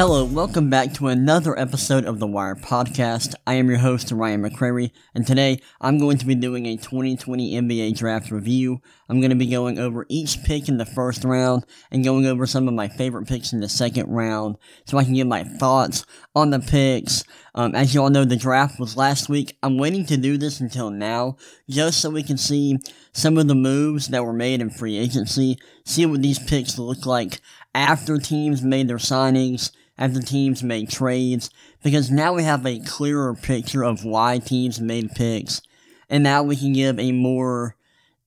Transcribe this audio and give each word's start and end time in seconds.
Hello, 0.00 0.24
welcome 0.24 0.70
back 0.70 0.94
to 0.94 1.08
another 1.08 1.58
episode 1.58 2.06
of 2.06 2.20
the 2.20 2.26
Wire 2.26 2.54
Podcast. 2.54 3.34
I 3.46 3.56
am 3.56 3.68
your 3.68 3.80
host, 3.80 4.10
Ryan 4.10 4.42
McCrary, 4.42 4.92
and 5.14 5.26
today 5.26 5.60
I'm 5.78 5.98
going 5.98 6.16
to 6.16 6.24
be 6.24 6.34
doing 6.34 6.64
a 6.64 6.78
2020 6.78 7.52
NBA 7.60 7.98
Draft 7.98 8.30
review. 8.30 8.80
I'm 9.10 9.20
going 9.20 9.28
to 9.28 9.36
be 9.36 9.48
going 9.48 9.78
over 9.78 10.06
each 10.08 10.42
pick 10.42 10.70
in 10.70 10.78
the 10.78 10.86
first 10.86 11.22
round 11.22 11.66
and 11.90 12.02
going 12.02 12.24
over 12.24 12.46
some 12.46 12.66
of 12.66 12.72
my 12.72 12.88
favorite 12.88 13.28
picks 13.28 13.52
in 13.52 13.60
the 13.60 13.68
second 13.68 14.08
round 14.08 14.56
so 14.86 14.96
I 14.96 15.04
can 15.04 15.12
give 15.12 15.26
my 15.26 15.44
thoughts 15.44 16.06
on 16.34 16.48
the 16.48 16.60
picks. 16.60 17.22
Um, 17.54 17.74
as 17.74 17.94
you 17.94 18.00
all 18.00 18.08
know, 18.08 18.24
the 18.24 18.36
draft 18.36 18.80
was 18.80 18.96
last 18.96 19.28
week. 19.28 19.58
I'm 19.62 19.76
waiting 19.76 20.06
to 20.06 20.16
do 20.16 20.38
this 20.38 20.60
until 20.60 20.88
now 20.88 21.36
just 21.68 22.00
so 22.00 22.08
we 22.08 22.22
can 22.22 22.38
see 22.38 22.78
some 23.12 23.36
of 23.36 23.48
the 23.48 23.54
moves 23.54 24.08
that 24.08 24.24
were 24.24 24.32
made 24.32 24.62
in 24.62 24.70
free 24.70 24.96
agency, 24.96 25.58
see 25.84 26.06
what 26.06 26.22
these 26.22 26.38
picks 26.38 26.78
look 26.78 27.04
like 27.04 27.42
after 27.74 28.16
teams 28.16 28.62
made 28.62 28.88
their 28.88 28.96
signings 28.96 29.70
after 30.00 30.20
teams 30.20 30.64
make 30.64 30.88
trades 30.88 31.50
because 31.84 32.10
now 32.10 32.32
we 32.32 32.42
have 32.42 32.66
a 32.66 32.80
clearer 32.80 33.34
picture 33.34 33.84
of 33.84 34.04
why 34.04 34.38
teams 34.38 34.80
made 34.80 35.10
picks 35.12 35.62
and 36.08 36.24
now 36.24 36.42
we 36.42 36.56
can 36.56 36.72
give 36.72 36.98
a 36.98 37.12
more 37.12 37.76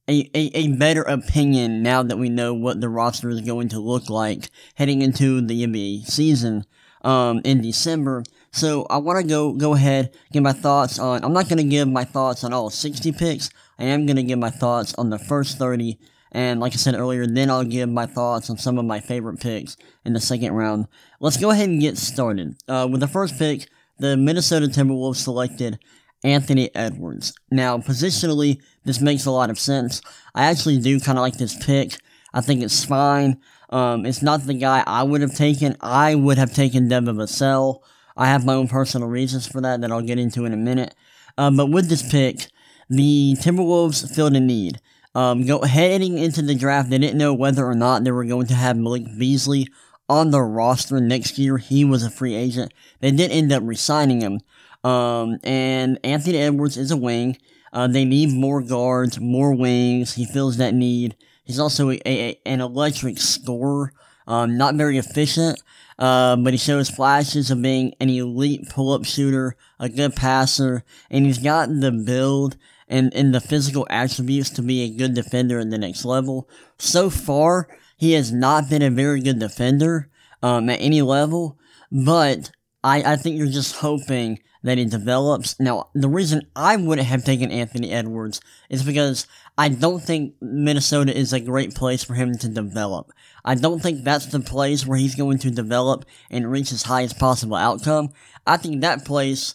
a, 0.08 0.30
a, 0.34 0.52
a 0.54 0.68
better 0.70 1.02
opinion 1.04 1.82
now 1.82 2.04
that 2.04 2.18
we 2.18 2.30
know 2.30 2.54
what 2.54 2.82
the 2.82 2.90
roster 2.90 3.30
is 3.30 3.42
going 3.42 3.70
to 3.70 3.80
look 3.80 4.10
like 4.10 4.50
heading 4.76 5.02
into 5.02 5.42
the 5.42 5.66
NBA 5.66 6.06
season 6.06 6.66
um, 7.04 7.42
in 7.44 7.62
December. 7.62 8.24
So 8.52 8.86
I 8.90 8.98
want 8.98 9.22
to 9.22 9.28
go 9.28 9.54
go 9.54 9.74
ahead 9.74 10.14
give 10.32 10.44
my 10.44 10.54
thoughts 10.54 11.00
on. 11.00 11.24
I'm 11.24 11.34
not 11.34 11.48
going 11.48 11.58
to 11.58 11.64
give 11.64 11.88
my 11.88 12.04
thoughts 12.04 12.44
on 12.44 12.54
all 12.54 12.70
60 12.70 13.12
picks. 13.14 13.50
I 13.80 13.86
am 13.86 14.06
going 14.06 14.18
to 14.18 14.24
give 14.24 14.40
my 14.40 14.50
thoughts 14.50 14.94
on 14.96 15.10
the 15.10 15.20
first 15.20 15.58
30 15.58 15.98
and 16.34 16.60
like 16.60 16.74
I 16.74 16.78
said 16.78 16.96
earlier, 16.96 17.28
then 17.28 17.50
I'll 17.50 17.64
give 17.64 17.90
my 17.90 18.08
thoughts 18.08 18.50
on 18.50 18.58
some 18.58 18.80
of 18.80 18.86
my 18.86 19.00
favorite 19.00 19.40
picks 19.40 19.78
in 20.04 20.14
the 20.14 20.20
second 20.20 20.54
round. 20.54 20.88
Let's 21.20 21.38
go 21.38 21.52
ahead 21.52 21.70
and 21.70 21.80
get 21.80 21.98
started. 21.98 22.56
Uh, 22.68 22.88
with 22.90 23.02
the 23.02 23.08
first 23.08 23.38
pick, 23.38 23.70
the 24.00 24.18
Minnesota 24.18 24.66
Timberwolves 24.66 25.18
selected 25.18 25.80
Anthony 26.24 26.74
Edwards. 26.74 27.34
Now, 27.52 27.78
positionally, 27.78 28.62
this 28.84 29.00
makes 29.00 29.26
a 29.26 29.32
lot 29.32 29.52
of 29.52 29.60
sense. 29.60 30.02
I 30.34 30.46
actually 30.46 30.80
do 30.80 31.00
kind 31.00 31.20
of 31.20 31.22
like 31.22 31.38
this 31.38 31.64
pick. 31.64 31.98
I 32.34 32.42
think 32.42 32.64
it's 32.64 32.84
fine. 32.84 33.40
Um, 33.70 34.06
it's 34.06 34.24
not 34.24 34.46
the 34.46 34.54
guy 34.56 34.84
I 34.88 35.04
would 35.04 35.22
have 35.22 35.36
taken. 35.36 35.78
I 35.82 36.16
would 36.16 36.38
have 36.38 36.54
taken 36.54 36.88
Devin 36.88 37.16
Vassell. 37.16 37.80
I 38.18 38.28
have 38.28 38.46
my 38.46 38.54
own 38.54 38.68
personal 38.68 39.08
reasons 39.08 39.48
for 39.48 39.62
that 39.62 39.82
that 39.82 39.92
I'll 39.92 40.02
get 40.02 40.20
into 40.20 40.46
in 40.46 40.54
a 40.54 40.58
minute. 40.58 40.96
Uh, 41.38 41.52
but 41.52 41.68
with 41.68 41.90
this 41.90 42.08
pick, 42.10 42.48
the 42.90 43.36
Timberwolves 43.40 44.14
filled 44.14 44.36
a 44.36 44.40
need. 44.40 44.80
Um, 45.16 45.46
go 45.46 45.62
heading 45.62 46.18
into 46.18 46.42
the 46.42 46.56
draft, 46.56 46.90
they 46.90 46.98
didn't 46.98 47.18
know 47.18 47.34
whether 47.34 47.66
or 47.66 47.76
not 47.76 48.04
they 48.04 48.12
were 48.12 48.26
going 48.26 48.48
to 48.48 48.56
have 48.56 48.78
Malik 48.78 49.06
Beasley 49.18 49.68
on 50.10 50.32
the 50.32 50.42
roster 50.42 51.00
next 51.00 51.38
year. 51.38 51.58
He 51.58 51.86
was 51.86 52.04
a 52.04 52.10
free 52.10 52.36
agent. 52.36 52.74
They 53.00 53.12
did 53.12 53.32
end 53.32 53.52
up 53.52 53.64
resigning 53.64 54.22
him. 54.22 54.42
Um, 54.84 55.40
and 55.44 56.00
Anthony 56.04 56.38
Edwards 56.38 56.78
is 56.78 56.92
a 56.92 56.98
wing. 56.98 57.38
Uh, 57.72 57.88
they 57.88 58.06
need 58.06 58.34
more 58.34 58.62
guards, 58.62 59.20
more 59.20 59.54
wings. 59.54 60.14
He 60.14 60.26
fills 60.26 60.58
that 60.58 60.74
need. 60.74 61.16
He's 61.44 61.60
also 61.60 61.92
a, 61.92 62.00
a, 62.06 62.40
an 62.46 62.62
electric 62.62 63.18
scorer. 63.20 63.94
Um, 64.26 64.58
not 64.58 64.76
very 64.76 64.98
efficient, 64.98 65.62
uh, 66.00 66.38
but 66.38 66.54
he 66.54 66.58
shows 66.58 66.90
flashes 66.90 67.52
of 67.52 67.62
being 67.62 67.94
an 68.00 68.10
elite 68.10 68.70
pull-up 68.70 69.04
shooter, 69.04 69.58
a 69.80 69.90
good 69.90 70.16
passer, 70.16 70.86
and 71.10 71.26
he's 71.26 71.40
got 71.40 71.68
the 71.68 71.92
build 71.92 72.56
and, 72.88 73.14
and 73.14 73.34
the 73.34 73.42
physical 73.42 73.88
attributes 73.90 74.50
to 74.52 74.62
be 74.62 74.84
a 74.84 74.96
good 74.96 75.14
defender 75.14 75.60
in 75.60 75.70
the 75.70 75.78
next 75.78 76.06
level. 76.06 76.50
So 76.78 77.10
far, 77.10 77.68
he 77.98 78.14
has 78.14 78.32
not 78.32 78.70
been 78.70 78.82
a 78.82 78.90
very 78.90 79.22
good 79.22 79.40
defender 79.40 80.10
um, 80.42 80.70
at 80.70 80.82
any 80.82 81.02
level, 81.02 81.58
but 81.92 82.52
I, 82.84 83.14
I 83.14 83.16
think 83.16 83.38
you're 83.38 83.48
just 83.48 83.78
hoping 83.78 84.40
that 84.64 84.78
he 84.78 84.86
develops. 84.86 85.60
Now, 85.60 85.90
the 85.94 86.10
reason 86.10 86.48
I 86.56 86.78
wouldn't 86.78 87.08
have 87.08 87.24
taken 87.24 87.52
Anthony 87.52 87.92
Edwards 87.92 88.42
is 88.70 88.84
because 88.84 89.28
I 89.58 89.70
don't 89.70 90.02
think 90.02 90.36
Minnesota 90.42 91.16
is 91.16 91.34
a 91.34 91.40
great 91.40 91.76
place 91.76 92.04
for 92.04 92.14
him 92.14 92.38
to 92.40 92.48
develop. 92.48 93.12
I 93.46 93.56
don't 93.56 93.82
think 93.82 94.04
that's 94.04 94.28
the 94.28 94.40
place 94.40 94.88
where 94.88 94.98
he's 94.98 95.16
going 95.16 95.38
to 95.40 95.52
develop 95.52 96.06
and 96.32 96.50
reach 96.50 96.70
his 96.70 96.84
highest 96.84 97.20
possible 97.20 97.58
outcome. 97.58 98.10
I 98.48 98.58
think 98.58 98.82
that 98.82 99.06
place 99.06 99.54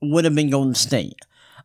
would 0.00 0.24
have 0.24 0.34
been 0.34 0.50
Golden 0.50 0.74
State. 0.74 1.16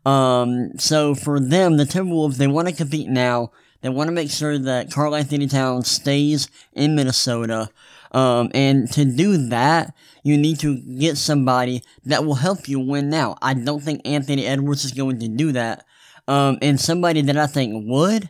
Um, 0.06 0.72
so 0.78 1.16
for 1.16 1.40
them, 1.40 1.78
the 1.78 1.84
Timberwolves, 1.84 2.38
they 2.38 2.48
want 2.48 2.68
to 2.68 2.74
compete 2.74 3.08
now. 3.08 3.52
They 3.82 3.90
want 3.90 4.08
to 4.08 4.14
make 4.14 4.30
sure 4.30 4.58
that 4.58 4.92
Karl-Anthony 4.92 5.48
Towns 5.48 5.90
stays 5.90 6.48
in 6.74 6.96
Minnesota. 6.96 7.70
Um, 8.12 8.52
and 8.54 8.92
to 8.92 9.06
do 9.06 9.38
that, 9.50 9.94
you 10.24 10.38
need 10.38 10.60
to 10.60 10.78
get 10.78 11.18
somebody 11.18 11.82
that 12.06 12.26
will 12.26 12.36
help 12.36 12.68
you 12.68 12.80
win 12.80 13.10
now. 13.10 13.38
I 13.42 13.54
don't 13.54 13.82
think 13.82 14.02
Anthony 14.06 14.46
Edwards 14.46 14.86
is 14.86 14.92
going 14.92 15.20
to 15.20 15.28
do 15.28 15.52
that. 15.54 15.86
Um, 16.28 16.58
and 16.62 16.80
somebody 16.80 17.22
that 17.22 17.38
I 17.38 17.48
think 17.48 17.88
would 17.88 18.30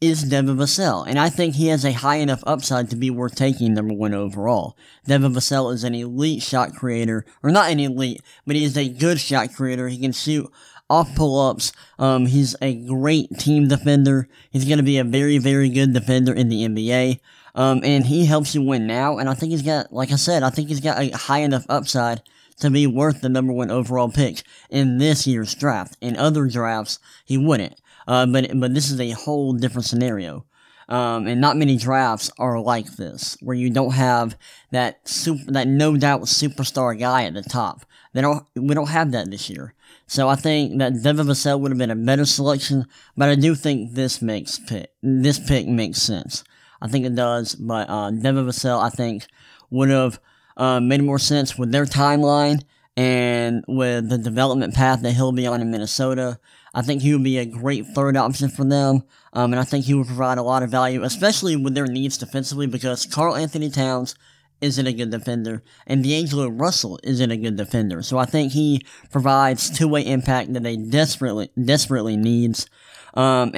is 0.00 0.22
Devin 0.22 0.56
Vassell, 0.56 1.04
and 1.08 1.18
I 1.18 1.28
think 1.28 1.56
he 1.56 1.68
has 1.68 1.84
a 1.84 1.92
high 1.92 2.16
enough 2.16 2.44
upside 2.46 2.88
to 2.90 2.96
be 2.96 3.10
worth 3.10 3.34
taking 3.34 3.74
number 3.74 3.94
one 3.94 4.14
overall. 4.14 4.76
Devin 5.06 5.32
Vassell 5.32 5.72
is 5.72 5.82
an 5.82 5.94
elite 5.94 6.42
shot 6.42 6.72
creator, 6.72 7.24
or 7.42 7.50
not 7.50 7.70
an 7.70 7.80
elite, 7.80 8.22
but 8.46 8.54
he 8.54 8.64
is 8.64 8.76
a 8.76 8.88
good 8.88 9.18
shot 9.18 9.52
creator. 9.54 9.88
He 9.88 9.98
can 9.98 10.12
shoot 10.12 10.48
off 10.90 11.14
pull-ups. 11.14 11.72
Um, 11.98 12.26
he's 12.26 12.56
a 12.62 12.74
great 12.74 13.38
team 13.38 13.68
defender. 13.68 14.28
He's 14.50 14.64
going 14.64 14.78
to 14.78 14.84
be 14.84 14.98
a 14.98 15.04
very, 15.04 15.38
very 15.38 15.68
good 15.68 15.92
defender 15.92 16.32
in 16.32 16.48
the 16.48 16.66
NBA. 16.66 17.20
Um, 17.54 17.80
and 17.84 18.06
he 18.06 18.26
helps 18.26 18.54
you 18.54 18.62
win 18.62 18.86
now. 18.86 19.18
And 19.18 19.28
I 19.28 19.34
think 19.34 19.50
he's 19.50 19.62
got, 19.62 19.92
like 19.92 20.12
I 20.12 20.16
said, 20.16 20.42
I 20.42 20.50
think 20.50 20.68
he's 20.68 20.80
got 20.80 21.00
a 21.00 21.10
high 21.10 21.40
enough 21.40 21.66
upside 21.68 22.22
to 22.60 22.70
be 22.70 22.86
worth 22.86 23.20
the 23.20 23.28
number 23.28 23.52
one 23.52 23.70
overall 23.70 24.10
pick 24.10 24.42
in 24.70 24.98
this 24.98 25.26
year's 25.26 25.54
draft. 25.54 25.96
In 26.00 26.16
other 26.16 26.46
drafts, 26.46 26.98
he 27.24 27.36
wouldn't. 27.36 27.80
Uh, 28.06 28.26
but, 28.26 28.48
but 28.54 28.74
this 28.74 28.90
is 28.90 29.00
a 29.00 29.10
whole 29.10 29.52
different 29.52 29.86
scenario. 29.86 30.44
Um, 30.88 31.26
and 31.26 31.40
not 31.40 31.58
many 31.58 31.76
drafts 31.76 32.30
are 32.38 32.58
like 32.58 32.96
this, 32.96 33.36
where 33.42 33.56
you 33.56 33.68
don't 33.68 33.92
have 33.92 34.38
that 34.70 35.06
super, 35.06 35.52
that 35.52 35.68
no 35.68 35.96
doubt 35.96 36.22
superstar 36.22 36.98
guy 36.98 37.24
at 37.24 37.34
the 37.34 37.42
top. 37.42 37.84
They 38.14 38.22
don't, 38.22 38.46
we 38.56 38.74
don't 38.74 38.88
have 38.88 39.12
that 39.12 39.30
this 39.30 39.50
year. 39.50 39.74
So 40.10 40.26
I 40.26 40.36
think 40.36 40.78
that 40.78 41.02
Devin 41.02 41.26
Vassell 41.26 41.60
would 41.60 41.70
have 41.70 41.78
been 41.78 41.90
a 41.90 41.96
better 41.96 42.24
selection, 42.24 42.86
but 43.14 43.28
I 43.28 43.34
do 43.34 43.54
think 43.54 43.92
this 43.92 44.22
makes 44.22 44.58
pick, 44.58 44.90
this 45.02 45.38
pick 45.38 45.68
makes 45.68 46.00
sense. 46.00 46.44
I 46.80 46.88
think 46.88 47.04
it 47.04 47.14
does, 47.14 47.54
but, 47.54 47.90
uh, 47.90 48.10
Devin 48.10 48.46
Vassell, 48.46 48.82
I 48.82 48.88
think, 48.88 49.26
would 49.70 49.90
have, 49.90 50.18
uh, 50.56 50.80
made 50.80 51.02
more 51.02 51.18
sense 51.18 51.58
with 51.58 51.72
their 51.72 51.84
timeline 51.84 52.62
and 52.96 53.64
with 53.68 54.08
the 54.08 54.16
development 54.16 54.74
path 54.74 55.02
that 55.02 55.12
he'll 55.12 55.30
be 55.30 55.46
on 55.46 55.60
in 55.60 55.70
Minnesota. 55.70 56.40
I 56.72 56.80
think 56.80 57.02
he 57.02 57.12
would 57.12 57.22
be 57.22 57.36
a 57.36 57.44
great 57.44 57.86
third 57.88 58.16
option 58.16 58.48
for 58.48 58.64
them, 58.64 59.02
um, 59.34 59.52
and 59.52 59.60
I 59.60 59.64
think 59.64 59.84
he 59.84 59.94
would 59.94 60.06
provide 60.06 60.38
a 60.38 60.42
lot 60.42 60.62
of 60.62 60.70
value, 60.70 61.02
especially 61.02 61.54
with 61.54 61.74
their 61.74 61.86
needs 61.86 62.16
defensively, 62.16 62.66
because 62.66 63.04
Karl-Anthony 63.04 63.68
Towns 63.68 64.14
isn't 64.60 64.86
a 64.86 64.92
good 64.92 65.10
defender, 65.10 65.62
and 65.86 66.02
D'Angelo 66.02 66.48
Russell 66.48 66.98
isn't 67.02 67.30
a 67.30 67.36
good 67.36 67.56
defender. 67.56 68.02
So 68.02 68.18
I 68.18 68.24
think 68.24 68.52
he 68.52 68.84
provides 69.10 69.70
two-way 69.70 70.02
impact 70.02 70.52
that 70.52 70.62
they 70.62 70.76
desperately, 70.76 71.50
desperately 71.62 72.16
needs. 72.16 72.68
Um, 73.14 73.52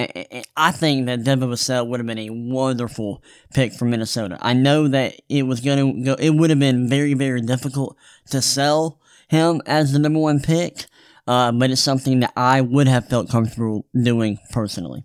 I 0.56 0.70
think 0.70 1.06
that 1.06 1.24
Devin 1.24 1.48
Vassell 1.48 1.86
would 1.86 2.00
have 2.00 2.06
been 2.06 2.18
a 2.18 2.30
wonderful 2.30 3.22
pick 3.52 3.72
for 3.72 3.84
Minnesota. 3.84 4.38
I 4.40 4.52
know 4.52 4.88
that 4.88 5.14
it 5.28 5.42
was 5.42 5.60
going 5.60 5.78
to 5.78 6.04
go, 6.04 6.14
it 6.14 6.30
would 6.30 6.50
have 6.50 6.58
been 6.58 6.88
very, 6.88 7.14
very 7.14 7.41
difficult 7.41 7.96
to 8.30 8.41
sell 8.41 9.00
him 9.28 9.60
as 9.66 9.92
the 9.92 9.98
number 9.98 10.20
one 10.20 10.41
pick, 10.41 10.86
uh, 11.26 11.53
but 11.53 11.70
it's 11.70 11.80
something 11.80 12.20
that 12.20 12.32
I 12.36 12.60
would 12.60 12.88
have 12.88 13.08
felt 13.08 13.28
comfortable 13.28 13.86
doing 13.94 14.38
personally. 14.50 15.04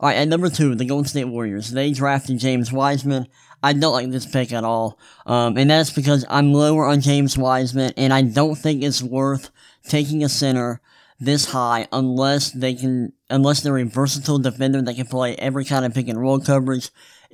Alright, 0.00 0.16
at 0.16 0.26
number 0.26 0.50
two, 0.50 0.74
the 0.74 0.84
Golden 0.84 1.06
State 1.06 1.26
Warriors. 1.26 1.70
They 1.70 1.92
drafted 1.92 2.40
James 2.40 2.72
Wiseman. 2.72 3.28
I 3.62 3.72
don't 3.72 3.92
like 3.92 4.10
this 4.10 4.26
pick 4.26 4.52
at 4.52 4.64
all. 4.64 4.98
Um, 5.26 5.56
and 5.56 5.70
that's 5.70 5.90
because 5.90 6.24
I'm 6.28 6.52
lower 6.52 6.86
on 6.86 7.00
James 7.00 7.38
Wiseman, 7.38 7.92
and 7.96 8.12
I 8.12 8.22
don't 8.22 8.56
think 8.56 8.82
it's 8.82 9.02
worth 9.02 9.50
taking 9.88 10.24
a 10.24 10.28
center 10.28 10.80
this 11.20 11.46
high 11.46 11.86
unless 11.92 12.50
they 12.50 12.74
can, 12.74 13.12
unless 13.30 13.60
they're 13.60 13.78
a 13.78 13.84
versatile 13.84 14.38
defender 14.38 14.82
that 14.82 14.96
can 14.96 15.06
play 15.06 15.36
every 15.36 15.64
kind 15.64 15.84
of 15.84 15.94
pick 15.94 16.08
and 16.08 16.20
roll 16.20 16.40
coverage, 16.40 16.90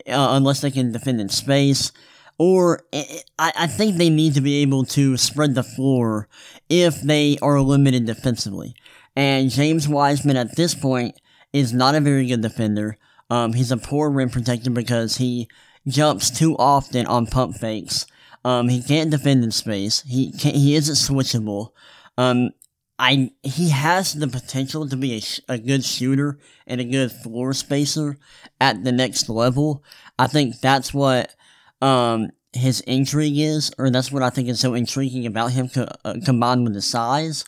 uh, 0.06 0.28
unless 0.32 0.60
they 0.60 0.70
can 0.70 0.92
defend 0.92 1.20
in 1.20 1.28
space. 1.28 1.92
Or 2.38 2.84
I, 2.92 3.22
I 3.38 3.66
think 3.66 3.96
they 3.96 4.10
need 4.10 4.34
to 4.34 4.40
be 4.40 4.62
able 4.62 4.84
to 4.86 5.16
spread 5.16 5.54
the 5.54 5.64
floor 5.64 6.28
if 6.68 7.00
they 7.00 7.38
are 7.42 7.60
limited 7.60 8.06
defensively. 8.06 8.76
And 9.16 9.50
James 9.50 9.88
Wiseman 9.88 10.36
at 10.36 10.54
this 10.54 10.74
point 10.74 11.20
is 11.52 11.72
not 11.72 11.96
a 11.96 12.00
very 12.00 12.26
good 12.26 12.42
defender. 12.42 12.96
Um, 13.30 13.54
he's 13.54 13.72
a 13.72 13.76
poor 13.76 14.10
rim 14.10 14.30
protector 14.30 14.70
because 14.70 15.16
he 15.16 15.48
jumps 15.88 16.30
too 16.30 16.56
often 16.56 17.06
on 17.06 17.26
pump 17.26 17.56
fakes. 17.56 18.06
Um, 18.44 18.68
he 18.68 18.82
can't 18.82 19.10
defend 19.10 19.44
in 19.44 19.50
space. 19.50 20.02
He 20.02 20.32
can't, 20.32 20.56
he 20.56 20.74
isn't 20.74 20.94
switchable. 20.94 21.70
Um, 22.16 22.50
I, 22.98 23.30
he 23.42 23.70
has 23.70 24.14
the 24.14 24.28
potential 24.28 24.88
to 24.88 24.96
be 24.96 25.22
a, 25.48 25.54
a 25.54 25.58
good 25.58 25.84
shooter 25.84 26.38
and 26.66 26.80
a 26.80 26.84
good 26.84 27.12
floor 27.12 27.52
spacer 27.52 28.16
at 28.60 28.84
the 28.84 28.92
next 28.92 29.28
level. 29.28 29.84
I 30.18 30.26
think 30.26 30.60
that's 30.60 30.92
what, 30.92 31.34
um, 31.80 32.30
his 32.54 32.80
intrigue 32.80 33.38
is, 33.38 33.70
or 33.78 33.90
that's 33.90 34.10
what 34.10 34.22
I 34.22 34.30
think 34.30 34.48
is 34.48 34.58
so 34.58 34.74
intriguing 34.74 35.26
about 35.26 35.52
him 35.52 35.68
co- 35.68 35.86
uh, 36.04 36.14
combined 36.24 36.64
with 36.64 36.74
his 36.74 36.86
size. 36.86 37.44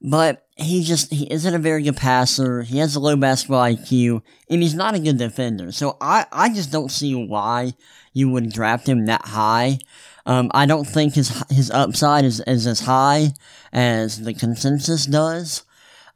But 0.00 0.46
he 0.56 0.84
just, 0.84 1.12
he 1.12 1.30
isn't 1.32 1.54
a 1.54 1.58
very 1.58 1.82
good 1.82 1.96
passer. 1.96 2.62
He 2.62 2.78
has 2.78 2.94
a 2.94 3.00
low 3.00 3.16
basketball 3.16 3.64
IQ, 3.64 4.22
and 4.48 4.62
he's 4.62 4.74
not 4.74 4.94
a 4.94 5.00
good 5.00 5.18
defender. 5.18 5.72
So 5.72 5.96
I, 6.00 6.26
I 6.30 6.50
just 6.50 6.70
don't 6.70 6.90
see 6.90 7.14
why 7.14 7.74
you 8.12 8.30
would 8.30 8.52
draft 8.52 8.88
him 8.88 9.06
that 9.06 9.26
high. 9.26 9.78
Um, 10.24 10.50
I 10.52 10.66
don't 10.66 10.84
think 10.84 11.14
his 11.14 11.42
his 11.50 11.70
upside 11.70 12.24
is, 12.24 12.40
is 12.46 12.66
as 12.66 12.80
high 12.80 13.32
as 13.72 14.22
the 14.22 14.34
consensus 14.34 15.06
does. 15.06 15.62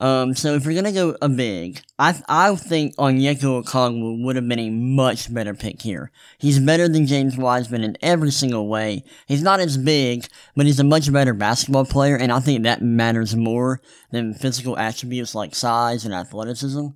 Um, 0.03 0.35
so 0.35 0.55
if 0.55 0.65
you're 0.65 0.75
gonna 0.75 0.91
go 0.91 1.17
a 1.23 1.29
big, 1.29 1.81
I 1.97 2.21
I 2.29 2.57
think 2.57 2.97
Onyeka 2.97 3.63
Okongwu 3.63 4.25
would 4.25 4.35
have 4.35 4.49
been 4.49 4.59
a 4.59 4.69
much 4.69 5.33
better 5.33 5.55
pick 5.55 5.81
here. 5.81 6.11
He's 6.39 6.59
better 6.59 6.89
than 6.89 7.07
James 7.07 7.37
Wiseman 7.37 7.85
in 7.85 7.97
every 8.03 8.33
single 8.33 8.67
way. 8.67 9.05
He's 9.29 9.45
not 9.45 9.61
as 9.61 9.79
big, 9.79 10.27
but 10.57 10.67
he's 10.67 10.81
a 10.81 10.85
much 10.85 11.13
better 11.13 11.33
basketball 11.33 11.85
player, 11.85 12.17
and 12.17 12.33
I 12.33 12.41
think 12.41 12.65
that 12.65 12.83
matters 12.83 13.37
more 13.37 13.81
than 14.11 14.35
physical 14.35 14.77
attributes 14.77 15.37
like 15.37 15.55
size 15.55 16.05
and 16.05 16.13
athleticism. 16.13 16.89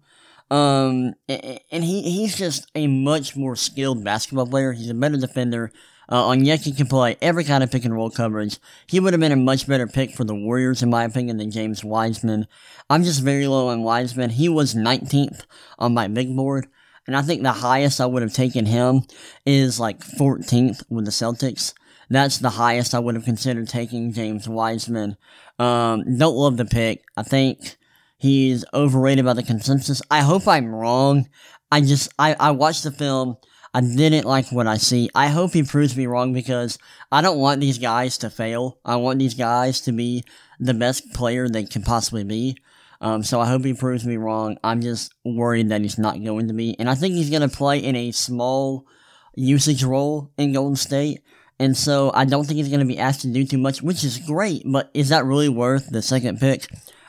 Um, 0.51 1.15
and 1.29 1.85
he 1.85 2.03
he's 2.03 2.37
just 2.37 2.69
a 2.75 2.89
much 2.89 3.37
more 3.37 3.55
skilled 3.55 4.03
basketball 4.03 4.49
player. 4.49 4.73
He's 4.73 4.91
a 4.91 4.95
better 4.95 5.17
defender. 5.17 5.71
Uh, 6.09 6.25
Onyeka 6.25 6.77
can 6.77 6.87
play 6.87 7.17
every 7.21 7.45
kind 7.45 7.65
of 7.65 7.71
pick 7.71 7.85
and 7.85 7.95
roll 7.95 8.11
coverage. 8.11 8.59
He 8.87 9.01
would 9.01 9.13
have 9.13 9.21
been 9.21 9.33
a 9.33 9.37
much 9.37 9.67
better 9.67 9.87
pick 9.87 10.13
for 10.13 10.25
the 10.25 10.35
Warriors, 10.35 10.83
in 10.83 10.91
my 10.91 11.05
opinion, 11.05 11.39
than 11.39 11.51
James 11.51 11.85
Wiseman. 11.85 12.47
I'm 12.89 13.03
just 13.03 13.23
very 13.23 13.47
low 13.47 13.69
on 13.69 13.83
Wiseman. 13.83 14.31
He 14.31 14.49
was 14.49 14.75
19th 14.75 15.47
on 15.79 15.95
my 15.95 16.09
big 16.09 16.35
board. 16.37 16.69
And 17.07 17.17
I 17.17 17.23
think 17.23 17.43
the 17.43 17.53
highest 17.53 18.01
I 18.01 18.07
would 18.07 18.23
have 18.23 18.33
taken 18.33 18.67
him 18.67 19.03
is 19.45 19.79
like 19.79 20.01
14th 20.01 20.83
with 20.89 21.05
the 21.05 21.11
Celtics. 21.11 21.73
That's 22.09 22.39
the 22.39 22.51
highest 22.51 22.95
I 22.95 22.99
would 22.99 23.15
have 23.15 23.25
considered 23.25 23.69
taking 23.69 24.13
James 24.13 24.49
Wiseman. 24.49 25.17
Um, 25.59 26.19
don't 26.19 26.37
love 26.37 26.57
the 26.57 26.65
pick. 26.65 27.05
I 27.17 27.23
think 27.23 27.77
he's 28.17 28.65
overrated 28.73 29.25
by 29.25 29.35
the 29.35 29.43
consensus. 29.43 30.03
I 30.11 30.21
hope 30.21 30.47
I'm 30.47 30.75
wrong. 30.75 31.29
I 31.71 31.81
just, 31.81 32.13
I, 32.19 32.37
I 32.39 32.51
watched 32.53 32.85
the 32.85 32.93
film. 32.93 33.37
I 33.75 33.81
didn't 33.81 34.25
like 34.25 34.51
what 34.51 34.67
I 34.67 34.77
see. 34.77 35.11
I 35.15 35.29
hope 35.29 35.53
he 35.53 35.63
proves 35.63 35.97
me 35.97 36.07
wrong 36.07 36.33
because 36.33 36.79
I 37.13 37.21
don't 37.21 37.39
want 37.39 37.61
these 37.61 37.79
guys 37.79 38.19
to 38.19 38.31
fail. 38.31 38.79
I 38.85 38.97
want 38.97 39.19
these 39.19 39.35
guys 39.35 39.81
to 39.83 39.93
be 39.93 40.25
the 40.59 40.75
best 40.75 41.13
player 41.13 41.49
they 41.49 41.65
can 41.65 41.83
possibly 41.83 42.25
be. 42.25 42.57
Um, 43.01 43.23
so 43.23 43.41
I 43.41 43.47
hope 43.47 43.65
he 43.65 43.75
proves 43.75 44.07
me 44.07 44.17
wrong. 44.17 44.57
I'm 44.65 44.81
just 44.81 45.13
worried 45.25 45.69
that 45.69 45.83
he's 45.83 45.99
not 45.99 46.23
going 46.25 46.49
to 46.49 46.55
be. 46.55 46.79
And 46.79 46.89
I 46.89 46.95
think 46.95 47.15
he's 47.15 47.31
going 47.31 47.49
to 47.49 47.55
play 47.55 47.79
in 47.79 47.95
a 47.95 48.13
small 48.13 48.87
usage 49.35 49.85
role 49.85 50.33
in 50.39 50.53
Golden 50.53 50.77
State. 50.77 51.23
And 51.59 51.77
so 51.77 52.11
I 52.15 52.25
don't 52.25 52.45
think 52.45 52.57
he's 52.59 52.69
going 52.69 52.81
to 52.81 52.87
be 52.87 52.99
asked 52.99 53.23
to 53.23 53.29
do 53.29 53.45
too 53.45 53.59
much, 53.59 53.83
which 53.83 54.05
is 54.05 54.19
great. 54.19 54.63
But 54.65 54.91
is 54.95 55.11
that 55.11 55.25
really 55.25 55.49
worth 55.49 55.91
the 55.91 56.03
second 56.03 56.41
pick? 56.41 56.67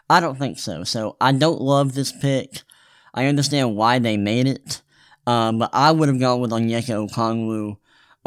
I 0.09 0.19
don't 0.19 0.37
think 0.37 0.59
so. 0.59 0.83
So 0.83 1.17
I 1.19 1.31
don't 1.31 1.61
love 1.61 1.93
this 1.93 2.11
pick. 2.11 2.61
I 3.13 3.25
understand 3.25 3.75
why 3.75 3.99
they 3.99 4.17
made 4.17 4.47
it. 4.47 4.81
Um, 5.27 5.59
but 5.59 5.69
I 5.73 5.91
would 5.91 6.07
have 6.07 6.19
gone 6.19 6.39
with 6.39 6.51
Onyeka 6.51 7.09
Okongwu. 7.09 7.77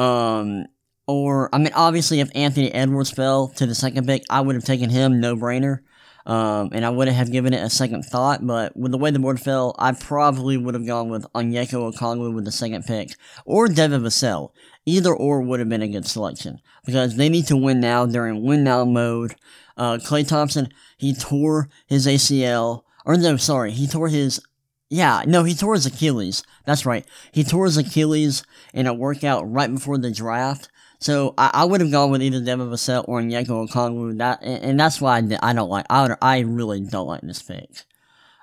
Um, 0.03 0.67
or, 1.09 1.53
I 1.53 1.59
mean, 1.59 1.73
obviously, 1.75 2.21
if 2.21 2.31
Anthony 2.35 2.73
Edwards 2.73 3.11
fell 3.11 3.49
to 3.57 3.67
the 3.67 3.75
second 3.75 4.07
pick, 4.07 4.23
I 4.29 4.43
would 4.43 4.55
have 4.55 4.65
taken 4.65 4.91
him, 4.91 5.19
no 5.19 5.35
brainer. 5.35 5.79
Um, 6.27 6.69
and 6.73 6.85
I 6.85 6.91
wouldn't 6.91 7.17
have 7.17 7.33
given 7.33 7.55
it 7.55 7.65
a 7.65 7.71
second 7.71 8.03
thought, 8.05 8.47
but 8.47 8.77
with 8.77 8.93
the 8.93 8.99
way 8.99 9.11
the 9.11 9.19
board 9.19 9.41
fell, 9.41 9.75
I 9.79 9.93
probably 9.93 10.59
would 10.59 10.75
have 10.75 10.87
gone 10.87 11.09
with 11.09 11.25
Onyeka 11.33 11.93
Okongwu 11.93 12.35
with 12.35 12.45
the 12.45 12.53
second 12.53 12.85
pick, 12.85 13.17
or 13.47 13.67
Devin 13.67 14.03
Vassell. 14.03 14.51
Either 14.85 15.15
or 15.15 15.41
would 15.41 15.59
have 15.61 15.69
been 15.71 15.83
a 15.83 15.89
good 15.89 16.07
selection, 16.07 16.61
because 16.85 17.17
they 17.17 17.31
need 17.31 17.47
to 17.47 17.57
win 17.57 17.81
now, 17.81 18.05
they're 18.05 18.29
in 18.29 18.43
win 18.43 18.63
now 18.63 18.85
mode. 18.85 19.35
Uh, 19.79 19.97
Klay 19.97 20.29
Thompson, 20.29 20.69
he 20.99 21.15
tore 21.15 21.71
his 21.87 22.07
ACL, 22.07 22.83
or 23.07 23.17
no, 23.17 23.39
sorry, 23.39 23.73
he 23.73 23.87
tore 23.87 24.09
his 24.09 24.41
yeah, 24.91 25.23
no, 25.25 25.45
he 25.45 25.55
tore 25.55 25.75
his 25.75 25.87
Achilles. 25.87 26.43
That's 26.67 26.85
right. 26.85 27.07
He 27.31 27.45
tore 27.45 27.67
his 27.67 27.77
Achilles 27.77 28.43
in 28.75 28.89
a 28.89 28.93
workout 28.93 29.51
right 29.51 29.73
before 29.73 29.97
the 29.99 30.11
draft. 30.11 30.69
So 30.99 31.33
I, 31.39 31.51
I 31.55 31.65
would 31.65 31.81
have 31.81 31.93
gone 31.93 32.11
with 32.11 32.23
either 32.23 32.41
Devin 32.41 32.69
Vassell 32.69 33.05
or 33.07 33.23
Onyeka 33.23 33.47
Okongwu. 33.47 34.19
That 34.19 34.43
and, 34.43 34.63
and, 34.63 34.81
that's 34.81 35.01
why 35.01 35.19
I, 35.19 35.51
I 35.51 35.53
don't 35.53 35.71
like. 35.71 35.87
I 35.89 36.15
I 36.21 36.41
really 36.41 36.81
don't 36.81 37.07
like 37.07 37.23
this 37.23 37.41
pick. 37.41 37.71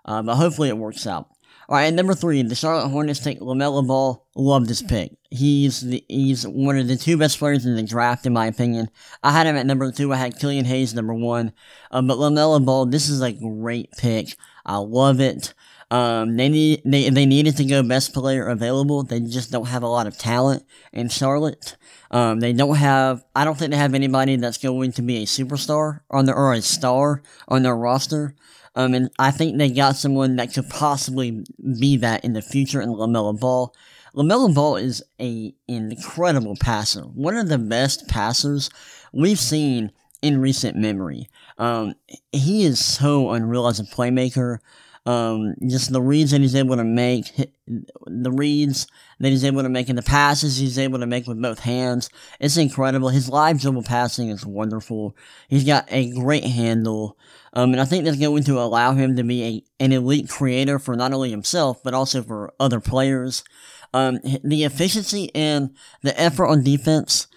Uh, 0.06 0.24
but 0.24 0.38
hopefully 0.38 0.70
it 0.70 0.78
works 0.78 1.06
out. 1.06 1.28
All 1.70 1.76
right, 1.76 1.84
and 1.84 1.98
number 1.98 2.14
three, 2.14 2.42
the 2.44 2.56
Charlotte 2.56 2.88
Hornets 2.88 3.20
take 3.20 3.42
LaMelo 3.42 3.86
Ball. 3.86 4.26
Love 4.36 4.70
this 4.70 4.82
pick. 4.82 5.18
He's 5.30 5.82
the, 5.82 6.02
he's 6.08 6.48
one 6.48 6.78
of 6.78 6.88
the 6.88 6.96
two 6.96 7.18
best 7.18 7.38
players 7.38 7.66
in 7.66 7.76
the 7.76 7.84
draft, 7.84 8.26
in 8.26 8.32
my 8.32 8.48
opinion. 8.48 8.90
I 9.22 9.34
had 9.34 9.48
him 9.48 9.58
at 9.58 9.66
number 9.66 9.92
two. 9.92 10.14
I 10.14 10.16
had 10.16 10.40
Killian 10.40 10.64
Hayes 10.64 10.96
number 10.96 11.14
one. 11.14 11.52
Uh, 11.92 12.02
but 12.02 12.20
LaMelo 12.20 12.64
Ball, 12.64 12.86
this 12.86 13.10
is 13.10 13.22
a 13.22 13.34
great 13.34 13.92
pick. 13.98 14.38
I 14.66 14.78
love 14.78 15.20
it. 15.20 15.54
Um, 15.90 16.36
they 16.36 16.50
need 16.50 16.82
they 16.84 17.10
they 17.10 17.26
needed 17.26 17.56
to 17.58 17.66
go 17.66 17.82
best 17.82 18.14
player 18.14 18.48
available. 18.48 19.04
They 19.04 19.22
just 19.22 19.52
don't 19.52 19.68
have 19.68 19.84
a 19.84 19.88
lot 19.88 20.06
of 20.06 20.18
talent 20.18 20.66
in 20.92 21.08
Charlotte. 21.08 21.78
Um, 22.12 22.42
they 22.42 22.52
don't 22.52 22.76
have. 22.76 23.24
I 23.36 23.46
don't 23.46 23.58
think 23.58 23.72
they 23.72 23.78
have 23.78 23.94
anybody 23.94 24.36
that's 24.36 24.58
going 24.58 24.92
to 24.94 25.02
be 25.02 25.24
a 25.24 25.26
superstar 25.26 26.02
on 26.12 26.26
their 26.26 26.36
or 26.36 26.54
a 26.54 26.62
star 26.62 27.22
on 27.48 27.64
their 27.64 27.76
roster. 27.76 28.36
Um, 28.76 28.94
and 28.94 29.10
I 29.18 29.32
think 29.32 29.58
they 29.58 29.70
got 29.70 29.96
someone 29.96 30.36
that 30.36 30.54
could 30.54 30.70
possibly 30.70 31.44
be 31.80 31.98
that 31.98 32.24
in 32.24 32.34
the 32.34 32.42
future 32.42 32.82
in 32.82 32.90
Lamelo 32.90 33.40
Ball. 33.40 33.74
Lamelo 34.14 34.54
Ball 34.54 34.76
is 34.76 35.04
a 35.20 35.56
incredible 35.68 36.56
passer, 36.60 37.02
one 37.02 37.36
of 37.36 37.50
the 37.50 37.58
best 37.58 38.08
passers 38.08 38.70
we've 39.14 39.40
seen 39.40 39.92
in 40.22 40.42
recent 40.42 40.76
memory. 40.76 41.28
Um, 41.58 41.96
he 42.32 42.66
is 42.66 42.84
so 42.84 43.32
unreal 43.32 43.68
as 43.68 43.80
a 43.80 43.84
playmaker. 43.84 44.60
Um, 45.08 45.56
just 45.66 45.94
the 45.94 46.02
reads 46.02 46.32
that 46.32 46.42
he's 46.42 46.54
able 46.54 46.76
to 46.76 46.84
make, 46.84 47.32
the 47.66 48.32
reads 48.32 48.88
that 49.22 49.30
he's 49.30 49.46
able 49.46 49.64
to 49.64 49.70
make, 49.70 49.88
and 49.88 49.98
the 49.98 50.04
passes 50.04 50.58
he's 50.58 50.78
able 50.78 51.00
to 51.00 51.06
make 51.06 51.28
with 51.28 51.42
both 51.42 51.60
hands. 51.60 52.10
It's 52.42 52.58
incredible. 52.58 53.08
His 53.08 53.30
live 53.30 53.62
dribble 53.62 53.84
passing 53.84 54.28
is 54.28 54.46
wonderful. 54.46 55.16
He's 55.48 55.64
got 55.64 55.86
a 55.90 56.12
great 56.12 56.44
handle. 56.44 57.18
Um, 57.54 57.72
and 57.72 57.80
I 57.80 57.86
think 57.86 58.04
that's 58.04 58.18
going 58.18 58.44
to 58.44 58.60
allow 58.60 58.96
him 58.96 59.16
to 59.16 59.24
be 59.24 59.44
a, 59.80 59.84
an 59.84 59.94
elite 59.94 60.28
creator 60.28 60.78
for 60.78 60.98
not 60.98 61.14
only 61.14 61.32
himself, 61.32 61.82
but 61.86 61.94
also 61.94 62.22
for 62.22 62.54
other 62.60 62.82
players. 62.82 63.46
Um, 63.94 64.20
the 64.44 64.66
efficiency 64.66 65.34
and 65.34 65.74
the 66.02 66.20
effort 66.20 66.48
on 66.48 66.64
defense, 66.64 67.28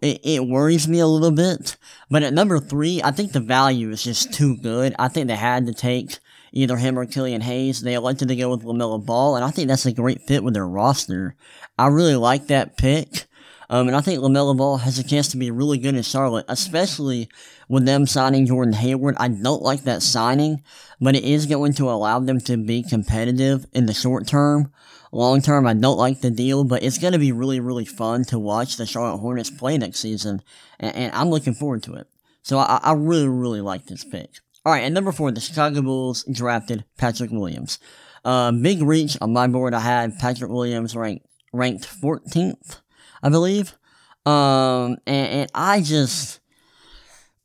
it, 0.00 0.20
it, 0.22 0.46
worries 0.46 0.86
me 0.86 1.00
a 1.00 1.08
little 1.08 1.32
bit. 1.32 1.76
But 2.08 2.22
at 2.22 2.32
number 2.32 2.60
three, 2.60 3.02
I 3.02 3.10
think 3.10 3.32
the 3.32 3.40
value 3.40 3.90
is 3.90 4.04
just 4.04 4.32
too 4.32 4.56
good. 4.58 4.94
I 4.96 5.08
think 5.08 5.26
they 5.26 5.34
had 5.34 5.66
to 5.66 5.74
take 5.74 6.20
either 6.56 6.78
him 6.78 6.98
or 6.98 7.04
Killian 7.04 7.42
Hayes. 7.42 7.82
They 7.82 7.94
elected 7.94 8.28
to 8.28 8.36
go 8.36 8.48
with 8.48 8.64
LaMelo 8.64 9.04
Ball, 9.04 9.36
and 9.36 9.44
I 9.44 9.50
think 9.50 9.68
that's 9.68 9.84
a 9.84 9.92
great 9.92 10.22
fit 10.22 10.42
with 10.42 10.54
their 10.54 10.66
roster. 10.66 11.36
I 11.78 11.88
really 11.88 12.16
like 12.16 12.46
that 12.46 12.78
pick. 12.78 13.26
Um, 13.68 13.88
and 13.88 13.96
I 13.96 14.00
think 14.00 14.20
LaMelo 14.20 14.56
Ball 14.56 14.78
has 14.78 14.98
a 14.98 15.04
chance 15.04 15.28
to 15.28 15.36
be 15.36 15.50
really 15.50 15.76
good 15.76 15.96
in 15.96 16.02
Charlotte, 16.02 16.46
especially 16.48 17.28
with 17.68 17.84
them 17.84 18.06
signing 18.06 18.46
Gordon 18.46 18.74
Hayward. 18.74 19.16
I 19.18 19.28
don't 19.28 19.62
like 19.62 19.82
that 19.82 20.02
signing, 20.02 20.62
but 21.00 21.14
it 21.14 21.24
is 21.24 21.46
going 21.46 21.74
to 21.74 21.90
allow 21.90 22.20
them 22.20 22.38
to 22.40 22.56
be 22.56 22.82
competitive 22.82 23.66
in 23.72 23.86
the 23.86 23.92
short 23.92 24.26
term. 24.26 24.72
Long 25.12 25.42
term, 25.42 25.66
I 25.66 25.74
don't 25.74 25.98
like 25.98 26.20
the 26.20 26.30
deal, 26.30 26.64
but 26.64 26.82
it's 26.82 26.98
going 26.98 27.12
to 27.12 27.18
be 27.18 27.32
really, 27.32 27.60
really 27.60 27.84
fun 27.84 28.24
to 28.26 28.38
watch 28.38 28.76
the 28.76 28.86
Charlotte 28.86 29.18
Hornets 29.18 29.50
play 29.50 29.76
next 29.76 29.98
season, 29.98 30.42
and, 30.78 30.94
and 30.94 31.12
I'm 31.12 31.28
looking 31.28 31.54
forward 31.54 31.82
to 31.84 31.94
it. 31.94 32.06
So 32.42 32.58
I, 32.58 32.80
I 32.82 32.92
really, 32.92 33.28
really 33.28 33.60
like 33.60 33.86
this 33.86 34.04
pick. 34.04 34.30
All 34.66 34.72
right, 34.72 34.82
and 34.82 34.92
number 34.92 35.12
four, 35.12 35.30
the 35.30 35.40
Chicago 35.40 35.80
Bulls 35.80 36.24
drafted 36.24 36.84
Patrick 36.98 37.30
Williams. 37.30 37.78
Uh, 38.24 38.50
big 38.50 38.82
reach 38.82 39.16
on 39.20 39.32
my 39.32 39.46
board. 39.46 39.74
I 39.74 39.78
had 39.78 40.18
Patrick 40.18 40.50
Williams 40.50 40.96
ranked 40.96 41.24
ranked 41.52 41.86
14th, 41.86 42.80
I 43.22 43.28
believe. 43.28 43.78
Um, 44.26 44.96
and, 45.06 45.28
and 45.28 45.50
I 45.54 45.82
just, 45.82 46.40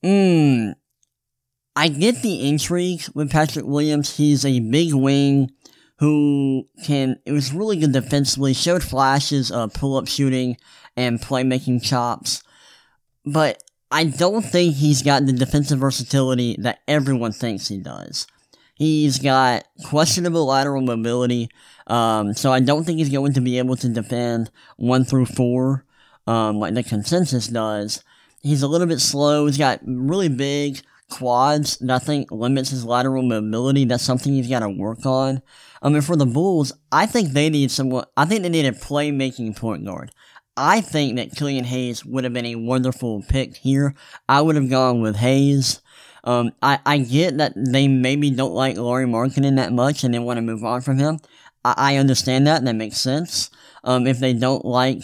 mm, 0.03 0.73
I 1.75 1.89
get 1.89 2.23
the 2.23 2.49
intrigue 2.49 3.03
with 3.13 3.29
Patrick 3.29 3.67
Williams. 3.67 4.17
He's 4.17 4.43
a 4.43 4.59
big 4.59 4.95
wing 4.95 5.51
who 5.99 6.67
can, 6.83 7.19
it 7.27 7.33
was 7.33 7.53
really 7.53 7.77
good 7.77 7.91
defensively, 7.91 8.55
showed 8.55 8.81
flashes 8.81 9.51
of 9.51 9.75
pull 9.75 9.95
up 9.95 10.07
shooting 10.07 10.57
and 10.97 11.21
playmaking 11.21 11.83
chops. 11.83 12.41
But 13.23 13.61
I 13.91 14.05
don't 14.05 14.41
think 14.41 14.75
he's 14.75 15.01
got 15.01 15.25
the 15.25 15.33
defensive 15.33 15.79
versatility 15.79 16.55
that 16.59 16.79
everyone 16.87 17.33
thinks 17.33 17.67
he 17.67 17.77
does. 17.77 18.25
He's 18.75 19.19
got 19.19 19.65
questionable 19.85 20.45
lateral 20.45 20.81
mobility, 20.81 21.49
um, 21.87 22.33
so 22.33 22.51
I 22.51 22.61
don't 22.61 22.83
think 22.83 22.97
he's 22.97 23.09
going 23.09 23.33
to 23.33 23.41
be 23.41 23.57
able 23.57 23.75
to 23.75 23.89
defend 23.89 24.49
one 24.77 25.03
through 25.03 25.27
four, 25.27 25.85
um, 26.25 26.57
like 26.59 26.73
the 26.73 26.83
consensus 26.83 27.47
does. 27.47 28.03
He's 28.41 28.63
a 28.63 28.67
little 28.67 28.87
bit 28.87 28.99
slow. 28.99 29.45
He's 29.45 29.57
got 29.57 29.81
really 29.85 30.29
big 30.29 30.81
quads 31.11 31.77
that 31.77 31.91
I 31.91 31.99
think 31.99 32.31
limits 32.31 32.71
his 32.71 32.85
lateral 32.85 33.21
mobility. 33.21 33.85
That's 33.85 34.03
something 34.03 34.33
he's 34.33 34.49
got 34.49 34.59
to 34.59 34.69
work 34.69 35.05
on. 35.05 35.41
I 35.81 35.89
mean, 35.89 36.01
for 36.01 36.15
the 36.15 36.25
Bulls, 36.25 36.73
I 36.91 37.05
think 37.05 37.31
they 37.31 37.49
need 37.49 37.69
someone. 37.69 38.05
I 38.17 38.25
think 38.25 38.41
they 38.41 38.49
need 38.49 38.65
a 38.65 38.71
playmaking 38.71 39.55
point 39.55 39.85
guard. 39.85 40.11
I 40.57 40.81
think 40.81 41.15
that 41.15 41.35
Killian 41.35 41.63
Hayes 41.65 42.05
would 42.05 42.23
have 42.23 42.33
been 42.33 42.45
a 42.45 42.55
wonderful 42.55 43.23
pick 43.27 43.55
here. 43.55 43.95
I 44.27 44.41
would 44.41 44.55
have 44.55 44.69
gone 44.69 45.01
with 45.01 45.15
Hayes. 45.15 45.81
Um, 46.23 46.51
I, 46.61 46.79
I 46.85 46.99
get 46.99 47.37
that 47.37 47.53
they 47.55 47.87
maybe 47.87 48.29
don't 48.29 48.53
like 48.53 48.77
Lauri 48.77 49.05
Markkanen 49.05 49.55
that 49.55 49.73
much 49.73 50.03
and 50.03 50.13
they 50.13 50.19
want 50.19 50.37
to 50.37 50.41
move 50.41 50.63
on 50.63 50.81
from 50.81 50.99
him. 50.99 51.19
I, 51.63 51.73
I 51.77 51.95
understand 51.95 52.45
that. 52.47 52.63
That 52.63 52.75
makes 52.75 52.97
sense. 52.97 53.49
Um, 53.83 54.05
if 54.05 54.19
they 54.19 54.33
don't 54.33 54.65
like 54.65 55.03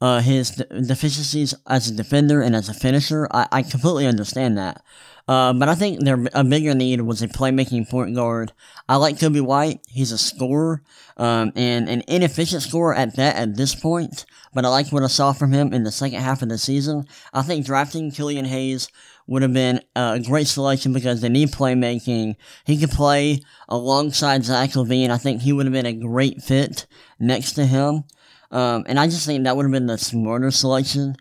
uh, 0.00 0.20
his 0.20 0.50
de- 0.52 0.82
deficiencies 0.82 1.54
as 1.66 1.88
a 1.88 1.94
defender 1.94 2.40
and 2.40 2.54
as 2.54 2.68
a 2.68 2.74
finisher, 2.74 3.28
I, 3.30 3.48
I 3.52 3.62
completely 3.62 4.06
understand 4.06 4.56
that. 4.56 4.82
Uh, 5.28 5.52
but 5.52 5.68
I 5.68 5.74
think 5.74 6.04
their 6.04 6.24
a 6.34 6.44
bigger 6.44 6.74
need 6.74 7.00
was 7.00 7.20
a 7.20 7.28
playmaking 7.28 7.88
point 7.88 8.14
guard. 8.14 8.52
I 8.88 8.96
like 8.96 9.16
Coby 9.16 9.40
White. 9.40 9.80
He's 9.88 10.12
a 10.12 10.18
scorer, 10.18 10.82
um, 11.16 11.52
and 11.56 11.88
an 11.88 12.04
inefficient 12.06 12.62
scorer 12.62 12.94
at 12.94 13.16
that 13.16 13.34
at 13.34 13.56
this 13.56 13.74
point. 13.74 14.24
But 14.54 14.64
I 14.64 14.68
like 14.68 14.92
what 14.92 15.02
I 15.02 15.08
saw 15.08 15.32
from 15.32 15.52
him 15.52 15.72
in 15.72 15.82
the 15.82 15.90
second 15.90 16.20
half 16.20 16.42
of 16.42 16.48
the 16.48 16.58
season. 16.58 17.06
I 17.34 17.42
think 17.42 17.66
drafting 17.66 18.12
Killian 18.12 18.44
Hayes 18.44 18.88
would 19.26 19.42
have 19.42 19.52
been 19.52 19.80
a 19.96 20.20
great 20.20 20.46
selection 20.46 20.92
because 20.92 21.20
they 21.20 21.28
need 21.28 21.50
playmaking. 21.50 22.36
He 22.64 22.78
could 22.78 22.90
play 22.90 23.42
alongside 23.68 24.44
Zach 24.44 24.70
LaVine. 24.70 25.10
I 25.10 25.18
think 25.18 25.42
he 25.42 25.52
would 25.52 25.66
have 25.66 25.72
been 25.72 25.86
a 25.86 25.92
great 25.92 26.40
fit 26.40 26.86
next 27.18 27.52
to 27.54 27.66
him. 27.66 28.04
Um, 28.52 28.84
and 28.86 29.00
I 29.00 29.06
just 29.06 29.26
think 29.26 29.42
that 29.42 29.56
would 29.56 29.64
have 29.64 29.72
been 29.72 29.86
the 29.86 29.98
smarter 29.98 30.52
selection. 30.52 31.16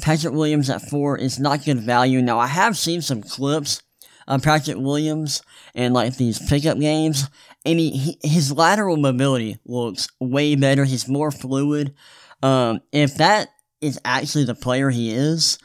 Patrick 0.00 0.34
Williams 0.34 0.70
at 0.70 0.82
four 0.82 1.16
is 1.16 1.38
not 1.38 1.64
good 1.64 1.80
value. 1.80 2.20
Now, 2.22 2.38
I 2.38 2.46
have 2.46 2.76
seen 2.76 3.00
some 3.00 3.22
clips 3.22 3.82
of 4.28 4.42
Patrick 4.42 4.76
Williams 4.78 5.42
in 5.74 5.92
like 5.92 6.16
these 6.16 6.38
pickup 6.48 6.78
games, 6.78 7.28
and 7.64 7.78
he, 7.78 7.90
he 7.90 8.28
his 8.28 8.52
lateral 8.52 8.96
mobility 8.96 9.58
looks 9.64 10.08
way 10.20 10.54
better. 10.54 10.84
He's 10.84 11.08
more 11.08 11.30
fluid. 11.30 11.94
Um, 12.42 12.80
if 12.92 13.16
that 13.16 13.48
is 13.80 13.98
actually 14.04 14.44
the 14.44 14.54
player 14.54 14.90
he 14.90 15.12
is, 15.12 15.58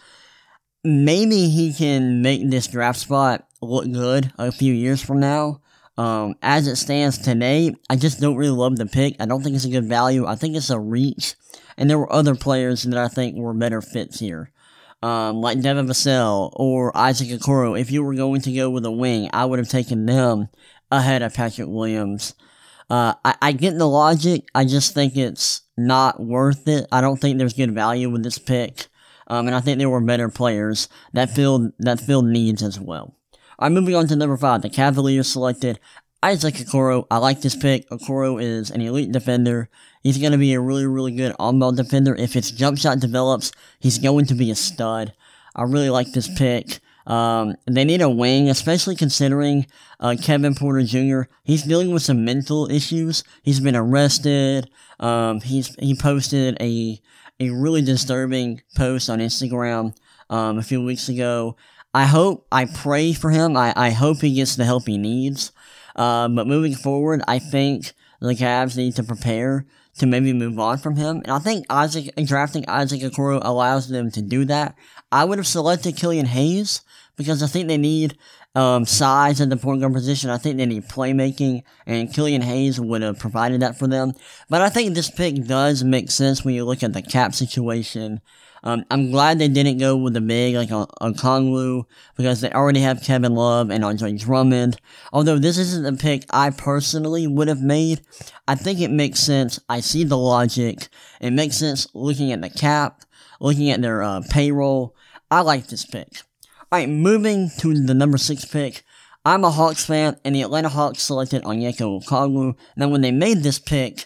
maybe 0.83 1.49
he 1.49 1.73
can 1.73 2.21
make 2.21 2.49
this 2.49 2.67
draft 2.67 2.99
spot 2.99 3.47
look 3.61 3.91
good 3.91 4.31
a 4.37 4.51
few 4.51 4.73
years 4.73 5.01
from 5.01 5.19
now. 5.19 5.61
Um, 5.97 6.35
as 6.41 6.67
it 6.67 6.77
stands 6.77 7.17
today, 7.17 7.75
I 7.89 7.95
just 7.95 8.19
don't 8.19 8.37
really 8.37 8.57
love 8.57 8.77
the 8.77 8.85
pick. 8.85 9.17
I 9.19 9.25
don't 9.25 9.43
think 9.43 9.55
it's 9.55 9.65
a 9.65 9.69
good 9.69 9.85
value. 9.85 10.25
I 10.25 10.35
think 10.35 10.55
it's 10.55 10.69
a 10.69 10.79
reach. 10.79 11.35
And 11.77 11.89
there 11.89 11.97
were 11.97 12.11
other 12.11 12.35
players 12.35 12.83
that 12.83 12.97
I 12.97 13.07
think 13.07 13.35
were 13.35 13.53
better 13.53 13.81
fits 13.81 14.19
here. 14.19 14.51
Um, 15.03 15.41
like 15.41 15.61
Devin 15.61 15.87
Vassell 15.87 16.51
or 16.53 16.95
Isaac 16.95 17.29
Okoro. 17.29 17.79
If 17.79 17.89
you 17.89 18.03
were 18.03 18.13
going 18.13 18.41
to 18.41 18.53
go 18.53 18.69
with 18.69 18.85
a 18.85 18.91
wing, 18.91 19.29
I 19.33 19.45
would 19.45 19.57
have 19.57 19.69
taken 19.69 20.05
them 20.05 20.49
ahead 20.91 21.23
of 21.23 21.33
Patrick 21.33 21.67
Williams. 21.67 22.35
Uh, 22.89 23.15
I, 23.25 23.35
I 23.41 23.51
get 23.53 23.77
the 23.77 23.87
logic. 23.87 24.43
I 24.53 24.65
just 24.65 24.93
think 24.93 25.15
it's 25.15 25.61
not 25.77 26.19
worth 26.19 26.67
it. 26.67 26.85
I 26.91 27.01
don't 27.01 27.17
think 27.17 27.37
there's 27.37 27.53
good 27.53 27.73
value 27.73 28.09
with 28.09 28.23
this 28.23 28.37
pick. 28.37 28.87
Um, 29.27 29.47
and 29.47 29.55
I 29.55 29.61
think 29.61 29.79
there 29.79 29.89
were 29.89 30.01
better 30.01 30.29
players 30.29 30.89
that 31.13 31.29
filled 31.29 31.71
that 31.79 32.01
filled 32.01 32.25
needs 32.25 32.61
as 32.61 32.79
well. 32.79 33.15
Alright, 33.57 33.71
moving 33.71 33.95
on 33.95 34.07
to 34.07 34.15
number 34.15 34.35
five. 34.37 34.61
The 34.61 34.69
Cavaliers 34.69 35.29
selected 35.29 35.79
Isaac 36.23 36.55
Okoro. 36.55 37.07
I 37.09 37.17
like 37.17 37.41
this 37.41 37.55
pick. 37.55 37.89
Okoro 37.89 38.41
is 38.41 38.69
an 38.69 38.81
elite 38.81 39.11
defender. 39.11 39.69
He's 40.03 40.19
going 40.19 40.33
to 40.33 40.37
be 40.37 40.53
a 40.53 40.59
really, 40.59 40.85
really 40.85 41.11
good 41.11 41.35
on-ball 41.39 41.71
defender. 41.71 42.15
If 42.15 42.33
his 42.33 42.51
jump 42.51 42.77
shot 42.77 42.99
develops, 42.99 43.51
he's 43.79 43.97
going 43.97 44.25
to 44.25 44.35
be 44.35 44.51
a 44.51 44.55
stud. 44.55 45.13
I 45.55 45.63
really 45.63 45.89
like 45.89 46.11
this 46.11 46.29
pick. 46.37 46.79
Um, 47.07 47.55
they 47.65 47.83
need 47.83 48.01
a 48.01 48.09
wing, 48.09 48.49
especially 48.49 48.95
considering 48.95 49.65
uh, 49.99 50.15
Kevin 50.21 50.53
Porter 50.53 50.83
Jr. 50.83 51.23
He's 51.43 51.63
dealing 51.63 51.91
with 51.91 52.03
some 52.03 52.23
mental 52.23 52.69
issues. 52.69 53.23
He's 53.41 53.59
been 53.59 53.75
arrested. 53.75 54.69
Um, 54.99 55.41
he's 55.41 55.75
he 55.75 55.95
posted 55.95 56.57
a 56.61 57.01
a 57.39 57.49
really 57.49 57.81
disturbing 57.81 58.61
post 58.75 59.09
on 59.09 59.19
Instagram 59.19 59.95
um, 60.29 60.59
a 60.59 60.63
few 60.63 60.83
weeks 60.83 61.09
ago. 61.09 61.57
I 61.93 62.05
hope, 62.05 62.47
I 62.51 62.65
pray 62.65 63.11
for 63.11 63.31
him. 63.31 63.57
I, 63.57 63.73
I 63.75 63.89
hope 63.89 64.21
he 64.21 64.35
gets 64.35 64.55
the 64.55 64.63
help 64.63 64.87
he 64.87 64.97
needs. 64.97 65.51
Uh, 65.95 66.27
but 66.27 66.47
moving 66.47 66.75
forward, 66.75 67.21
I 67.27 67.39
think 67.39 67.93
the 68.19 68.33
Cavs 68.33 68.77
need 68.77 68.95
to 68.95 69.03
prepare 69.03 69.65
to 69.97 70.05
maybe 70.05 70.33
move 70.33 70.59
on 70.59 70.77
from 70.77 70.95
him. 70.95 71.17
And 71.17 71.31
I 71.31 71.39
think 71.39 71.65
Isaac, 71.69 72.13
drafting 72.23 72.65
Isaac 72.67 73.01
Okoro 73.01 73.39
allows 73.43 73.89
them 73.89 74.09
to 74.11 74.21
do 74.21 74.45
that. 74.45 74.75
I 75.11 75.25
would 75.25 75.37
have 75.37 75.47
selected 75.47 75.97
Killian 75.97 76.27
Hayes 76.27 76.81
because 77.17 77.43
I 77.43 77.47
think 77.47 77.67
they 77.67 77.77
need 77.77 78.17
um, 78.55 78.85
size 78.85 79.41
at 79.41 79.49
the 79.49 79.57
point 79.57 79.81
guard 79.81 79.93
position. 79.93 80.29
I 80.29 80.37
think 80.37 80.57
they 80.57 80.65
need 80.65 80.87
playmaking, 80.87 81.63
and 81.85 82.13
Killian 82.13 82.41
Hayes 82.41 82.79
would 82.79 83.01
have 83.01 83.19
provided 83.19 83.61
that 83.61 83.77
for 83.77 83.87
them. 83.87 84.13
But 84.49 84.61
I 84.61 84.69
think 84.69 84.93
this 84.93 85.09
pick 85.09 85.43
does 85.45 85.83
make 85.83 86.11
sense 86.11 86.43
when 86.43 86.55
you 86.55 86.65
look 86.65 86.83
at 86.83 86.93
the 86.93 87.01
cap 87.01 87.33
situation 87.33 88.21
um, 88.63 88.85
I'm 88.91 89.11
glad 89.11 89.39
they 89.39 89.47
didn't 89.47 89.79
go 89.79 89.97
with 89.97 90.13
the 90.13 90.21
big 90.21 90.55
like 90.55 90.71
a, 90.71 90.87
a 91.01 91.11
Kongwu 91.11 91.85
because 92.15 92.41
they 92.41 92.51
already 92.51 92.81
have 92.81 93.03
Kevin 93.03 93.33
Love 93.33 93.71
and 93.71 93.83
Andre 93.83 94.13
Drummond. 94.13 94.77
Although 95.11 95.39
this 95.39 95.57
isn't 95.57 95.83
the 95.83 95.99
pick 95.99 96.25
I 96.29 96.51
personally 96.51 97.25
would 97.27 97.47
have 97.47 97.61
made, 97.61 98.01
I 98.47 98.55
think 98.55 98.79
it 98.79 98.91
makes 98.91 99.19
sense. 99.19 99.59
I 99.67 99.79
see 99.79 100.03
the 100.03 100.17
logic. 100.17 100.89
It 101.19 101.31
makes 101.31 101.57
sense 101.57 101.87
looking 101.93 102.31
at 102.31 102.41
the 102.41 102.49
cap, 102.49 103.01
looking 103.39 103.71
at 103.71 103.81
their 103.81 104.03
uh, 104.03 104.21
payroll. 104.29 104.95
I 105.31 105.41
like 105.41 105.67
this 105.67 105.85
pick. 105.85 106.21
Alright, 106.71 106.89
moving 106.89 107.49
to 107.59 107.73
the 107.73 107.93
number 107.93 108.17
six 108.17 108.45
pick. 108.45 108.83
I'm 109.23 109.43
a 109.43 109.51
Hawks 109.51 109.85
fan, 109.85 110.17
and 110.25 110.33
the 110.33 110.41
Atlanta 110.41 110.69
Hawks 110.69 111.03
selected 111.03 111.43
Onyeka 111.43 112.03
Okongwu. 112.03 112.55
Now, 112.75 112.89
when 112.89 113.01
they 113.01 113.11
made 113.11 113.43
this 113.43 113.59
pick, 113.59 114.05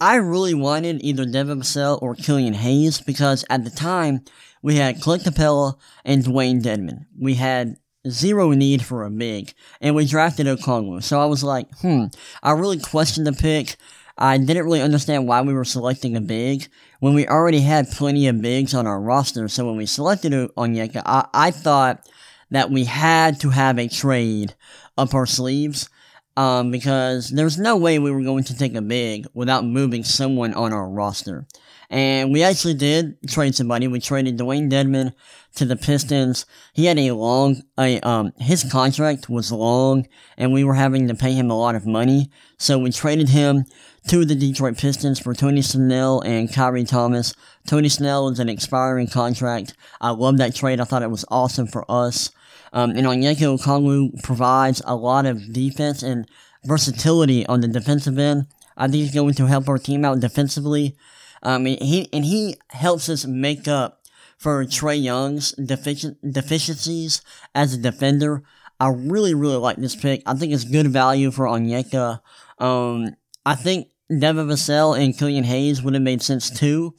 I 0.00 0.16
really 0.16 0.52
wanted 0.52 1.02
either 1.02 1.24
Devin 1.24 1.60
Vassell 1.60 2.00
or 2.02 2.14
Killian 2.14 2.52
Hayes 2.52 3.00
because 3.00 3.46
at 3.48 3.64
the 3.64 3.70
time 3.70 4.20
we 4.60 4.76
had 4.76 5.00
Clint 5.00 5.22
Capela 5.22 5.78
and 6.04 6.22
Dewayne 6.22 6.62
Dedmon. 6.62 7.06
We 7.18 7.34
had 7.34 7.76
zero 8.06 8.50
need 8.50 8.84
for 8.84 9.04
a 9.04 9.10
big, 9.10 9.54
and 9.80 9.94
we 9.94 10.04
drafted 10.04 10.46
Okongwu. 10.46 11.02
So 11.02 11.18
I 11.18 11.24
was 11.24 11.42
like, 11.42 11.74
hmm, 11.78 12.04
I 12.42 12.52
really 12.52 12.78
questioned 12.78 13.26
the 13.26 13.32
pick. 13.32 13.76
I 14.18 14.36
didn't 14.36 14.64
really 14.64 14.82
understand 14.82 15.26
why 15.26 15.40
we 15.40 15.54
were 15.54 15.64
selecting 15.64 16.14
a 16.14 16.20
big 16.20 16.68
when 17.00 17.14
we 17.14 17.26
already 17.26 17.60
had 17.60 17.90
plenty 17.90 18.28
of 18.28 18.42
bigs 18.42 18.74
on 18.74 18.86
our 18.86 19.00
roster. 19.00 19.48
So 19.48 19.66
when 19.66 19.76
we 19.76 19.86
selected 19.86 20.32
Onyeka, 20.32 21.02
I, 21.06 21.26
I 21.32 21.50
thought 21.50 22.06
that 22.50 22.70
we 22.70 22.84
had 22.84 23.40
to 23.40 23.50
have 23.50 23.78
a 23.78 23.88
trade 23.88 24.54
up 24.98 25.14
our 25.14 25.26
sleeves 25.26 25.88
um, 26.36 26.70
because 26.70 27.30
there's 27.30 27.58
no 27.58 27.76
way 27.76 27.98
we 27.98 28.10
were 28.10 28.22
going 28.22 28.44
to 28.44 28.56
take 28.56 28.74
a 28.74 28.82
big 28.82 29.26
without 29.34 29.64
moving 29.64 30.04
someone 30.04 30.54
on 30.54 30.72
our 30.72 30.88
roster. 30.88 31.46
And 31.88 32.32
we 32.32 32.42
actually 32.42 32.74
did 32.74 33.16
trade 33.28 33.54
somebody. 33.54 33.86
We 33.86 34.00
traded 34.00 34.38
Dewayne 34.38 34.70
Dedmon 34.70 35.12
to 35.54 35.64
the 35.64 35.76
Pistons. 35.76 36.44
He 36.72 36.86
had 36.86 36.98
a 36.98 37.12
long, 37.12 37.62
a, 37.78 38.00
um, 38.00 38.32
his 38.38 38.64
contract 38.70 39.28
was 39.28 39.52
long 39.52 40.06
and 40.36 40.52
we 40.52 40.64
were 40.64 40.74
having 40.74 41.08
to 41.08 41.14
pay 41.14 41.32
him 41.32 41.50
a 41.50 41.58
lot 41.58 41.76
of 41.76 41.86
money. 41.86 42.30
So 42.58 42.78
we 42.78 42.90
traded 42.90 43.28
him 43.28 43.64
to 44.08 44.24
the 44.24 44.34
Detroit 44.34 44.78
Pistons 44.78 45.18
for 45.20 45.34
Tony 45.34 45.62
Snell 45.62 46.20
and 46.20 46.48
Khyri 46.48 46.88
Thomas. 46.88 47.34
Tony 47.66 47.88
Snell 47.88 48.28
is 48.28 48.40
an 48.40 48.48
expiring 48.48 49.08
contract. 49.08 49.74
I 50.00 50.10
love 50.10 50.38
that 50.38 50.54
trade. 50.54 50.80
I 50.80 50.84
thought 50.84 51.02
it 51.02 51.10
was 51.10 51.24
awesome 51.28 51.66
for 51.66 51.84
us. 51.90 52.30
Um, 52.76 52.90
and 52.90 53.06
Onyeka 53.06 53.56
Okongwu 53.58 54.22
provides 54.22 54.82
a 54.84 54.94
lot 54.94 55.24
of 55.24 55.50
defense 55.50 56.02
and 56.02 56.28
versatility 56.66 57.46
on 57.46 57.62
the 57.62 57.68
defensive 57.68 58.18
end. 58.18 58.48
I 58.76 58.86
think 58.86 58.96
he's 58.96 59.14
going 59.14 59.32
to 59.32 59.46
help 59.46 59.66
our 59.66 59.78
team 59.78 60.04
out 60.04 60.20
defensively. 60.20 60.94
Um, 61.42 61.66
and 61.66 61.80
he 61.80 62.06
and 62.12 62.22
he 62.22 62.56
helps 62.68 63.08
us 63.08 63.24
make 63.24 63.66
up 63.66 64.02
for 64.36 64.62
Trae 64.66 65.02
Young's 65.02 65.54
defici- 65.54 66.16
deficiencies 66.30 67.22
as 67.54 67.72
a 67.72 67.78
defender. 67.78 68.42
I 68.78 68.88
really, 68.88 69.32
really 69.32 69.56
like 69.56 69.78
this 69.78 69.96
pick. 69.96 70.22
I 70.26 70.34
think 70.34 70.52
it's 70.52 70.64
good 70.64 70.88
value 70.88 71.30
for 71.30 71.46
Onyeka. 71.46 72.20
Um, 72.58 73.16
I 73.46 73.54
think 73.54 73.88
Devin 74.10 74.48
Vassell 74.48 75.02
and 75.02 75.16
Killian 75.16 75.44
Hayes 75.44 75.82
would 75.82 75.94
have 75.94 76.02
made 76.02 76.20
sense 76.20 76.50
too. 76.50 76.94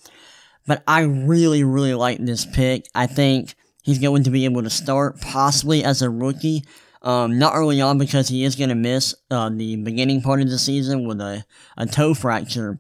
But 0.65 0.81
I 0.87 1.01
really, 1.01 1.63
really 1.63 1.93
like 1.93 2.17
this 2.17 2.47
pick. 2.47 2.87
I 2.95 3.05
think 3.05 3.53
he's 3.87 3.99
going 3.99 4.21
to 4.21 4.29
be 4.29 4.43
able 4.43 4.61
to 4.61 4.69
start 4.69 5.19
possibly 5.21 5.81
as 5.81 6.01
a 6.01 6.09
rookie. 6.09 6.63
Um, 7.01 7.39
not 7.39 7.55
early 7.55 7.79
on 7.79 7.97
because 7.97 8.27
he 8.27 8.43
is 8.43 8.57
going 8.57 8.67
to 8.67 8.75
miss 8.75 9.15
uh, 9.31 9.49
the 9.49 9.77
beginning 9.77 10.21
part 10.21 10.41
of 10.41 10.49
the 10.49 10.59
season 10.59 11.07
with 11.07 11.21
a, 11.21 11.45
a 11.77 11.85
toe 11.85 12.13
fracture. 12.13 12.79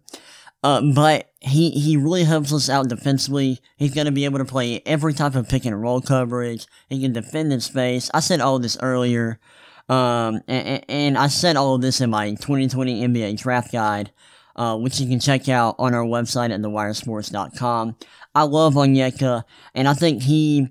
Uh, 0.63 0.81
but 0.93 1.31
he, 1.39 1.69
he 1.69 1.95
really 1.95 2.25
helps 2.25 2.51
us 2.51 2.69
out 2.69 2.89
defensively. 2.89 3.61
He's 3.77 3.93
going 3.93 4.07
to 4.07 4.11
be 4.11 4.25
able 4.25 4.39
to 4.39 4.45
play 4.45 4.81
every 4.85 5.13
type 5.13 5.35
of 5.35 5.47
pick 5.47 5.63
and 5.65 5.81
roll 5.81 6.01
coverage. 6.01 6.65
He 6.89 7.01
can 7.01 7.13
defend 7.13 7.53
in 7.53 7.61
space. 7.61 8.11
I 8.13 8.19
said 8.19 8.41
all 8.41 8.59
this 8.59 8.77
earlier. 8.81 9.39
Um, 9.87 10.41
and, 10.49 10.83
and 10.89 11.17
I 11.17 11.27
said 11.27 11.55
all 11.55 11.75
of 11.75 11.81
this 11.81 12.01
in 12.01 12.09
my 12.09 12.31
2020 12.31 13.07
NBA 13.07 13.37
draft 13.37 13.71
guide, 13.71 14.11
uh, 14.57 14.75
which 14.75 14.99
you 14.99 15.07
can 15.07 15.21
check 15.21 15.47
out 15.47 15.75
on 15.79 15.93
our 15.93 16.03
website 16.03 16.53
at 16.53 16.59
thewiresports.com. 16.59 17.95
I 18.35 18.43
love 18.43 18.73
Onyeka, 18.73 19.43
and 19.73 19.87
I 19.87 19.93
think 19.93 20.23
he 20.23 20.69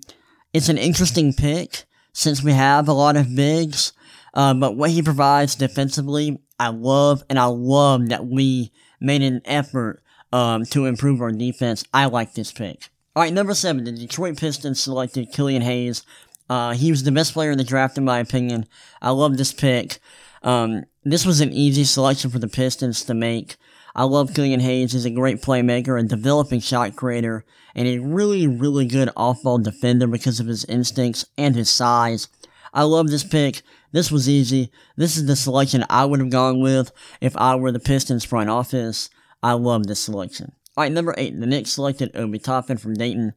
it's 0.57 0.71
an 0.71 0.79
interesting 0.79 1.35
pick 1.35 1.85
since 2.15 2.43
we 2.43 2.53
have 2.53 2.89
a 2.89 2.93
lot 2.95 3.15
of 3.15 3.37
bigs. 3.37 3.93
Uh, 4.33 4.55
but 4.55 4.75
what 4.75 4.91
he 4.91 5.03
provides 5.03 5.55
defensively, 5.55 6.41
I 6.59 6.69
love, 6.69 7.23
and 7.29 7.39
I 7.39 7.45
love 7.45 8.09
that 8.09 8.27
we 8.27 8.73
made 8.99 9.21
an 9.21 9.43
effort 9.45 10.03
um, 10.33 10.65
to 10.67 10.87
improve 10.87 11.21
our 11.21 11.31
defense. 11.31 11.85
I 11.93 12.07
like 12.07 12.33
this 12.33 12.53
pick. 12.53 12.89
All 13.15 13.23
right, 13.23 13.33
number 13.35 13.53
seven, 13.53 13.85
the 13.85 13.93
Detroit 13.93 14.39
Pistons 14.39 14.81
selected 14.81 15.31
Killian 15.31 15.61
Hayes. 15.61 16.03
Uh, 16.49 16.73
he 16.73 16.91
was 16.91 17.03
the 17.03 17.13
best 17.13 17.35
player 17.35 17.51
in 17.51 17.59
the 17.59 17.65
draft, 17.65 17.99
in 17.99 18.05
my 18.07 18.19
opinion. 18.19 18.67
I 19.03 19.11
love 19.11 19.37
this 19.37 19.53
pick. 19.53 19.99
Um, 20.43 20.85
this 21.05 21.27
was 21.27 21.41
an 21.41 21.53
easy 21.53 21.85
selection 21.85 22.31
for 22.31 22.39
the 22.39 22.49
Pistons 22.49 23.05
to 23.05 23.13
make. 23.15 23.57
I 23.97 24.05
love 24.05 24.35
Killian 24.35 24.61
Hayes. 24.61 24.93
He's 24.93 25.07
a 25.07 25.11
great 25.11 25.41
playmaker 25.41 25.99
and 25.99 26.07
developing 26.07 26.61
shot 26.61 26.95
creator, 26.95 27.47
and 27.75 27.89
a 27.89 27.99
really, 27.99 28.47
really 28.47 28.85
good 28.85 29.09
off-ball 29.17 29.59
defender 29.59 30.07
because 30.07 30.39
of 30.39 30.47
his 30.47 30.67
instincts 30.67 31.25
and 31.39 31.57
his 31.57 31.71
size. 31.71 32.29
I 32.75 32.83
love 32.83 33.09
this 33.09 33.25
pick. 33.25 33.63
This 33.93 34.13
was 34.13 34.29
easy. 34.29 34.71
This 34.97 35.17
is 35.17 35.25
the 35.25 35.35
selection 35.35 35.83
I 35.89 36.05
would 36.05 36.21
have 36.21 36.29
gone 36.29 36.61
with 36.61 36.93
if 37.23 37.35
I 37.39 37.55
were 37.57 37.73
the 37.73 37.81
Pistons 37.81 38.23
front 38.23 38.51
office. 38.51 39.09
I 39.43 39.55
love 39.55 39.87
this 39.87 40.01
selection. 40.01 40.53
All 40.77 40.85
right, 40.85 40.93
number 40.93 41.15
eight, 41.17 41.41
the 41.41 41.47
Knicks 41.47 41.71
selected 41.71 42.15
Obi 42.15 42.39
Toppin 42.39 42.77
from 42.77 42.93
Dayton. 42.93 43.33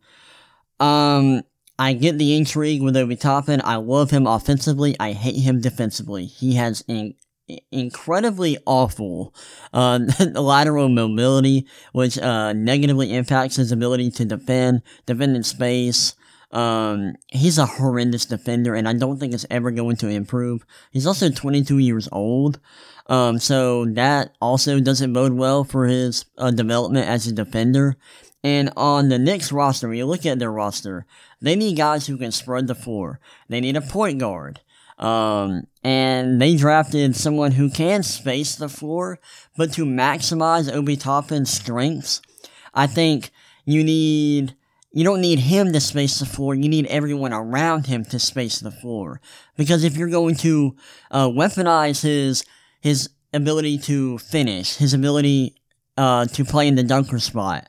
Um, 0.81 1.43
I 1.77 1.93
get 1.93 2.17
the 2.17 2.35
intrigue 2.35 2.81
with 2.81 2.97
Obi 2.97 3.15
Toppin. 3.15 3.61
I 3.63 3.77
love 3.77 4.11
him 4.11 4.27
offensively. 4.27 4.97
I 4.99 5.13
hate 5.13 5.39
him 5.39 5.61
defensively. 5.61 6.25
He 6.25 6.55
has 6.55 6.83
an 6.89 7.13
incredibly 7.71 8.57
awful 8.65 9.33
uh, 9.73 9.99
lateral 10.33 10.89
mobility, 10.89 11.65
which 11.91 12.17
uh, 12.17 12.53
negatively 12.53 13.13
impacts 13.13 13.55
his 13.55 13.71
ability 13.71 14.11
to 14.11 14.25
defend, 14.25 14.81
defend 15.05 15.35
in 15.35 15.43
space. 15.43 16.15
Um, 16.51 17.13
he's 17.27 17.57
a 17.57 17.65
horrendous 17.65 18.25
defender, 18.25 18.73
and 18.73 18.87
I 18.87 18.93
don't 18.93 19.19
think 19.19 19.33
it's 19.33 19.45
ever 19.49 19.71
going 19.71 19.97
to 19.97 20.07
improve. 20.07 20.65
He's 20.91 21.05
also 21.05 21.29
22 21.29 21.77
years 21.77 22.09
old. 22.11 22.59
Um, 23.07 23.39
so 23.39 23.85
that 23.85 24.35
also 24.39 24.79
doesn't 24.79 25.13
bode 25.13 25.33
well 25.33 25.63
for 25.63 25.87
his 25.87 26.25
uh, 26.37 26.51
development 26.51 27.07
as 27.07 27.27
a 27.27 27.31
defender. 27.31 27.97
And 28.43 28.71
on 28.77 29.09
the 29.09 29.19
Knicks 29.19 29.51
roster, 29.51 29.89
when 29.89 29.97
you 29.97 30.05
look 30.05 30.25
at 30.25 30.39
their 30.39 30.51
roster, 30.51 31.05
they 31.41 31.55
need 31.55 31.75
guys 31.77 32.07
who 32.07 32.17
can 32.17 32.31
spread 32.31 32.67
the 32.67 32.75
floor. 32.75 33.19
They 33.49 33.59
need 33.59 33.75
a 33.75 33.81
point 33.81 34.19
guard. 34.19 34.61
Um, 34.99 35.67
and 35.83 36.41
they 36.41 36.55
drafted 36.55 37.15
someone 37.15 37.53
who 37.53 37.69
can 37.69 38.03
space 38.03 38.55
the 38.55 38.67
floor, 38.67 39.19
but 39.55 39.71
to 39.73 39.85
maximize 39.85 40.71
Obi 40.71 40.97
Toppin's 40.97 41.51
strengths, 41.51 42.21
I 42.73 42.85
think 42.85 43.31
you 43.65 43.83
need 43.83 44.55
you 44.91 45.03
don't 45.03 45.21
need 45.21 45.39
him 45.39 45.71
to 45.71 45.79
space 45.79 46.19
the 46.19 46.25
floor. 46.25 46.55
You 46.55 46.67
need 46.67 46.87
everyone 46.87 47.31
around 47.31 47.85
him 47.85 48.03
to 48.05 48.19
space 48.19 48.59
the 48.59 48.71
floor. 48.71 49.21
Because 49.55 49.83
if 49.83 49.95
you're 49.95 50.09
going 50.09 50.35
to 50.37 50.75
uh, 51.11 51.27
weaponize 51.27 52.01
his 52.01 52.43
his 52.81 53.09
ability 53.33 53.77
to 53.77 54.17
finish, 54.17 54.75
his 54.75 54.93
ability 54.93 55.55
uh, 55.97 56.25
to 56.25 56.43
play 56.43 56.67
in 56.67 56.75
the 56.75 56.83
dunker 56.83 57.19
spot. 57.19 57.67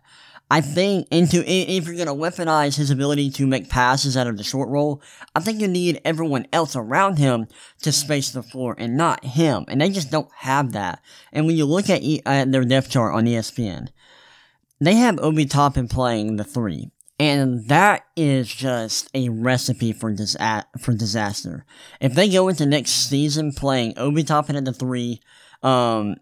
I 0.50 0.60
think 0.60 1.06
into 1.12 1.44
if 1.46 1.86
you're 1.86 1.94
gonna 1.94 2.14
weaponize 2.14 2.76
his 2.76 2.90
ability 2.90 3.30
to 3.32 3.46
make 3.46 3.68
passes 3.68 4.16
out 4.16 4.26
of 4.26 4.36
the 4.36 4.42
short 4.42 4.68
roll, 4.68 5.00
I 5.34 5.40
think 5.40 5.60
you 5.60 5.68
need 5.68 6.00
everyone 6.04 6.46
else 6.52 6.74
around 6.74 7.18
him 7.18 7.46
to 7.82 7.92
space 7.92 8.30
the 8.32 8.42
floor 8.42 8.74
and 8.76 8.96
not 8.96 9.24
him. 9.24 9.64
And 9.68 9.80
they 9.80 9.90
just 9.90 10.10
don't 10.10 10.30
have 10.38 10.72
that. 10.72 11.00
And 11.32 11.46
when 11.46 11.56
you 11.56 11.66
look 11.66 11.88
at, 11.88 12.02
at 12.26 12.50
their 12.50 12.64
depth 12.64 12.90
chart 12.90 13.14
on 13.14 13.26
ESPN, 13.26 13.88
they 14.80 14.94
have 14.94 15.20
Obi 15.20 15.46
Toppin 15.46 15.86
playing 15.86 16.36
the 16.36 16.44
three. 16.44 16.90
And 17.20 17.68
that 17.68 18.06
is 18.16 18.52
just 18.52 19.10
a 19.14 19.28
recipe 19.28 19.92
for 19.92 20.10
dis- 20.10 20.38
for 20.80 20.94
disaster. 20.94 21.64
If 22.00 22.14
they 22.14 22.30
go 22.30 22.48
into 22.48 22.66
next 22.66 23.08
season 23.08 23.52
playing 23.52 23.94
Obi 23.98 24.24
Toppin 24.24 24.56
at 24.56 24.64
the 24.64 24.72
three, 24.72 25.20
um, 25.62 26.16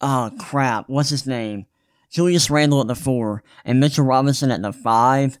oh 0.00 0.30
crap, 0.38 0.88
what's 0.88 1.10
his 1.10 1.26
name? 1.26 1.66
Julius 2.10 2.50
Randle 2.50 2.80
at 2.80 2.86
the 2.86 2.94
four, 2.94 3.42
and 3.64 3.80
Mitchell 3.80 4.04
Robinson 4.04 4.50
at 4.50 4.62
the 4.62 4.72
five, 4.72 5.38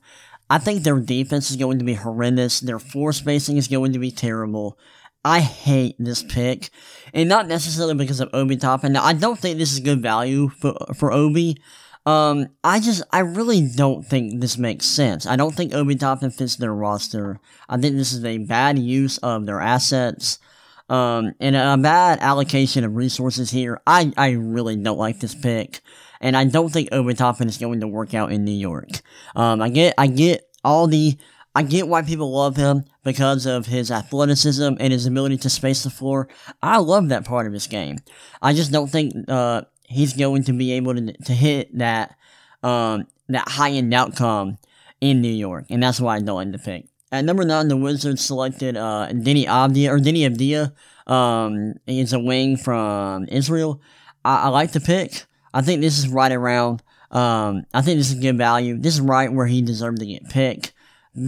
I 0.48 0.58
think 0.58 0.82
their 0.82 1.00
defense 1.00 1.50
is 1.50 1.56
going 1.56 1.78
to 1.78 1.84
be 1.84 1.94
horrendous. 1.94 2.60
Their 2.60 2.78
floor 2.78 3.12
spacing 3.12 3.56
is 3.56 3.68
going 3.68 3.92
to 3.92 3.98
be 3.98 4.10
terrible. 4.10 4.78
I 5.24 5.40
hate 5.40 5.96
this 5.98 6.22
pick, 6.22 6.70
and 7.12 7.28
not 7.28 7.48
necessarily 7.48 7.94
because 7.94 8.20
of 8.20 8.30
Obi 8.32 8.56
Toppin. 8.56 8.92
Now, 8.92 9.04
I 9.04 9.12
don't 9.12 9.38
think 9.38 9.58
this 9.58 9.72
is 9.72 9.80
good 9.80 10.00
value 10.00 10.48
for 10.48 10.74
for 10.94 11.12
Obi. 11.12 11.56
Um, 12.06 12.50
I 12.62 12.78
just, 12.78 13.02
I 13.10 13.18
really 13.18 13.68
don't 13.74 14.06
think 14.06 14.40
this 14.40 14.56
makes 14.56 14.86
sense. 14.86 15.26
I 15.26 15.34
don't 15.34 15.56
think 15.56 15.74
Obi 15.74 15.96
Toppin 15.96 16.30
fits 16.30 16.54
their 16.54 16.72
roster. 16.72 17.40
I 17.68 17.78
think 17.78 17.96
this 17.96 18.12
is 18.12 18.24
a 18.24 18.38
bad 18.38 18.78
use 18.78 19.18
of 19.18 19.44
their 19.44 19.60
assets. 19.60 20.38
Um, 20.88 21.34
and 21.40 21.56
a 21.56 21.76
bad 21.76 22.20
allocation 22.20 22.84
of 22.84 22.94
resources 22.94 23.50
here. 23.50 23.82
I, 23.88 24.12
I 24.16 24.30
really 24.30 24.76
don't 24.76 24.98
like 24.98 25.18
this 25.18 25.34
pick. 25.34 25.80
And 26.20 26.36
I 26.36 26.44
don't 26.44 26.72
think 26.72 26.88
Obi 26.92 27.14
Toppin 27.14 27.48
is 27.48 27.58
going 27.58 27.80
to 27.80 27.88
work 27.88 28.14
out 28.14 28.32
in 28.32 28.44
New 28.44 28.52
York. 28.52 28.88
Um, 29.34 29.60
I 29.60 29.68
get, 29.68 29.94
I 29.98 30.06
get 30.06 30.48
all 30.64 30.86
the, 30.86 31.16
I 31.54 31.62
get 31.62 31.88
why 31.88 32.02
people 32.02 32.32
love 32.32 32.56
him 32.56 32.84
because 33.02 33.46
of 33.46 33.66
his 33.66 33.90
athleticism 33.90 34.74
and 34.78 34.92
his 34.92 35.06
ability 35.06 35.38
to 35.38 35.50
space 35.50 35.84
the 35.84 35.90
floor. 35.90 36.28
I 36.62 36.78
love 36.78 37.08
that 37.08 37.24
part 37.24 37.46
of 37.46 37.52
his 37.52 37.66
game. 37.66 37.98
I 38.42 38.52
just 38.52 38.72
don't 38.72 38.88
think, 38.88 39.14
uh, 39.28 39.62
he's 39.88 40.12
going 40.12 40.44
to 40.44 40.52
be 40.52 40.72
able 40.72 40.94
to, 40.94 41.12
to 41.12 41.32
hit 41.32 41.76
that 41.78 42.16
um, 42.62 43.06
that 43.28 43.48
high 43.48 43.70
end 43.70 43.92
outcome 43.94 44.58
in 45.00 45.20
New 45.20 45.28
York, 45.32 45.66
and 45.70 45.82
that's 45.82 46.00
why 46.00 46.16
I 46.16 46.20
don't 46.20 46.36
like 46.36 46.52
the 46.52 46.58
pick. 46.58 46.88
At 47.12 47.24
number 47.24 47.44
nine, 47.44 47.68
the 47.68 47.76
Wizards 47.76 48.24
selected 48.24 48.76
uh, 48.76 49.08
Deni 49.10 49.46
Avdija 49.46 49.90
or 49.90 49.98
Deni 49.98 50.28
Avdija. 50.28 50.72
Um, 51.10 51.74
he's 51.86 52.12
a 52.12 52.18
wing 52.18 52.56
from 52.56 53.26
Israel. 53.28 53.80
I, 54.24 54.44
I 54.44 54.48
like 54.48 54.72
the 54.72 54.80
pick. 54.80 55.24
I 55.56 55.62
think 55.62 55.80
this 55.80 55.98
is 55.98 56.08
right 56.08 56.32
around. 56.32 56.82
Um, 57.10 57.64
I 57.72 57.80
think 57.80 57.96
this 57.96 58.10
is 58.10 58.20
good 58.20 58.36
value. 58.36 58.76
This 58.76 58.92
is 58.92 59.00
right 59.00 59.32
where 59.32 59.46
he 59.46 59.62
deserved 59.62 60.00
to 60.00 60.06
get 60.06 60.28
picked. 60.28 60.74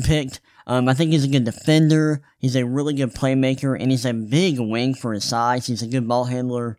Picked. 0.05 0.41
Um, 0.67 0.87
I 0.87 0.93
think 0.93 1.12
he's 1.12 1.25
a 1.25 1.29
good 1.29 1.45
defender. 1.45 2.21
He's 2.38 2.55
a 2.55 2.67
really 2.67 2.93
good 2.93 3.14
playmaker, 3.14 3.75
and 3.81 3.91
he's 3.91 4.05
a 4.05 4.12
big 4.12 4.61
wing 4.61 4.93
for 4.93 5.14
his 5.14 5.25
size. 5.25 5.67
He's 5.67 5.81
a 5.81 5.87
good 5.87 6.07
ball 6.07 6.27
handler. 6.27 6.79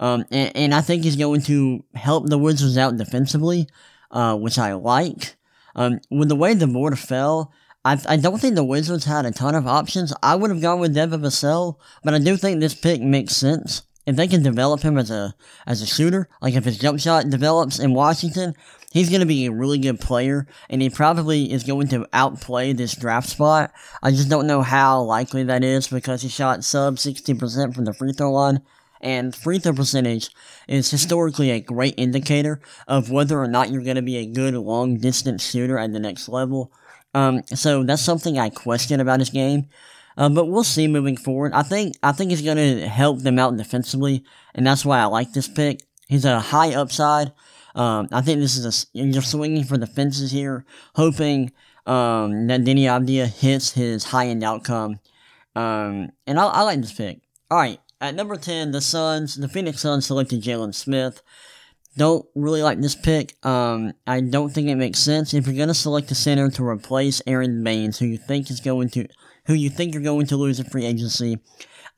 Um, 0.00 0.24
and, 0.32 0.56
and, 0.56 0.74
I 0.74 0.80
think 0.80 1.04
he's 1.04 1.14
going 1.14 1.42
to 1.42 1.84
help 1.94 2.28
the 2.28 2.38
Wizards 2.38 2.76
out 2.76 2.96
defensively, 2.96 3.68
uh, 4.10 4.36
which 4.36 4.58
I 4.58 4.72
like. 4.72 5.36
Um, 5.76 6.00
with 6.10 6.28
the 6.28 6.36
way 6.36 6.54
the 6.54 6.66
board 6.66 6.98
fell, 6.98 7.52
I, 7.84 8.00
I 8.08 8.16
don't 8.16 8.40
think 8.40 8.56
the 8.56 8.64
Wizards 8.64 9.04
had 9.04 9.24
a 9.24 9.30
ton 9.30 9.54
of 9.54 9.68
options. 9.68 10.12
I 10.20 10.34
would 10.34 10.50
have 10.50 10.60
gone 10.60 10.80
with 10.80 10.94
Devin 10.94 11.20
Vassell, 11.20 11.76
but 12.02 12.14
I 12.14 12.18
do 12.18 12.36
think 12.36 12.58
this 12.58 12.74
pick 12.74 13.00
makes 13.00 13.36
sense. 13.36 13.82
If 14.08 14.16
they 14.16 14.26
can 14.26 14.42
develop 14.42 14.80
him 14.80 14.96
as 14.96 15.10
a 15.10 15.34
as 15.66 15.82
a 15.82 15.86
shooter, 15.86 16.30
like 16.40 16.54
if 16.54 16.64
his 16.64 16.78
jump 16.78 16.98
shot 16.98 17.28
develops 17.28 17.78
in 17.78 17.92
Washington, 17.92 18.54
he's 18.90 19.10
going 19.10 19.20
to 19.20 19.26
be 19.26 19.44
a 19.44 19.52
really 19.52 19.76
good 19.76 20.00
player, 20.00 20.46
and 20.70 20.80
he 20.80 20.88
probably 20.88 21.52
is 21.52 21.62
going 21.62 21.88
to 21.88 22.08
outplay 22.14 22.72
this 22.72 22.96
draft 22.96 23.28
spot. 23.28 23.70
I 24.02 24.12
just 24.12 24.30
don't 24.30 24.46
know 24.46 24.62
how 24.62 25.02
likely 25.02 25.44
that 25.44 25.62
is 25.62 25.88
because 25.88 26.22
he 26.22 26.30
shot 26.30 26.64
sub 26.64 26.96
60% 26.96 27.74
from 27.74 27.84
the 27.84 27.92
free 27.92 28.14
throw 28.14 28.32
line 28.32 28.62
and 29.02 29.36
free 29.36 29.58
throw 29.58 29.74
percentage 29.74 30.30
is 30.66 30.90
historically 30.90 31.50
a 31.50 31.60
great 31.60 31.92
indicator 31.98 32.62
of 32.86 33.10
whether 33.10 33.38
or 33.38 33.46
not 33.46 33.70
you're 33.70 33.84
going 33.84 33.96
to 33.96 34.02
be 34.02 34.16
a 34.16 34.24
good 34.24 34.54
long 34.54 34.96
distance 34.96 35.44
shooter 35.44 35.78
at 35.78 35.92
the 35.92 36.00
next 36.00 36.30
level. 36.30 36.72
Um, 37.12 37.42
so 37.48 37.82
that's 37.82 38.00
something 38.00 38.38
I 38.38 38.48
question 38.48 39.00
about 39.00 39.20
his 39.20 39.28
game. 39.28 39.68
Uh, 40.18 40.28
but 40.28 40.46
we'll 40.46 40.64
see 40.64 40.88
moving 40.88 41.16
forward. 41.16 41.52
I 41.52 41.62
think 41.62 41.94
I 42.02 42.10
think 42.10 42.30
he's 42.30 42.42
going 42.42 42.56
to 42.56 42.88
help 42.88 43.20
them 43.20 43.38
out 43.38 43.56
defensively, 43.56 44.24
and 44.52 44.66
that's 44.66 44.84
why 44.84 44.98
I 44.98 45.04
like 45.04 45.32
this 45.32 45.46
pick. 45.46 45.80
He's 46.08 46.24
a 46.24 46.40
high 46.40 46.74
upside. 46.74 47.32
Um, 47.76 48.08
I 48.10 48.20
think 48.20 48.40
this 48.40 48.56
is 48.56 48.66
a 48.94 48.98
you're 48.98 49.22
swinging 49.22 49.62
for 49.62 49.78
the 49.78 49.86
fences 49.86 50.32
here, 50.32 50.64
hoping 50.96 51.52
um, 51.86 52.48
that 52.48 52.62
Deni 52.62 52.82
Avdija 52.82 53.28
hits 53.28 53.72
his 53.72 54.04
high 54.04 54.26
end 54.26 54.42
outcome. 54.42 54.98
Um, 55.54 56.10
and 56.26 56.40
I, 56.40 56.46
I 56.46 56.62
like 56.62 56.80
this 56.80 56.92
pick. 56.92 57.20
All 57.48 57.58
right, 57.58 57.78
at 58.00 58.16
number 58.16 58.36
10, 58.36 58.72
the 58.72 58.80
Suns, 58.80 59.36
the 59.36 59.48
Phoenix 59.48 59.80
Suns 59.80 60.06
selected 60.06 60.42
Jalen 60.42 60.74
Smith. 60.74 61.22
Don't 61.96 62.26
really 62.34 62.62
like 62.62 62.80
this 62.80 62.96
pick. 62.96 63.34
Um, 63.46 63.92
I 64.04 64.20
don't 64.20 64.50
think 64.50 64.68
it 64.68 64.74
makes 64.74 64.98
sense. 64.98 65.32
If 65.32 65.46
you're 65.46 65.56
gonna 65.56 65.74
select 65.74 66.10
a 66.10 66.16
center 66.16 66.50
to 66.50 66.66
replace 66.66 67.22
Aron 67.24 67.62
Baynes, 67.62 68.00
who 68.00 68.06
you 68.06 68.18
think 68.18 68.50
is 68.50 68.58
going 68.58 68.88
to, 68.90 69.06
who 69.48 69.54
you 69.54 69.70
think 69.70 69.92
you're 69.92 70.02
going 70.02 70.26
to 70.26 70.36
lose 70.36 70.60
in 70.60 70.66
free 70.66 70.84
agency, 70.84 71.38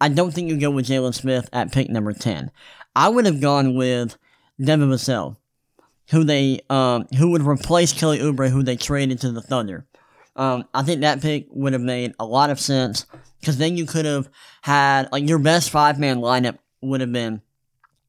I 0.01 0.09
don't 0.09 0.33
think 0.33 0.49
you 0.49 0.59
go 0.59 0.71
with 0.71 0.87
Jalen 0.87 1.15
Smith 1.15 1.51
at 1.53 1.73
pick 1.73 1.91
number 1.91 2.13
10. 2.13 2.51
I 2.97 3.09
would 3.09 3.27
have 3.27 3.41
gone 3.41 3.75
with 3.75 4.17
Devin 4.63 4.89
Vassell, 4.89 5.37
who 6.11 6.25
they, 6.25 6.61
um, 6.71 7.07
who 7.19 7.31
would 7.33 7.43
replace 7.43 7.93
Kelly 7.93 8.21
Oubre, 8.21 8.51
who 8.51 8.63
they 8.63 8.77
traded 8.77 9.21
to 9.21 9.33
the 9.33 9.43
Thunder. 9.43 9.85
Um, 10.37 10.65
I 10.73 10.83
think 10.85 11.01
that 11.01 11.21
pick 11.21 11.49
would 11.51 11.73
have 11.73 11.83
made 11.83 12.15
a 12.19 12.25
lot 12.25 12.51
of 12.51 12.61
sense. 12.61 13.05
Because 13.41 13.57
then 13.57 13.77
you 13.77 13.85
could 13.85 14.05
have 14.05 14.29
had, 14.63 15.11
like, 15.13 15.29
your 15.29 15.39
best 15.39 15.71
five 15.71 15.99
man 15.99 16.19
lineup 16.19 16.59
would 16.81 17.01
have 17.01 17.13
been 17.13 17.43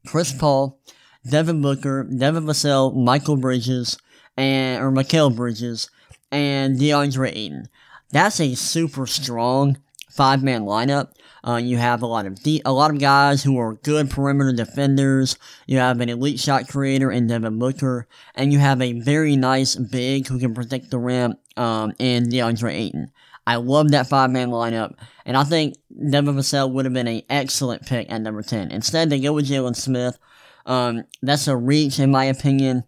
Chris 0.07 0.31
Paul, 0.31 0.79
Devin 1.27 1.61
Booker, 1.61 2.03
Devin 2.03 2.45
Vassell, 2.45 2.95
Michael 2.95 3.37
Bridges, 3.37 3.97
and, 4.37 4.83
or 4.83 4.91
Mikal 4.91 5.35
Bridges, 5.35 5.89
and 6.31 6.77
DeAndre 6.77 7.29
Ayton. 7.29 7.69
That's 8.11 8.39
a 8.39 8.55
super 8.55 9.07
strong 9.07 9.77
five 10.09 10.43
man 10.43 10.63
lineup. 10.63 11.13
Uh, 11.43 11.55
you 11.55 11.77
have 11.77 12.03
a 12.03 12.07
lot 12.07 12.27
of 12.27 12.35
de- 12.43 12.61
a 12.65 12.71
lot 12.71 12.91
of 12.91 12.99
guys 12.99 13.41
who 13.41 13.57
are 13.57 13.73
good 13.73 14.11
perimeter 14.11 14.53
defenders. 14.53 15.37
You 15.65 15.79
have 15.79 15.99
an 15.99 16.09
elite 16.09 16.39
shot 16.39 16.67
creator 16.67 17.11
in 17.11 17.27
Devin 17.27 17.57
Booker, 17.57 18.07
and 18.35 18.53
you 18.53 18.59
have 18.59 18.81
a 18.81 18.99
very 18.99 19.35
nice 19.35 19.75
big 19.75 20.27
who 20.27 20.39
can 20.39 20.53
protect 20.53 20.91
the 20.91 20.99
rim 20.99 21.35
um, 21.57 21.93
in 21.97 22.25
DeAndre 22.25 22.73
Ayton. 22.73 23.11
I 23.47 23.55
love 23.55 23.89
that 23.91 24.07
five 24.07 24.29
man 24.29 24.49
lineup, 24.49 24.95
and 25.25 25.35
I 25.35 25.43
think 25.43 25.77
Devin 25.91 26.35
Vassell 26.35 26.71
would 26.71 26.85
have 26.85 26.93
been 26.93 27.07
an 27.07 27.23
excellent 27.29 27.87
pick 27.87 28.11
at 28.11 28.21
number 28.21 28.43
10. 28.43 28.71
Instead, 28.71 29.09
they 29.09 29.19
go 29.19 29.33
with 29.33 29.49
Jalen 29.49 29.75
Smith. 29.75 30.19
Um, 30.67 31.05
that's 31.23 31.47
a 31.47 31.57
reach, 31.57 31.97
in 31.97 32.11
my 32.11 32.25
opinion, 32.25 32.83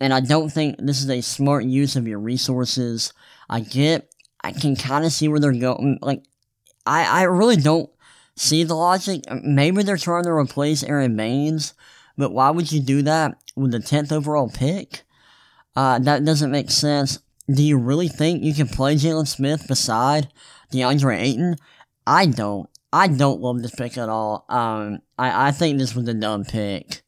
and 0.00 0.14
I 0.14 0.20
don't 0.20 0.48
think 0.48 0.76
this 0.78 1.02
is 1.02 1.10
a 1.10 1.20
smart 1.20 1.64
use 1.64 1.94
of 1.94 2.08
your 2.08 2.20
resources. 2.20 3.12
I 3.50 3.60
get, 3.60 4.10
I 4.42 4.52
can 4.52 4.76
kind 4.76 5.04
of 5.04 5.12
see 5.12 5.28
where 5.28 5.40
they're 5.40 5.52
going. 5.52 5.98
Like, 6.00 6.22
I, 6.86 7.20
I 7.20 7.22
really 7.24 7.56
don't 7.56 7.90
see 8.36 8.64
the 8.64 8.74
logic. 8.74 9.24
Maybe 9.42 9.82
they're 9.82 9.96
trying 9.96 10.24
to 10.24 10.32
replace 10.32 10.82
Aron 10.82 11.16
Baynes, 11.16 11.74
but 12.16 12.32
why 12.32 12.50
would 12.50 12.72
you 12.72 12.80
do 12.80 13.02
that 13.02 13.36
with 13.56 13.72
the 13.72 13.78
10th 13.78 14.12
overall 14.12 14.48
pick? 14.48 15.02
Uh, 15.76 15.98
that 16.00 16.24
doesn't 16.24 16.50
make 16.50 16.70
sense. 16.70 17.20
Do 17.50 17.62
you 17.62 17.78
really 17.78 18.08
think 18.08 18.42
you 18.42 18.54
can 18.54 18.68
play 18.68 18.94
Jalen 18.94 19.26
Smith 19.26 19.66
beside 19.66 20.28
DeAndre 20.72 21.18
Ayton? 21.18 21.56
I 22.06 22.26
don't. 22.26 22.68
I 22.92 23.08
don't 23.08 23.40
love 23.40 23.62
this 23.62 23.74
pick 23.74 23.98
at 23.98 24.08
all. 24.08 24.44
Um, 24.48 25.00
I, 25.18 25.48
I 25.48 25.50
think 25.50 25.78
this 25.78 25.94
was 25.94 26.08
a 26.08 26.14
dumb 26.14 26.44
pick. 26.44 27.02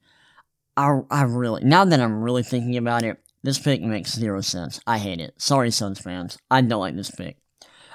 I, 0.76 1.00
I 1.10 1.22
really, 1.22 1.64
now 1.64 1.84
that 1.84 2.00
I'm 2.00 2.22
really 2.22 2.42
thinking 2.42 2.76
about 2.76 3.02
it, 3.02 3.18
this 3.42 3.58
pick 3.58 3.82
makes 3.82 4.14
zero 4.14 4.40
sense. 4.40 4.80
I 4.86 4.98
hate 4.98 5.20
it. 5.20 5.34
Sorry, 5.38 5.70
Suns 5.70 6.00
fans. 6.00 6.38
I 6.50 6.60
don't 6.60 6.80
like 6.80 6.96
this 6.96 7.10
pick. 7.10 7.36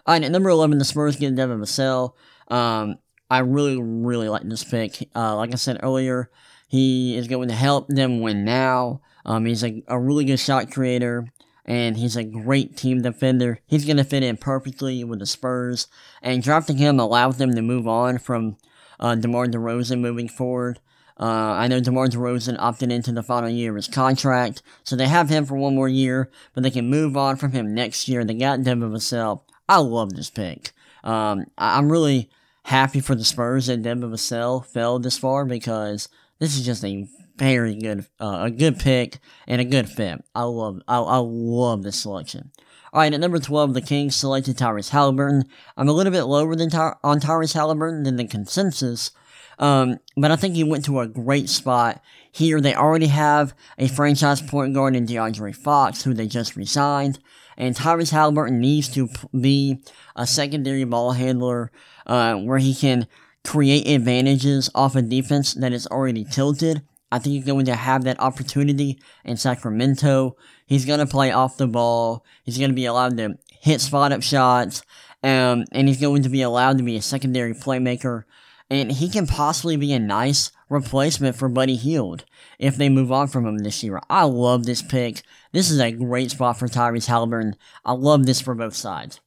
Alright, 0.07 0.23
at 0.23 0.31
number 0.31 0.49
11, 0.49 0.77
the 0.77 0.85
Spurs 0.85 1.15
get 1.15 1.35
Devin 1.35 1.59
Vassell. 1.59 2.13
Um, 2.47 2.97
I 3.29 3.39
really, 3.39 3.81
really 3.81 4.29
like 4.29 4.47
this 4.47 4.63
pick. 4.63 5.09
Uh, 5.15 5.35
like 5.35 5.51
I 5.51 5.55
said 5.55 5.79
earlier, 5.81 6.29
he 6.67 7.17
is 7.17 7.27
going 7.27 7.49
to 7.49 7.55
help 7.55 7.87
them 7.87 8.21
win 8.21 8.45
now. 8.45 9.01
Um, 9.25 9.45
he's 9.45 9.63
a, 9.63 9.83
a 9.87 9.99
really 9.99 10.25
good 10.25 10.39
shot 10.39 10.71
creator, 10.71 11.27
and 11.65 11.97
he's 11.97 12.15
a 12.15 12.23
great 12.23 12.77
team 12.77 13.01
defender. 13.01 13.59
He's 13.65 13.85
going 13.85 13.97
to 13.97 14.03
fit 14.03 14.21
in 14.21 14.37
perfectly 14.37 15.03
with 15.03 15.19
the 15.19 15.25
Spurs, 15.25 15.87
and 16.21 16.43
drafting 16.43 16.77
him 16.77 16.99
allows 16.99 17.37
them 17.37 17.55
to 17.55 17.61
move 17.61 17.87
on 17.87 18.19
from 18.19 18.57
uh, 18.99 19.15
DeMar 19.15 19.47
DeRozan 19.47 19.99
moving 19.99 20.27
forward. 20.27 20.79
Uh, 21.17 21.23
I 21.23 21.67
know 21.67 21.79
DeMar 21.79 22.07
DeRozan 22.07 22.57
opted 22.59 22.91
into 22.91 23.11
the 23.11 23.23
final 23.23 23.49
year 23.49 23.71
of 23.71 23.77
his 23.77 23.87
contract, 23.87 24.61
so 24.83 24.95
they 24.95 25.07
have 25.07 25.29
him 25.29 25.45
for 25.45 25.55
one 25.55 25.75
more 25.75 25.87
year, 25.87 26.29
but 26.53 26.63
they 26.63 26.71
can 26.71 26.89
move 26.89 27.15
on 27.15 27.37
from 27.37 27.53
him 27.53 27.73
next 27.73 28.09
year. 28.09 28.25
They 28.25 28.33
got 28.33 28.63
Devin 28.63 28.91
Vassell. 28.91 29.41
I 29.69 29.77
love 29.77 30.15
this 30.15 30.29
pick. 30.29 30.71
Um, 31.03 31.45
I'm 31.57 31.91
really 31.91 32.29
happy 32.63 32.99
for 32.99 33.15
the 33.15 33.23
Spurs 33.23 33.67
that 33.67 33.81
Devin 33.81 34.11
Vassell 34.11 34.65
fell 34.65 34.99
this 34.99 35.17
far 35.17 35.45
because 35.45 36.09
this 36.39 36.57
is 36.57 36.65
just 36.65 36.83
a 36.83 37.07
very 37.37 37.75
good, 37.75 38.05
uh, 38.19 38.41
a 38.43 38.51
good 38.51 38.79
pick 38.79 39.19
and 39.47 39.61
a 39.61 39.65
good 39.65 39.89
fit. 39.89 40.23
I 40.33 40.43
love, 40.43 40.81
I, 40.87 40.97
I 40.99 41.17
love 41.17 41.83
this 41.83 42.01
selection. 42.01 42.51
All 42.91 43.01
right, 43.01 43.13
at 43.13 43.19
number 43.19 43.39
12, 43.39 43.73
the 43.73 43.81
Kings 43.81 44.15
selected 44.15 44.57
Tyrese 44.57 44.89
Halliburton. 44.89 45.45
I'm 45.75 45.89
a 45.89 45.91
little 45.91 46.13
bit 46.13 46.23
lower 46.23 46.55
than 46.55 46.69
Ty- 46.69 46.95
on 47.03 47.19
Tyrese 47.19 47.53
Halliburton 47.53 48.03
than 48.03 48.15
the 48.15 48.25
consensus, 48.25 49.11
um, 49.59 49.99
but 50.17 50.31
I 50.31 50.35
think 50.35 50.55
he 50.55 50.63
went 50.63 50.85
to 50.85 50.99
a 50.99 51.07
great 51.07 51.49
spot. 51.49 52.01
Here, 52.31 52.59
they 52.59 52.75
already 52.75 53.07
have 53.07 53.53
a 53.77 53.87
franchise 53.87 54.41
point 54.41 54.73
guard 54.73 54.95
in 54.95 55.05
De'Aaron 55.05 55.55
Fox, 55.55 56.03
who 56.03 56.13
they 56.13 56.27
just 56.27 56.55
resigned, 56.55 57.19
and 57.57 57.75
Tyrese 57.75 58.11
Halliburton 58.11 58.59
needs 58.59 58.89
to 58.89 59.09
be 59.39 59.81
a 60.15 60.27
secondary 60.27 60.83
ball 60.83 61.13
handler 61.13 61.71
uh, 62.05 62.35
where 62.35 62.57
he 62.57 62.75
can 62.75 63.07
create 63.45 63.87
advantages 63.87 64.69
off 64.75 64.95
a 64.95 65.01
defense 65.01 65.53
that 65.53 65.71
is 65.71 65.87
already 65.87 66.25
tilted. 66.25 66.81
I 67.11 67.19
think 67.19 67.35
he's 67.35 67.45
going 67.45 67.65
to 67.65 67.75
have 67.75 68.03
that 68.03 68.19
opportunity 68.19 68.99
in 69.23 69.37
Sacramento. 69.37 70.35
He's 70.65 70.85
going 70.85 70.99
to 70.99 71.05
play 71.05 71.31
off 71.31 71.57
the 71.57 71.67
ball. 71.67 72.25
He's 72.43 72.57
going 72.57 72.71
to 72.71 72.75
be 72.75 72.85
allowed 72.85 73.15
to 73.17 73.37
hit 73.61 73.79
spot 73.79 74.11
up 74.11 74.23
shots. 74.23 74.81
Um, 75.23 75.65
and 75.71 75.87
he's 75.87 76.01
going 76.01 76.23
to 76.23 76.29
be 76.29 76.41
allowed 76.41 76.77
to 76.77 76.83
be 76.83 76.97
a 76.97 77.01
secondary 77.01 77.53
playmaker. 77.53 78.23
And 78.69 78.91
he 78.91 79.09
can 79.09 79.27
possibly 79.27 79.77
be 79.77 79.93
a 79.93 79.99
nice 79.99 80.51
replacement 80.69 81.35
for 81.35 81.49
Buddy 81.49 81.75
Hield 81.75 82.25
if 82.57 82.75
they 82.75 82.89
move 82.89 83.11
on 83.11 83.27
from 83.27 83.45
him 83.45 83.59
this 83.59 83.83
year. 83.83 84.01
I 84.09 84.23
love 84.23 84.65
this 84.65 84.81
pick. 84.81 85.21
This 85.51 85.69
is 85.69 85.79
a 85.79 85.91
great 85.91 86.31
spot 86.31 86.57
for 86.57 86.67
Tyrese 86.67 87.05
Halliburton. 87.05 87.55
I 87.83 87.93
love 87.93 88.25
this 88.25 88.41
for 88.41 88.55
both 88.55 88.75
sides. 88.75 89.19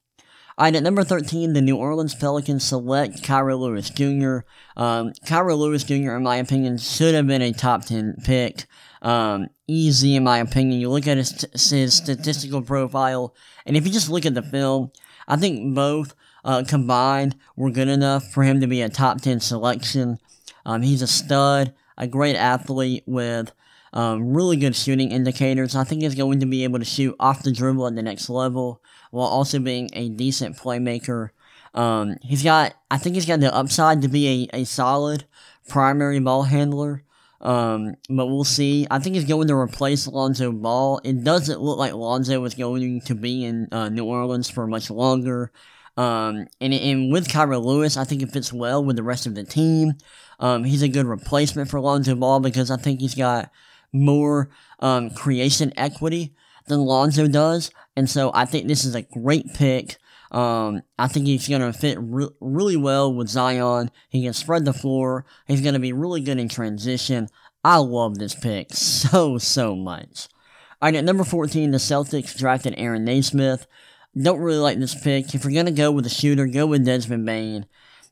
Alright, 0.58 0.74
at 0.74 0.82
number 0.82 1.04
13, 1.04 1.52
the 1.52 1.60
New 1.60 1.76
Orleans 1.76 2.16
Pelicans 2.16 2.64
select 2.64 3.22
Kira 3.22 3.56
Lewis 3.56 3.90
Jr. 3.90 4.38
Um, 4.76 5.12
Kira 5.24 5.56
Lewis 5.56 5.84
Jr., 5.84 6.16
in 6.16 6.24
my 6.24 6.36
opinion, 6.36 6.78
should 6.78 7.14
have 7.14 7.28
been 7.28 7.42
a 7.42 7.52
top 7.52 7.84
10 7.84 8.16
pick. 8.24 8.66
Um, 9.00 9.50
easy, 9.68 10.16
in 10.16 10.24
my 10.24 10.38
opinion. 10.38 10.80
You 10.80 10.90
look 10.90 11.06
at 11.06 11.16
his, 11.16 11.46
his 11.70 11.94
statistical 11.94 12.62
profile, 12.62 13.36
and 13.66 13.76
if 13.76 13.86
you 13.86 13.92
just 13.92 14.10
look 14.10 14.26
at 14.26 14.34
the 14.34 14.42
film, 14.42 14.90
I 15.28 15.36
think 15.36 15.76
both 15.76 16.16
uh, 16.44 16.64
combined 16.66 17.36
were 17.56 17.70
good 17.70 17.88
enough 17.88 18.30
for 18.30 18.42
him 18.42 18.60
to 18.60 18.66
be 18.66 18.82
a 18.82 18.88
top 18.88 19.20
10 19.20 19.40
selection. 19.40 20.18
Um, 20.64 20.82
he's 20.82 21.02
a 21.02 21.06
stud, 21.06 21.74
a 21.96 22.06
great 22.06 22.36
athlete 22.36 23.04
with 23.06 23.52
um, 23.92 24.34
really 24.34 24.56
good 24.56 24.76
shooting 24.76 25.10
indicators. 25.10 25.74
I 25.74 25.84
think 25.84 26.02
he's 26.02 26.14
going 26.14 26.40
to 26.40 26.46
be 26.46 26.64
able 26.64 26.78
to 26.78 26.84
shoot 26.84 27.16
off 27.18 27.42
the 27.42 27.52
dribble 27.52 27.86
at 27.86 27.94
the 27.94 28.02
next 28.02 28.28
level 28.28 28.82
while 29.10 29.26
also 29.26 29.58
being 29.58 29.88
a 29.92 30.08
decent 30.08 30.56
playmaker. 30.56 31.30
Um, 31.74 32.16
he's 32.22 32.42
got, 32.42 32.74
I 32.90 32.98
think 32.98 33.14
he's 33.14 33.26
got 33.26 33.40
the 33.40 33.54
upside 33.54 34.02
to 34.02 34.08
be 34.08 34.48
a, 34.52 34.60
a 34.60 34.64
solid 34.64 35.24
primary 35.68 36.20
ball 36.20 36.44
handler. 36.44 37.04
Um, 37.40 37.94
but 38.08 38.26
we'll 38.26 38.44
see. 38.44 38.86
I 38.90 38.98
think 38.98 39.14
he's 39.14 39.24
going 39.24 39.46
to 39.48 39.54
replace 39.54 40.08
Lonzo 40.08 40.50
Ball. 40.50 41.00
It 41.04 41.22
doesn't 41.22 41.60
look 41.60 41.78
like 41.78 41.92
Lonzo 41.92 42.44
is 42.44 42.54
going 42.54 43.00
to 43.02 43.14
be 43.14 43.44
in 43.44 43.68
uh, 43.70 43.88
New 43.88 44.04
Orleans 44.04 44.50
for 44.50 44.66
much 44.66 44.90
longer. 44.90 45.52
Um, 45.98 46.46
and, 46.60 46.72
and 46.72 47.12
with 47.12 47.26
Kira 47.26 47.60
Lewis, 47.60 47.96
I 47.96 48.04
think 48.04 48.22
it 48.22 48.30
fits 48.30 48.52
well 48.52 48.84
with 48.84 48.94
the 48.94 49.02
rest 49.02 49.26
of 49.26 49.34
the 49.34 49.42
team. 49.42 49.94
Um, 50.38 50.62
he's 50.62 50.82
a 50.82 50.88
good 50.88 51.06
replacement 51.06 51.68
for 51.68 51.80
Lonzo 51.80 52.14
Ball 52.14 52.38
because 52.38 52.70
I 52.70 52.76
think 52.76 53.00
he's 53.00 53.16
got 53.16 53.50
more 53.92 54.48
um, 54.78 55.10
creation 55.10 55.72
equity 55.76 56.36
than 56.68 56.78
Lonzo 56.78 57.26
does. 57.26 57.72
And 57.96 58.08
so 58.08 58.30
I 58.32 58.44
think 58.44 58.68
this 58.68 58.84
is 58.84 58.94
a 58.94 59.02
great 59.02 59.52
pick. 59.54 59.96
Um, 60.30 60.82
I 61.00 61.08
think 61.08 61.26
he's 61.26 61.48
going 61.48 61.62
to 61.62 61.72
fit 61.72 61.98
re- 62.00 62.28
really 62.40 62.76
well 62.76 63.12
with 63.12 63.28
Zion. 63.28 63.90
He 64.08 64.22
can 64.22 64.34
spread 64.34 64.64
the 64.64 64.72
floor. 64.72 65.24
He's 65.48 65.62
going 65.62 65.74
to 65.74 65.80
be 65.80 65.92
really 65.92 66.20
good 66.20 66.38
in 66.38 66.48
transition. 66.48 67.28
I 67.64 67.78
love 67.78 68.18
this 68.18 68.36
pick 68.36 68.68
so, 68.72 69.38
so 69.38 69.74
much. 69.74 70.28
All 70.80 70.86
right, 70.86 70.94
at 70.94 71.04
number 71.04 71.24
14, 71.24 71.72
the 71.72 71.78
Celtics 71.78 72.38
drafted 72.38 72.74
Aaron 72.76 73.04
Nesmith. 73.04 73.66
Don't 74.20 74.40
really 74.40 74.58
like 74.58 74.78
this 74.78 75.00
pick. 75.00 75.34
If 75.34 75.44
you're 75.44 75.52
going 75.52 75.66
to 75.66 75.72
go 75.72 75.92
with 75.92 76.06
a 76.06 76.10
shooter, 76.10 76.46
go 76.46 76.66
with 76.66 76.84
Desmond 76.84 77.24
Bane. 77.24 77.66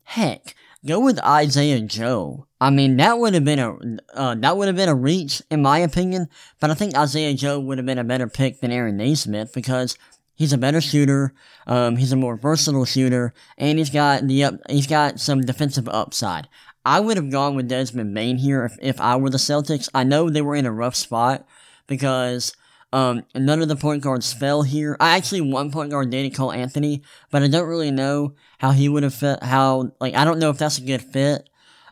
Heck, 0.05 0.55
go 0.87 1.01
with 1.01 1.19
Isaiah 1.25 1.81
Joe. 1.81 2.47
I 2.61 2.71
mean, 2.71 2.97
that 2.99 3.19
would 3.19 3.35
have 3.35 3.45
been 3.45 3.59
a 3.59 3.77
uh, 4.15 4.35
that 4.37 4.57
would 4.57 4.69
have 4.69 4.77
been 4.77 4.89
a 4.89 4.95
reach 4.95 5.43
in 5.51 5.63
my 5.63 5.79
opinion, 5.79 6.29
but 6.61 6.71
I 6.71 6.75
think 6.75 6.97
Isaiah 6.97 7.35
Joe 7.35 7.59
would 7.59 7.79
have 7.79 7.87
been 7.87 7.99
a 7.99 8.05
better 8.05 8.29
pick 8.29 8.61
than 8.61 8.71
Aaron 8.71 8.99
Nesmith 8.99 9.53
because 9.53 9.99
he's 10.37 10.53
a 10.53 10.59
better 10.59 10.81
shooter, 10.81 11.35
um, 11.67 11.97
he's 11.97 12.13
a 12.13 12.17
more 12.17 12.37
versatile 12.37 12.85
shooter, 12.85 13.35
and 13.59 13.79
he's 13.79 13.91
got 13.91 14.27
the 14.27 14.45
up, 14.45 14.55
he's 14.71 14.87
got 14.87 15.19
some 15.19 15.41
defensive 15.41 15.89
upside. 15.89 16.49
I 16.85 17.01
would 17.01 17.17
have 17.17 17.31
gone 17.31 17.57
with 17.57 17.69
Desmond 17.69 18.15
Bane 18.15 18.39
here 18.39 18.65
if, 18.65 18.77
if 18.81 19.01
I 19.01 19.17
were 19.17 19.31
the 19.31 19.39
Celtics. 19.39 19.89
I 19.93 20.05
know 20.05 20.31
they 20.31 20.41
were 20.41 20.55
in 20.55 20.67
a 20.67 20.73
rough 20.73 20.95
spot 20.95 21.45
because 21.89 22.55
um, 22.93 23.25
none 23.35 23.63
of 23.63 23.69
the 23.69 23.77
point 23.77 24.03
guards 24.03 24.33
fell 24.33 24.63
here. 24.63 24.97
I 25.01 25.17
actually 25.17 25.41
one 25.41 25.71
point 25.71 25.91
guard 25.91 26.11
dated 26.11 26.35
Cole 26.35 26.53
Anthony, 26.53 27.03
but 27.31 27.43
I 27.43 27.49
don't 27.49 27.69
really 27.69 27.91
know 27.91 28.35
how 28.59 28.71
he 28.71 28.89
would 28.89 29.03
have 29.03 29.15
fit. 29.15 29.43
How 29.43 29.93
like 30.01 30.15
I 30.15 30.25
don't 30.25 30.39
know 30.39 30.51
if 30.51 30.59
that's 30.59 30.79
a 30.79 30.83
good 30.83 31.03
fit. 31.03 31.49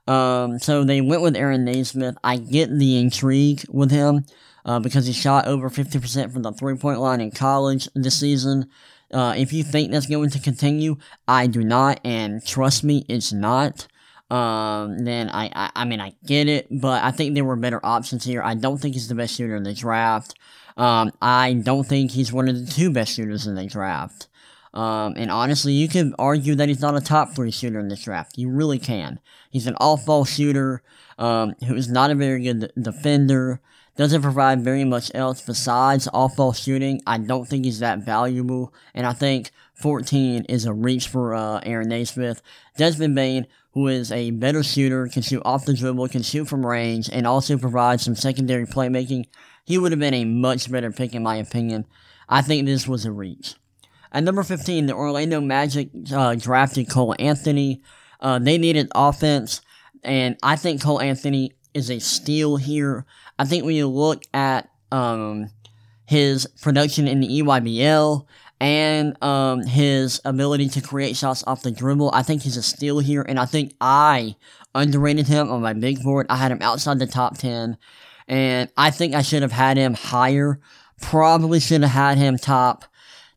Um, 0.06 0.58
so 0.58 0.84
they 0.84 1.00
went 1.00 1.22
with 1.22 1.36
Aaron 1.36 1.64
Nesmith. 1.64 2.16
I 2.22 2.36
get 2.36 2.70
the 2.70 2.98
intrigue 2.98 3.64
with 3.70 3.90
him 3.90 4.26
uh, 4.64 4.78
because 4.80 5.06
he 5.06 5.12
shot 5.12 5.46
over 5.46 5.68
fifty 5.68 5.98
percent 5.98 6.32
from 6.32 6.42
the 6.42 6.52
three 6.52 6.76
point 6.76 7.00
line 7.00 7.20
in 7.20 7.30
college 7.30 7.88
this 7.94 8.20
season. 8.20 8.70
Uh, 9.12 9.34
if 9.36 9.52
you 9.52 9.62
think 9.62 9.92
that's 9.92 10.06
going 10.06 10.30
to 10.30 10.40
continue, 10.40 10.96
I 11.28 11.46
do 11.46 11.62
not, 11.62 12.00
and 12.04 12.44
trust 12.44 12.82
me, 12.82 13.04
it's 13.08 13.32
not. 13.32 13.86
Um, 14.30 15.04
then 15.04 15.28
I, 15.28 15.50
I, 15.54 15.70
I 15.76 15.84
mean, 15.84 16.00
I 16.00 16.14
get 16.26 16.48
it, 16.48 16.66
but 16.70 17.04
I 17.04 17.10
think 17.12 17.34
there 17.34 17.44
were 17.44 17.56
better 17.56 17.84
options 17.84 18.24
here. 18.24 18.42
I 18.42 18.54
don't 18.54 18.78
think 18.78 18.94
he's 18.94 19.06
the 19.06 19.14
best 19.14 19.36
shooter 19.36 19.54
in 19.54 19.62
the 19.62 19.74
draft. 19.74 20.34
Um, 20.76 21.12
I 21.22 21.54
don't 21.54 21.86
think 21.86 22.10
he's 22.10 22.32
one 22.32 22.48
of 22.48 22.58
the 22.58 22.72
two 22.72 22.90
best 22.90 23.14
shooters 23.14 23.46
in 23.46 23.54
the 23.54 23.66
draft. 23.66 24.28
Um, 24.72 25.14
and 25.16 25.30
honestly, 25.30 25.72
you 25.72 25.88
could 25.88 26.12
argue 26.18 26.56
that 26.56 26.68
he's 26.68 26.80
not 26.80 26.96
a 26.96 27.00
top 27.00 27.34
three 27.34 27.52
shooter 27.52 27.78
in 27.78 27.88
this 27.88 28.02
draft. 28.02 28.36
You 28.36 28.50
really 28.50 28.80
can. 28.80 29.20
He's 29.50 29.68
an 29.68 29.76
off 29.80 30.04
ball 30.04 30.24
shooter, 30.24 30.82
um, 31.16 31.54
who 31.66 31.76
is 31.76 31.88
not 31.88 32.10
a 32.10 32.16
very 32.16 32.42
good 32.42 32.72
defender, 32.80 33.60
doesn't 33.96 34.22
provide 34.22 34.62
very 34.62 34.82
much 34.82 35.12
else 35.14 35.40
besides 35.40 36.08
off 36.12 36.34
ball 36.36 36.52
shooting. 36.52 37.00
I 37.06 37.18
don't 37.18 37.46
think 37.46 37.64
he's 37.64 37.78
that 37.78 38.00
valuable, 38.00 38.74
and 38.92 39.06
I 39.06 39.12
think 39.12 39.52
14 39.74 40.46
is 40.48 40.64
a 40.64 40.72
reach 40.72 41.06
for 41.06 41.34
uh, 41.34 41.60
Aaron 41.62 41.88
Nesmith. 41.88 42.42
Desmond 42.76 43.14
Bane, 43.14 43.46
who 43.72 43.86
is 43.86 44.10
a 44.10 44.32
better 44.32 44.64
shooter, 44.64 45.06
can 45.06 45.22
shoot 45.22 45.42
off 45.44 45.66
the 45.66 45.74
dribble, 45.74 46.08
can 46.08 46.22
shoot 46.22 46.48
from 46.48 46.66
range, 46.66 47.08
and 47.12 47.28
also 47.28 47.56
provide 47.56 48.00
some 48.00 48.16
secondary 48.16 48.66
playmaking. 48.66 49.26
He 49.64 49.78
would 49.78 49.92
have 49.92 49.98
been 49.98 50.14
a 50.14 50.24
much 50.24 50.70
better 50.70 50.92
pick, 50.92 51.14
in 51.14 51.22
my 51.22 51.36
opinion. 51.36 51.86
I 52.28 52.42
think 52.42 52.66
this 52.66 52.86
was 52.86 53.04
a 53.04 53.12
reach. 53.12 53.54
At 54.12 54.22
number 54.22 54.42
15, 54.42 54.86
the 54.86 54.94
Orlando 54.94 55.40
Magic 55.40 55.90
uh, 56.12 56.36
drafted 56.36 56.88
Cole 56.88 57.16
Anthony. 57.18 57.82
Uh, 58.20 58.38
they 58.38 58.58
needed 58.58 58.88
offense, 58.94 59.60
and 60.02 60.36
I 60.42 60.56
think 60.56 60.82
Cole 60.82 61.00
Anthony 61.00 61.52
is 61.74 61.90
a 61.90 61.98
steal 61.98 62.56
here. 62.56 63.04
I 63.38 63.44
think 63.44 63.64
when 63.64 63.74
you 63.74 63.88
look 63.88 64.22
at 64.32 64.68
um, 64.92 65.50
his 66.06 66.46
production 66.62 67.08
in 67.08 67.20
the 67.20 67.42
EYBL 67.42 68.26
and 68.60 69.22
um, 69.22 69.64
his 69.64 70.20
ability 70.24 70.68
to 70.70 70.80
create 70.80 71.16
shots 71.16 71.42
off 71.46 71.62
the 71.62 71.72
dribble, 71.72 72.10
I 72.14 72.22
think 72.22 72.42
he's 72.42 72.56
a 72.56 72.62
steal 72.62 73.00
here, 73.00 73.22
and 73.22 73.38
I 73.40 73.46
think 73.46 73.74
I 73.80 74.36
underrated 74.74 75.26
him 75.26 75.50
on 75.50 75.62
my 75.62 75.72
big 75.72 76.02
board. 76.02 76.26
I 76.30 76.36
had 76.36 76.52
him 76.52 76.62
outside 76.62 76.98
the 76.98 77.06
top 77.06 77.38
10, 77.38 77.76
and 78.28 78.70
I 78.76 78.90
think 78.90 79.14
I 79.14 79.22
should 79.22 79.42
have 79.42 79.52
had 79.52 79.76
him 79.76 79.94
higher. 79.94 80.60
Probably 81.00 81.60
should 81.60 81.82
have 81.82 81.90
had 81.90 82.18
him 82.18 82.38
top 82.38 82.84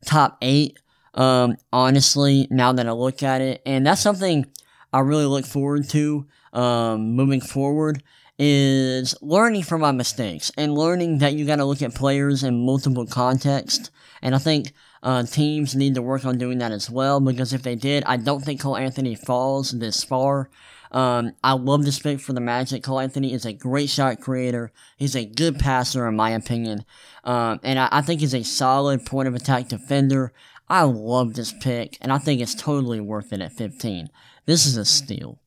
top 0.06 0.38
eight. 0.41 0.80
Um, 1.13 1.58
honestly, 1.73 2.47
now 2.52 2.71
that 2.73 2.88
I 2.88 2.91
look 2.91 3.23
at 3.23 3.41
it, 3.41 3.62
and 3.65 3.86
that's 3.86 4.02
something 4.02 4.45
I 4.93 5.00
really 5.00 5.26
look 5.26 5.45
forward 5.45 5.89
to 5.89 6.28
um, 6.54 7.13
moving 7.13 7.41
forward 7.41 8.04
is 8.39 9.15
learning 9.21 9.63
from 9.63 9.82
my 9.82 9.91
mistakes 9.91 10.52
and 10.58 10.76
learning 10.76 11.17
that 11.19 11.34
you 11.34 11.45
got 11.45 11.56
to 11.56 11.65
look 11.65 11.82
at 11.82 11.95
players 11.95 12.43
in 12.43 12.65
multiple 12.65 13.06
contexts. 13.06 13.89
And 14.21 14.36
I 14.36 14.38
think 14.38 14.73
uh, 15.02 15.23
teams 15.23 15.76
need 15.76 15.95
to 15.95 16.02
work 16.02 16.26
on 16.26 16.38
doing 16.38 16.60
that 16.60 16.71
as 16.71 16.89
well 16.89 17.19
because 17.19 17.54
if 17.54 17.63
they 17.63 17.76
did, 17.76 18.04
I 18.06 18.17
don't 18.17 18.41
think 18.43 18.62
Cole 18.62 18.78
Anthony 18.78 19.15
falls 19.15 19.71
this 19.71 20.04
far. 20.04 20.50
Um, 20.91 21.34
I 21.43 21.54
love 21.54 21.84
this 21.84 22.00
pick 22.00 22.19
for 22.19 22.34
the 22.34 22.41
Magic. 22.41 22.84
Cole 22.84 23.00
Anthony 23.00 23.34
is 23.34 23.45
a 23.45 23.54
great 23.54 23.89
shot 23.89 24.21
creator. 24.21 24.71
He's 24.97 25.15
a 25.15 25.26
good 25.26 25.60
passer, 25.60 26.08
in 26.08 26.15
my 26.15 26.32
opinion. 26.32 26.86
Um, 27.23 27.60
and 27.63 27.78
I, 27.80 27.89
I 27.91 28.02
think 28.02 28.21
he's 28.21 28.36
a 28.36 28.43
solid 28.43 29.06
point 29.06 29.28
of 29.28 29.36
attack 29.36 29.67
defender. 29.67 30.34
I 30.69 30.84
love 30.84 31.34
this 31.34 31.54
pick, 31.54 31.97
and 32.02 32.12
I 32.12 32.17
think 32.17 32.41
it's 32.41 32.56
totally 32.56 33.00
worth 33.00 33.32
it 33.32 33.41
at 33.41 33.54
15. 33.54 34.10
This 34.45 34.65
is 34.65 34.78
a 34.78 34.86
steal. 34.86 35.39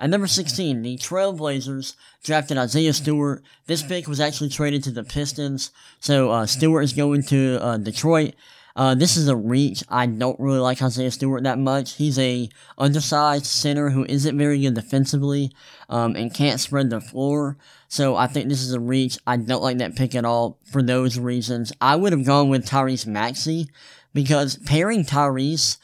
At 0.00 0.10
number 0.10 0.26
16, 0.26 0.82
the 0.82 0.96
Trailblazers 0.96 1.94
drafted 2.24 2.58
Isaiah 2.58 2.92
Stewart. 2.92 3.42
This 3.66 3.82
pick 3.82 4.08
was 4.08 4.18
actually 4.18 4.48
traded 4.48 4.82
to 4.84 4.90
the 4.90 5.04
Pistons, 5.04 5.70
so 6.00 6.30
uh, 6.30 6.46
Stewart 6.46 6.84
is 6.84 6.92
going 6.92 7.22
to 7.24 7.58
uh, 7.62 7.76
Detroit. 7.76 8.34
Uh, 8.74 8.94
this 8.94 9.16
is 9.16 9.28
a 9.28 9.36
reach. 9.36 9.84
I 9.88 10.06
don't 10.06 10.38
really 10.40 10.58
like 10.58 10.82
Isaiah 10.82 11.10
Stewart 11.10 11.44
that 11.44 11.58
much. 11.58 11.94
He's 11.94 12.18
a 12.18 12.48
undersized 12.78 13.46
center 13.46 13.90
who 13.90 14.04
isn't 14.04 14.38
very 14.38 14.60
good 14.60 14.74
defensively 14.74 15.52
um, 15.88 16.16
and 16.16 16.32
can't 16.32 16.60
spread 16.60 16.90
the 16.90 17.00
floor. 17.00 17.58
So 17.88 18.16
I 18.16 18.26
think 18.26 18.48
this 18.48 18.62
is 18.62 18.72
a 18.72 18.80
reach. 18.80 19.18
I 19.26 19.36
don't 19.36 19.62
like 19.62 19.78
that 19.78 19.96
pick 19.96 20.14
at 20.14 20.24
all 20.24 20.58
for 20.64 20.82
those 20.82 21.18
reasons. 21.18 21.72
I 21.80 21.96
would 21.96 22.12
have 22.12 22.24
gone 22.24 22.48
with 22.48 22.66
Tyrese 22.66 23.06
Maxey 23.06 23.68
because 24.14 24.56
pairing 24.64 25.04
Tyrese 25.04 25.76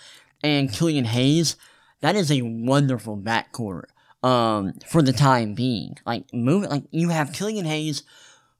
and 0.42 0.72
Killian 0.72 1.05
Hayes, 1.05 1.57
that 2.01 2.16
is 2.16 2.31
a 2.31 2.42
wonderful 2.42 3.16
backcourt 3.16 3.85
um, 4.22 4.74
for 4.87 5.03
the 5.03 5.12
time 5.12 5.55
being. 5.55 5.98
Like 6.07 6.33
move, 6.33 6.64
like 6.64 6.85
you 6.90 7.11
have 7.11 7.33
Killian 7.33 7.66
Hayes 7.66 8.03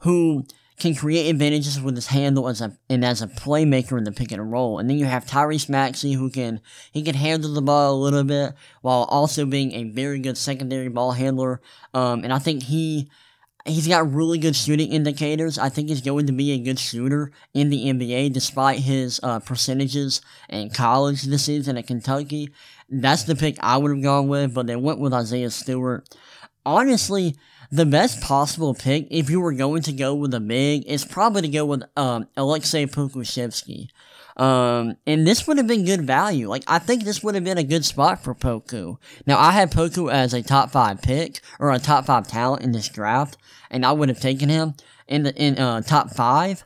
who 0.01 0.45
can 0.79 0.95
create 0.95 1.29
advantages 1.29 1.81
with 1.81 1.97
his 1.97 2.07
handle 2.09 2.49
as 2.49 2.61
a 2.61 2.77
and 2.89 3.05
as 3.05 3.21
a 3.21 3.27
playmaker 3.27 3.99
in 3.99 4.05
the 4.05 4.13
pick 4.13 4.33
and 4.33 4.53
roll. 4.53 4.79
And 4.79 4.89
then 4.89 4.99
you 4.99 5.07
have 5.07 5.27
Tyrese 5.27 5.69
Maxey 5.69 6.13
who 6.13 6.31
can 6.31 6.61
he 6.93 7.03
can 7.03 7.15
handle 7.15 7.53
the 7.53 7.63
ball 7.63 7.95
a 7.95 8.03
little 8.03 8.25
bit 8.25 8.55
while 8.83 9.05
also 9.11 9.45
being 9.45 9.73
a 9.73 9.85
very 9.85 10.21
good 10.21 10.39
secondary 10.39 10.89
ball 10.89 11.13
handler. 11.13 11.61
Um, 11.95 12.23
and 12.23 12.33
I 12.33 12.39
think 12.39 12.65
he 12.65 13.11
he's 13.67 13.89
got 13.89 14.13
really 14.13 14.39
good 14.39 14.57
shooting 14.57 14.93
indicators. 14.93 15.59
I 15.59 15.69
think 15.69 15.89
he's 15.89 16.01
going 16.01 16.27
to 16.27 16.33
be 16.33 16.53
a 16.53 16.59
good 16.59 16.79
shooter 16.79 17.33
in 17.55 17.71
the 17.71 17.87
NBA 17.87 18.33
despite 18.33 18.79
his 18.81 19.21
uh, 19.23 19.41
percentages 19.41 20.21
in 20.49 20.71
college 20.71 21.23
this 21.23 21.45
season 21.45 21.77
at 21.77 21.87
Kentucky. 21.87 22.51
That's 22.89 23.25
the 23.25 23.37
pick 23.37 23.57
I 23.61 23.77
would 23.77 23.91
have 23.91 24.03
gone 24.03 24.29
with, 24.29 24.55
but 24.55 24.67
they 24.67 24.77
went 24.77 25.01
with 25.01 25.13
Isaiah 25.13 25.51
Stewart. 25.51 26.09
Honestly, 26.65 27.37
the 27.71 27.87
best 27.87 28.21
possible 28.21 28.75
pick, 28.75 29.07
if 29.11 29.29
you 29.29 29.41
were 29.41 29.53
going 29.53 29.83
to 29.83 29.93
go 29.93 30.15
with 30.15 30.33
a 30.35 30.41
big, 30.41 30.87
is 30.87 31.05
probably 31.05 31.43
to 31.43 31.49
go 31.49 31.65
with 31.65 31.83
um, 31.97 32.29
Alexei 32.37 32.87
Pokusevski. 32.87 33.89
Um, 34.37 34.97
and 35.07 35.27
this 35.27 35.47
would 35.47 35.59
have 35.59 35.67
been 35.67 35.85
good 35.85 36.07
value. 36.07 36.49
Like, 36.49 36.63
I 36.69 36.79
think 36.79 37.03
this 37.03 37.23
would 37.23 37.35
have 37.35 37.45
been 37.45 37.59
a 37.59 37.65
good 37.65 37.85
spot 37.85 38.23
for 38.23 38.35
Poku. 38.35 38.97
Now, 39.27 39.39
I 39.39 39.51
had 39.51 39.73
Poku 39.73 40.11
as 40.13 40.33
a 40.33 40.43
top 40.43 40.71
five 40.71 41.03
pick, 41.03 41.41
or 41.59 41.73
a 41.73 41.79
top 41.79 42.07
five 42.07 42.29
talent 42.29 42.63
in 42.63 42.73
this 42.73 42.89
draft, 42.89 43.37
and 43.71 43.85
I 43.85 43.93
would 43.93 44.09
have 44.09 44.21
taken 44.21 44.49
him 44.49 44.75
in 45.09 45.25
the, 45.25 45.35
in, 45.35 45.59
uh, 45.59 45.81
top 45.81 46.11
five. 46.11 46.65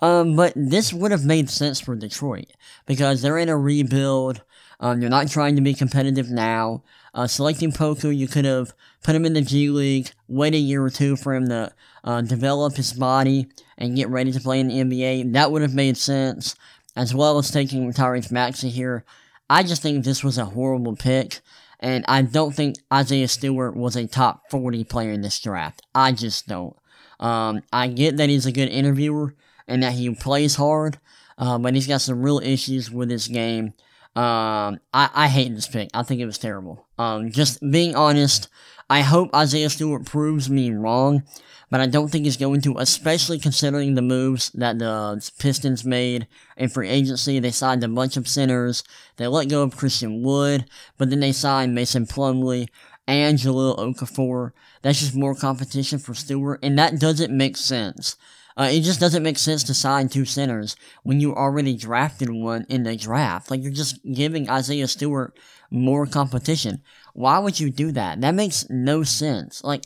Um, 0.00 0.36
but 0.36 0.52
this 0.54 0.92
would 0.92 1.12
have 1.12 1.24
made 1.24 1.48
sense 1.48 1.80
for 1.80 1.96
Detroit, 1.96 2.52
because 2.84 3.22
they're 3.22 3.38
in 3.38 3.48
a 3.48 3.56
rebuild. 3.56 4.42
Um, 4.78 5.00
you're 5.00 5.08
not 5.08 5.30
trying 5.30 5.56
to 5.56 5.62
be 5.62 5.72
competitive 5.72 6.30
now. 6.30 6.82
Uh, 7.14 7.28
selecting 7.28 7.70
Poku, 7.70 8.14
you 8.14 8.26
could 8.26 8.44
have 8.44 8.74
put 9.02 9.14
him 9.14 9.24
in 9.24 9.34
the 9.34 9.40
G 9.40 9.68
League, 9.68 10.10
wait 10.26 10.54
a 10.54 10.58
year 10.58 10.84
or 10.84 10.90
two 10.90 11.14
for 11.14 11.34
him 11.34 11.48
to 11.48 11.72
uh, 12.02 12.20
develop 12.22 12.74
his 12.74 12.92
body 12.92 13.46
and 13.78 13.94
get 13.94 14.08
ready 14.08 14.32
to 14.32 14.40
play 14.40 14.58
in 14.58 14.68
the 14.68 14.80
NBA. 14.82 15.32
That 15.32 15.52
would 15.52 15.62
have 15.62 15.74
made 15.74 15.96
sense, 15.96 16.56
as 16.96 17.14
well 17.14 17.38
as 17.38 17.50
taking 17.50 17.92
Tyrese 17.92 18.32
Maxey 18.32 18.68
here. 18.68 19.04
I 19.48 19.62
just 19.62 19.80
think 19.80 20.04
this 20.04 20.24
was 20.24 20.38
a 20.38 20.46
horrible 20.46 20.96
pick, 20.96 21.40
and 21.78 22.04
I 22.08 22.22
don't 22.22 22.54
think 22.54 22.76
Isaiah 22.92 23.28
Stewart 23.28 23.76
was 23.76 23.94
a 23.94 24.06
top 24.08 24.50
40 24.50 24.82
player 24.84 25.12
in 25.12 25.20
this 25.20 25.38
draft. 25.38 25.82
I 25.94 26.12
just 26.12 26.48
don't. 26.48 26.76
Um, 27.20 27.62
I 27.72 27.88
get 27.88 28.16
that 28.16 28.28
he's 28.28 28.46
a 28.46 28.52
good 28.52 28.68
interviewer 28.68 29.34
and 29.68 29.82
that 29.82 29.92
he 29.92 30.12
plays 30.14 30.56
hard, 30.56 30.98
uh, 31.38 31.58
but 31.58 31.74
he's 31.74 31.86
got 31.86 32.00
some 32.00 32.22
real 32.22 32.40
issues 32.40 32.90
with 32.90 33.10
his 33.10 33.28
game. 33.28 33.74
Um, 34.16 34.78
I, 34.92 35.10
I 35.12 35.28
hate 35.28 35.54
this 35.54 35.66
pick. 35.66 35.90
I 35.92 36.02
think 36.04 36.20
it 36.20 36.26
was 36.26 36.38
terrible. 36.38 36.86
Um, 36.98 37.32
just 37.32 37.60
being 37.68 37.96
honest, 37.96 38.48
I 38.88 39.00
hope 39.00 39.34
Isaiah 39.34 39.70
Stewart 39.70 40.06
proves 40.06 40.48
me 40.48 40.70
wrong, 40.70 41.24
but 41.70 41.80
I 41.80 41.86
don't 41.86 42.08
think 42.08 42.24
he's 42.24 42.36
going 42.36 42.60
to, 42.62 42.76
especially 42.78 43.40
considering 43.40 43.94
the 43.94 44.02
moves 44.02 44.50
that 44.50 44.78
the 44.78 45.30
Pistons 45.38 45.84
made 45.84 46.28
in 46.56 46.68
free 46.68 46.88
agency. 46.88 47.40
They 47.40 47.50
signed 47.50 47.82
a 47.82 47.88
bunch 47.88 48.16
of 48.16 48.28
centers. 48.28 48.84
They 49.16 49.26
let 49.26 49.48
go 49.48 49.62
of 49.62 49.76
Christian 49.76 50.22
Wood, 50.22 50.66
but 50.96 51.10
then 51.10 51.20
they 51.20 51.32
signed 51.32 51.74
Mason 51.74 52.06
Plumlee 52.06 52.68
and 53.08 53.38
Jahlil 53.38 53.78
Okafor. 53.78 54.52
That's 54.82 55.00
just 55.00 55.16
more 55.16 55.34
competition 55.34 55.98
for 55.98 56.14
Stewart, 56.14 56.60
and 56.62 56.78
that 56.78 57.00
doesn't 57.00 57.36
make 57.36 57.56
sense. 57.56 58.16
Uh, 58.56 58.68
it 58.70 58.82
just 58.82 59.00
doesn't 59.00 59.22
make 59.22 59.38
sense 59.38 59.64
to 59.64 59.74
sign 59.74 60.08
two 60.08 60.24
centers 60.24 60.76
when 61.02 61.20
you 61.20 61.34
already 61.34 61.74
drafted 61.76 62.30
one 62.30 62.64
in 62.68 62.84
the 62.84 62.96
draft. 62.96 63.50
Like, 63.50 63.62
you're 63.62 63.72
just 63.72 63.98
giving 64.12 64.48
Isaiah 64.48 64.86
Stewart 64.86 65.36
more 65.70 66.06
competition. 66.06 66.82
Why 67.14 67.38
would 67.40 67.58
you 67.58 67.70
do 67.70 67.90
that? 67.92 68.20
That 68.20 68.34
makes 68.34 68.68
no 68.70 69.02
sense. 69.02 69.64
Like, 69.64 69.84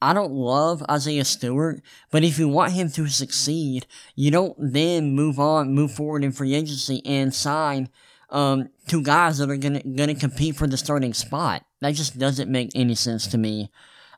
I 0.00 0.12
don't 0.12 0.32
love 0.32 0.84
Isaiah 0.90 1.24
Stewart, 1.24 1.80
but 2.10 2.24
if 2.24 2.38
you 2.38 2.48
want 2.48 2.72
him 2.72 2.90
to 2.92 3.08
succeed, 3.08 3.86
you 4.14 4.30
don't 4.30 4.56
then 4.58 5.14
move 5.14 5.38
on, 5.40 5.74
move 5.74 5.92
forward 5.92 6.24
in 6.24 6.32
free 6.32 6.54
agency 6.54 7.02
and 7.04 7.34
sign 7.34 7.88
um, 8.30 8.68
two 8.86 9.02
guys 9.02 9.38
that 9.38 9.50
are 9.50 9.56
gonna 9.56 9.82
gonna 9.82 10.14
compete 10.14 10.56
for 10.56 10.66
the 10.66 10.76
starting 10.76 11.14
spot. 11.14 11.64
That 11.80 11.94
just 11.94 12.18
doesn't 12.18 12.50
make 12.50 12.70
any 12.74 12.94
sense 12.94 13.26
to 13.28 13.38
me. 13.38 13.70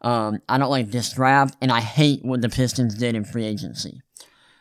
Um, 0.02 0.40
I 0.48 0.58
don't 0.58 0.70
like 0.70 0.90
this 0.90 1.12
draft, 1.12 1.56
and 1.60 1.70
I 1.70 1.80
hate 1.80 2.24
what 2.24 2.40
the 2.40 2.48
Pistons 2.48 2.94
did 2.94 3.14
in 3.14 3.24
free 3.24 3.44
agency. 3.44 4.00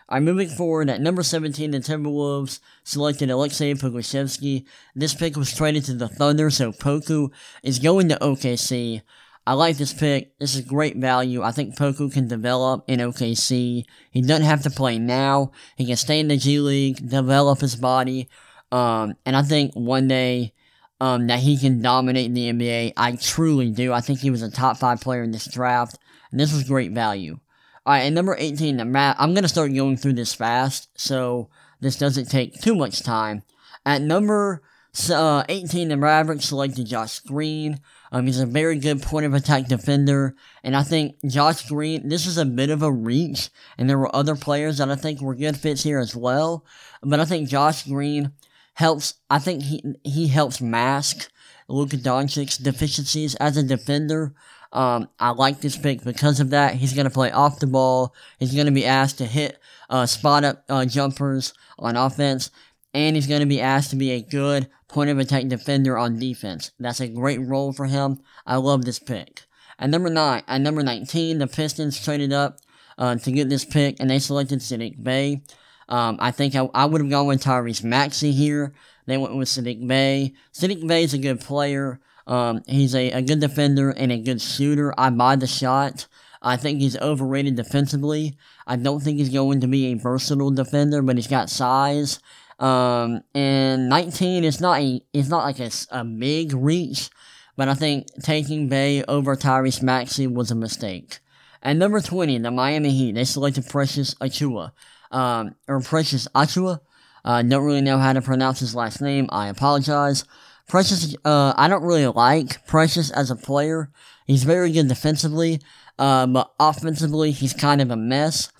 Alright, 0.10 0.24
moving 0.24 0.50
forward, 0.50 0.90
at 0.90 1.02
number 1.02 1.22
17, 1.22 1.72
the 1.72 1.80
Timberwolves 1.80 2.60
selected 2.84 3.30
Alexei 3.30 3.74
Pokusevski. 3.76 4.66
This 4.96 5.14
pick 5.14 5.36
was 5.36 5.56
traded 5.56 5.86
to 5.86 5.94
the 5.94 6.08
Thunder, 6.08 6.50
so 6.50 6.72
Poku 6.72 7.32
is 7.62 7.78
going 7.78 8.10
to 8.10 8.18
OKC. 8.18 9.04
I 9.46 9.54
like 9.54 9.78
this 9.78 9.94
pick. 9.94 10.38
This 10.40 10.56
is 10.56 10.62
great 10.62 10.98
value. 10.98 11.44
I 11.44 11.52
think 11.52 11.76
Poku 11.76 12.12
can 12.12 12.28
develop 12.28 12.86
in 12.88 13.00
OKC. 13.00 13.86
He 14.12 14.22
doesn't 14.22 14.46
have 14.46 14.64
to 14.64 14.70
play 14.70 14.98
now. 14.98 15.52
He 15.76 15.86
can 15.86 15.96
stay 15.96 16.20
in 16.20 16.28
the 16.28 16.38
G 16.38 16.60
League, 16.60 17.08
develop 17.08 17.60
his 17.60 17.76
body, 17.76 18.30
um, 18.72 19.16
and 19.26 19.36
I 19.36 19.44
think 19.44 19.74
one 19.74 20.08
day 20.08 20.54
um, 21.00 21.28
that 21.28 21.40
he 21.40 21.58
can 21.58 21.82
dominate 21.82 22.26
in 22.26 22.34
the 22.34 22.52
NBA. 22.52 22.94
I 22.98 23.16
truly 23.16 23.72
do. 23.72 23.94
I 23.94 24.02
think 24.02 24.20
he 24.20 24.30
was 24.30 24.42
a 24.42 24.52
top 24.52 24.78
five 24.78 25.02
player 25.02 25.24
in 25.24 25.32
this 25.32 25.52
draft, 25.52 25.98
and 26.32 26.40
this 26.40 26.54
was 26.54 26.64
great 26.64 26.92
value. 26.92 27.40
All 27.86 27.94
right, 27.94 28.02
and 28.02 28.16
number 28.16 28.36
18, 28.38 28.78
the 28.78 28.86
map. 28.86 29.16
I'm 29.20 29.34
going 29.34 29.44
to 29.44 29.50
start 29.50 29.74
going 29.74 29.98
through 29.98 30.14
this 30.14 30.34
fast, 30.34 30.90
so 30.96 31.50
this 31.80 31.98
doesn't 31.98 32.26
take 32.26 32.62
too 32.62 32.76
much 32.76 33.02
time. 33.02 33.44
At 33.86 34.02
number 34.02 34.62
uh, 35.10 35.44
18, 35.48 35.90
the 35.90 35.98
Mavericks 35.98 36.46
selected 36.46 36.86
Josh 36.86 37.20
Green. 37.20 37.80
Um, 38.12 38.26
he's 38.26 38.40
a 38.40 38.46
very 38.46 38.78
good 38.78 39.02
point 39.02 39.26
of 39.26 39.34
attack 39.34 39.68
defender, 39.68 40.36
and 40.64 40.76
I 40.76 40.84
think 40.84 41.16
Josh 41.26 41.68
Green, 41.68 42.10
this 42.10 42.26
is 42.26 42.38
a 42.38 42.46
bit 42.46 42.70
of 42.70 42.82
a 42.82 42.92
reach, 42.92 43.50
and 43.78 43.90
there 43.90 44.00
were 44.00 44.14
other 44.16 44.36
players 44.36 44.80
that 44.80 44.90
I 44.90 44.96
think 44.96 45.22
were 45.22 45.36
good 45.36 45.58
fits 45.58 45.84
here 45.84 46.00
as 46.00 46.16
well, 46.16 46.66
but 47.02 47.20
I 47.20 47.26
think 47.26 47.50
Josh 47.50 47.84
Green 47.84 48.34
helps, 48.80 49.16
I 49.30 49.40
think 49.40 49.64
he, 49.64 49.84
he 50.06 50.30
helps 50.30 50.62
mask 50.62 51.30
Luka 51.68 51.98
Doncic's 51.98 52.58
deficiencies 52.58 53.36
as 53.36 53.58
a 53.58 53.64
defender. 53.64 54.34
Um, 54.72 55.10
I 55.20 55.32
like 55.32 55.60
this 55.60 55.76
pick 55.76 56.02
because 56.02 56.40
of 56.40 56.52
that. 56.52 56.76
He's 56.76 56.94
going 56.94 57.04
to 57.04 57.14
play 57.14 57.30
off 57.30 57.60
the 57.60 57.68
ball. 57.68 58.16
He's 58.40 58.54
going 58.54 58.68
to 58.68 58.72
be 58.72 58.86
asked 58.86 59.18
to 59.18 59.26
hit 59.26 59.60
uh, 59.90 60.06
spot 60.06 60.46
up 60.46 60.64
uh, 60.70 60.86
jumpers 60.86 61.54
on 61.78 61.98
offense, 61.98 62.52
and 62.94 63.18
he's 63.18 63.28
going 63.28 63.42
to 63.42 63.46
be 63.46 63.60
asked 63.60 63.90
to 63.90 63.98
be 63.98 64.12
a 64.12 64.22
good 64.22 64.70
point 64.88 65.10
of 65.10 65.20
attack 65.20 65.50
defender 65.50 65.98
on 65.98 66.18
defense. 66.18 66.72
That's 66.80 67.02
a 67.02 67.10
great 67.10 67.42
role 67.42 67.74
for 67.74 67.86
him. 67.86 68.20
I 68.46 68.56
love 68.56 68.86
this 68.86 69.00
pick. 69.00 69.42
At 69.78 69.90
number 69.90 70.10
nine, 70.10 70.44
at 70.48 70.62
number 70.62 70.84
19, 70.84 71.40
the 71.40 71.48
Pistons 71.48 72.02
traded 72.02 72.32
up 72.32 72.60
uh, 72.98 73.18
to 73.18 73.32
get 73.34 73.50
this 73.50 73.66
pick, 73.66 74.00
and 74.00 74.10
they 74.10 74.20
selected 74.20 74.60
Saddiq 74.60 75.04
Bey. 75.04 75.42
Um, 75.90 76.18
I 76.20 76.32
think 76.32 76.56
I, 76.56 76.70
I 76.74 76.86
would 76.86 77.02
have 77.02 77.10
gone 77.10 77.28
with 77.28 77.44
Tyrese 77.44 77.84
Maxey 77.84 78.32
here. 78.32 78.74
They 79.08 79.18
went 79.18 79.36
with 79.36 79.50
Saddiq 79.50 79.86
Bey. 79.88 80.34
Saddiq 80.54 80.88
Bey 80.88 81.04
is 81.04 81.16
a 81.16 81.18
good 81.18 81.42
player. 81.42 82.00
Um, 82.28 82.62
he's 82.68 82.94
a, 82.94 83.12
a 83.12 83.22
good 83.24 83.40
defender 83.40 83.90
and 83.90 84.12
a 84.12 84.20
good 84.20 84.40
shooter. 84.40 84.94
I 84.98 85.10
buy 85.10 85.36
the 85.36 85.48
shot. 85.48 86.06
I 86.42 86.58
think 86.58 86.80
he's 86.80 86.98
overrated 86.98 87.56
defensively. 87.56 88.38
I 88.68 88.76
don't 88.76 89.02
think 89.02 89.18
he's 89.18 89.30
going 89.30 89.62
to 89.62 89.68
be 89.68 89.88
a 89.88 89.96
versatile 89.96 90.52
defender, 90.52 91.02
but 91.02 91.16
he's 91.16 91.28
got 91.28 91.50
size. 91.50 92.20
Um, 92.60 93.22
and 93.34 93.90
19 93.90 94.44
is 94.44 94.62
not 94.62 94.80
a, 94.80 95.02
it's 95.12 95.30
not 95.30 95.44
like 95.44 95.60
a, 95.60 95.72
a 95.92 96.04
big 96.04 96.54
reach, 96.54 97.10
but 97.58 97.68
I 97.68 97.74
think 97.74 98.08
taking 98.22 98.70
Bey 98.70 99.04
over 99.06 99.36
Tyrese 99.36 99.82
Maxey 99.82 100.28
was 100.28 100.52
a 100.52 100.56
mistake. 100.56 101.20
At 101.64 101.78
number 101.78 102.00
20, 102.00 102.38
the 102.38 102.52
Miami 102.52 102.92
Heat, 102.92 103.16
they 103.16 103.26
selected 103.26 103.68
Precious 103.68 104.14
Achiuwa. 104.16 104.72
Um, 105.12 105.56
or 105.68 105.82
Precious 105.82 106.28
Achiuwa. 106.36 106.80
Uh, 107.26 107.42
don't 107.42 107.64
really 107.64 107.82
know 107.82 107.98
how 107.98 108.14
to 108.14 108.22
pronounce 108.22 108.60
his 108.60 108.76
last 108.76 109.02
name. 109.02 109.28
I 109.32 109.48
apologize. 109.50 110.24
Precious, 110.68 111.16
uh, 111.26 111.54
I 111.58 111.68
don't 111.68 111.84
really 111.84 112.06
like 112.08 112.66
Precious 112.68 113.12
as 113.12 113.32
a 113.32 113.36
player. 113.36 113.90
He's 114.26 114.44
very 114.44 114.72
good 114.72 114.88
defensively, 114.88 115.60
uh, 115.98 116.28
but 116.28 116.54
offensively, 116.60 117.32
he's 117.32 117.54
kind 117.54 117.82
of 117.82 117.90
a 117.90 117.98
mess. 117.98 118.52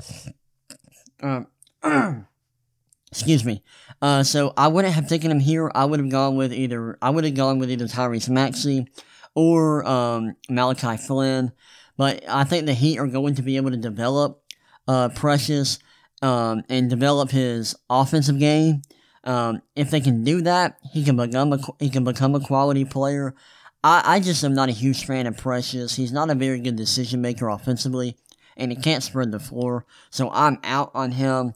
Uh, 1.22 1.42
excuse 3.12 3.46
me. 3.46 3.64
Uh, 4.02 4.24
so 4.24 4.54
I 4.58 4.68
wouldn't 4.68 4.94
have 4.94 5.08
taken 5.08 5.30
him 5.30 5.40
here. 5.40 5.72
I 5.76 5.86
would 5.86 6.00
have 6.00 6.10
gone 6.10 6.36
with 6.36 6.54
either 6.54 6.98
I 7.02 7.10
would 7.10 7.26
have 7.26 7.36
gone 7.36 7.60
with 7.60 7.70
either 7.70 7.86
Tyrese 7.86 8.30
Maxey 8.30 8.88
or 9.36 9.86
um, 9.88 10.36
Malachi 10.50 10.98
Flynn. 10.98 11.52
But 11.98 12.24
I 12.30 12.46
think 12.46 12.66
the 12.66 12.74
Heat 12.74 12.98
are 12.98 13.08
going 13.08 13.36
to 13.36 13.42
be 13.42 13.58
able 13.58 13.72
to 13.72 13.78
develop 13.78 14.42
uh, 14.88 15.10
Precious 15.10 15.80
um, 16.22 16.64
and 16.70 16.90
develop 16.90 17.32
his 17.32 17.76
offensive 17.90 18.40
game. 18.40 18.82
Um, 19.24 19.62
if 19.76 19.92
they 19.92 20.00
can 20.00 20.24
do 20.24 20.42
that, 20.42 20.78
he 20.92 21.04
can 21.04 21.18
become 21.18 21.54
a 21.54 21.60
he 21.80 21.90
can 21.90 22.04
become 22.04 22.36
a 22.36 22.40
quality 22.40 22.86
player. 22.86 23.36
I, 23.84 24.02
I 24.16 24.20
just 24.20 24.44
am 24.44 24.54
not 24.54 24.70
a 24.70 24.74
huge 24.74 25.06
fan 25.06 25.28
of 25.28 25.38
Precious. 25.38 25.96
He's 25.96 26.12
not 26.12 26.30
a 26.30 26.36
very 26.36 26.60
good 26.60 26.76
decision 26.76 27.22
maker 27.22 27.50
offensively, 27.50 28.18
and 28.58 28.72
he 28.72 28.78
can't 28.78 29.04
spread 29.04 29.32
the 29.32 29.40
floor. 29.40 29.86
So 30.10 30.30
I'm 30.32 30.60
out 30.64 30.92
on 30.94 31.12
him. 31.12 31.54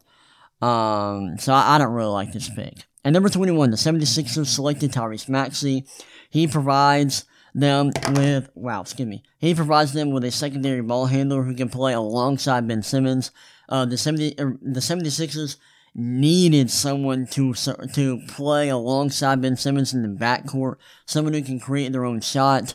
Um, 0.61 1.37
so 1.37 1.53
I, 1.53 1.75
I 1.75 1.77
don't 1.77 1.93
really 1.93 2.11
like 2.11 2.31
this 2.31 2.49
pick. 2.49 2.85
And 3.03 3.13
number 3.13 3.27
21, 3.27 3.71
the 3.71 3.77
76ers 3.77 4.45
selected 4.47 4.93
Tyrese 4.93 5.27
Maxey. 5.27 5.85
He 6.29 6.47
provides 6.47 7.25
them 7.53 7.91
with, 8.11 8.49
wow, 8.55 8.81
excuse 8.81 9.07
me. 9.07 9.23
He 9.37 9.53
provides 9.53 9.93
them 9.93 10.11
with 10.11 10.23
a 10.23 10.31
secondary 10.31 10.81
ball 10.81 11.07
handler 11.07 11.43
who 11.43 11.53
can 11.53 11.69
play 11.69 11.93
alongside 11.93 12.67
Ben 12.67 12.81
Simmons. 12.81 13.31
Uh, 13.69 13.85
the 13.85 13.97
70, 13.97 14.35
er, 14.39 14.57
the 14.61 14.79
76ers 14.79 15.57
needed 15.95 16.71
someone 16.71 17.27
to 17.27 17.53
to 17.53 18.19
play 18.27 18.69
alongside 18.69 19.41
Ben 19.41 19.55
Simmons 19.55 19.93
in 19.93 20.01
the 20.01 20.07
backcourt, 20.07 20.75
someone 21.05 21.33
who 21.33 21.43
can 21.43 21.59
create 21.59 21.91
their 21.91 22.05
own 22.05 22.19
shot 22.19 22.73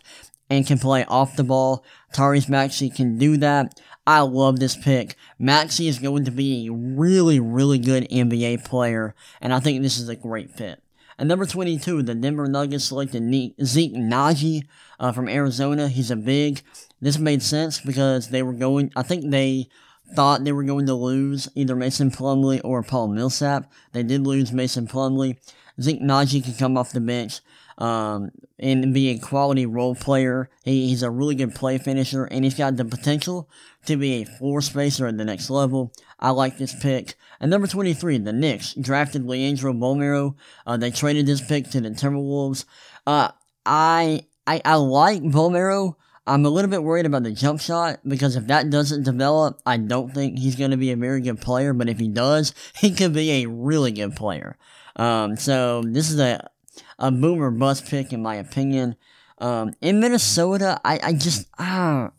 and 0.48 0.66
can 0.66 0.78
play 0.78 1.04
off 1.04 1.36
the 1.36 1.44
ball. 1.44 1.84
Tyrese 2.14 2.48
Maxey 2.48 2.88
can 2.88 3.18
do 3.18 3.36
that. 3.38 3.78
I 4.06 4.20
love 4.20 4.58
this 4.58 4.76
pick. 4.76 5.16
Maxey 5.38 5.88
is 5.88 5.98
going 5.98 6.24
to 6.24 6.30
be 6.30 6.66
a 6.66 6.72
really, 6.72 7.40
really 7.40 7.78
good 7.78 8.08
NBA 8.08 8.64
player, 8.64 9.14
and 9.40 9.52
I 9.52 9.60
think 9.60 9.82
this 9.82 9.98
is 9.98 10.08
a 10.08 10.16
great 10.16 10.50
fit. 10.50 10.82
At 11.18 11.26
number 11.26 11.46
22, 11.46 12.02
the 12.04 12.14
Denver 12.14 12.46
Nuggets 12.46 12.84
selected 12.84 13.22
Zeke 13.64 13.94
Nnaji 13.94 14.66
uh, 15.00 15.10
from 15.10 15.28
Arizona. 15.28 15.88
He's 15.88 16.12
a 16.12 16.16
big. 16.16 16.62
This 17.00 17.18
made 17.18 17.42
sense 17.42 17.80
because 17.80 18.28
they 18.28 18.42
were 18.42 18.52
going, 18.52 18.92
I 18.94 19.02
think 19.02 19.30
they 19.30 19.68
thought 20.14 20.44
they 20.44 20.52
were 20.52 20.62
going 20.62 20.86
to 20.86 20.94
lose 20.94 21.48
either 21.54 21.74
Mason 21.74 22.10
Plumlee 22.10 22.60
or 22.62 22.82
Paul 22.82 23.08
Millsap. 23.08 23.70
They 23.92 24.04
did 24.04 24.26
lose 24.26 24.52
Mason 24.52 24.86
Plumlee. 24.86 25.36
Zeke 25.80 26.00
Nnaji 26.00 26.44
can 26.44 26.54
come 26.54 26.76
off 26.76 26.92
the 26.92 27.00
bench 27.00 27.40
um, 27.78 28.30
and 28.58 28.92
be 28.92 29.08
a 29.10 29.18
quality 29.18 29.64
role 29.64 29.94
player. 29.94 30.50
He, 30.64 30.88
he's 30.88 31.02
a 31.02 31.10
really 31.10 31.36
good 31.36 31.54
play 31.54 31.78
finisher, 31.78 32.24
and 32.24 32.44
he's 32.44 32.54
got 32.54 32.76
the 32.76 32.84
potential 32.84 33.48
to 33.86 33.96
be 33.96 34.14
a 34.14 34.26
floor 34.26 34.60
spacer 34.60 35.06
at 35.06 35.16
the 35.16 35.24
next 35.24 35.48
level. 35.48 35.92
I 36.18 36.30
like 36.30 36.58
this 36.58 36.74
pick. 36.74 37.14
At 37.40 37.48
number 37.48 37.68
23, 37.68 38.18
the 38.18 38.32
Knicks 38.32 38.74
drafted 38.74 39.24
Leandro 39.24 39.72
Bolmaro. 39.72 40.34
Uh, 40.66 40.76
they 40.76 40.90
traded 40.90 41.26
this 41.26 41.40
pick 41.40 41.70
to 41.70 41.80
the 41.80 41.90
Timberwolves. 41.90 42.64
Uh, 43.06 43.30
I, 43.64 44.26
I, 44.46 44.60
I 44.64 44.74
like 44.74 45.22
Bolmaro. 45.22 45.94
I'm 46.26 46.44
a 46.44 46.50
little 46.50 46.70
bit 46.70 46.82
worried 46.82 47.06
about 47.06 47.22
the 47.22 47.30
jump 47.30 47.60
shot 47.60 48.00
because 48.06 48.36
if 48.36 48.48
that 48.48 48.68
doesn't 48.68 49.04
develop, 49.04 49.62
I 49.64 49.78
don't 49.78 50.12
think 50.12 50.38
he's 50.38 50.56
going 50.56 50.72
to 50.72 50.76
be 50.76 50.90
a 50.90 50.96
very 50.96 51.22
good 51.22 51.40
player. 51.40 51.72
But 51.72 51.88
if 51.88 51.98
he 51.98 52.08
does, 52.08 52.54
he 52.76 52.90
could 52.90 53.14
be 53.14 53.44
a 53.44 53.46
really 53.48 53.92
good 53.92 54.16
player. 54.16 54.58
Um, 54.96 55.36
so 55.36 55.82
this 55.86 56.10
is 56.10 56.18
a 56.18 56.50
a 56.98 57.10
boomer 57.10 57.50
bust 57.50 57.86
pick 57.86 58.12
in 58.12 58.22
my 58.22 58.36
opinion. 58.36 58.96
Um, 59.38 59.74
in 59.80 60.00
Minnesota, 60.00 60.80
I, 60.84 61.00
I 61.02 61.12
just 61.12 61.46
ah, 61.58 62.10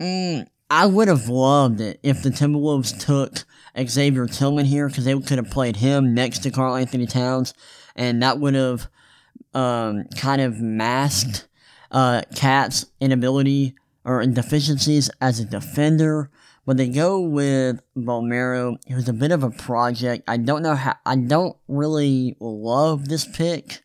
mm, 0.00 0.46
I 0.70 0.86
would 0.86 1.08
have 1.08 1.28
loved 1.28 1.80
it 1.80 2.00
if 2.02 2.22
the 2.22 2.30
Timberwolves 2.30 2.98
took 2.98 3.44
Xavier 3.88 4.26
Tillman 4.26 4.66
here 4.66 4.88
because 4.88 5.04
they 5.04 5.18
could 5.20 5.38
have 5.38 5.50
played 5.50 5.76
him 5.76 6.14
next 6.14 6.40
to 6.40 6.50
Karl-Anthony 6.50 7.06
Towns, 7.06 7.54
and 7.94 8.22
that 8.22 8.38
would 8.38 8.54
have 8.54 8.88
um, 9.52 10.04
kind 10.16 10.40
of 10.40 10.60
masked 10.60 11.46
uh, 11.90 12.22
KAT's 12.34 12.86
inability 13.00 13.74
or 14.04 14.24
deficiencies 14.26 15.10
as 15.20 15.40
a 15.40 15.44
defender. 15.44 16.30
But 16.66 16.78
they 16.78 16.88
go 16.88 17.20
with 17.20 17.80
Bolmaro, 17.96 18.76
who's 18.88 19.08
a 19.08 19.12
bit 19.12 19.32
of 19.32 19.42
a 19.42 19.50
project. 19.50 20.24
I 20.26 20.38
don't 20.38 20.62
know 20.62 20.74
how. 20.74 20.96
I 21.04 21.16
don't 21.16 21.56
really 21.68 22.36
love 22.40 23.08
this 23.08 23.26
pick. 23.26 23.82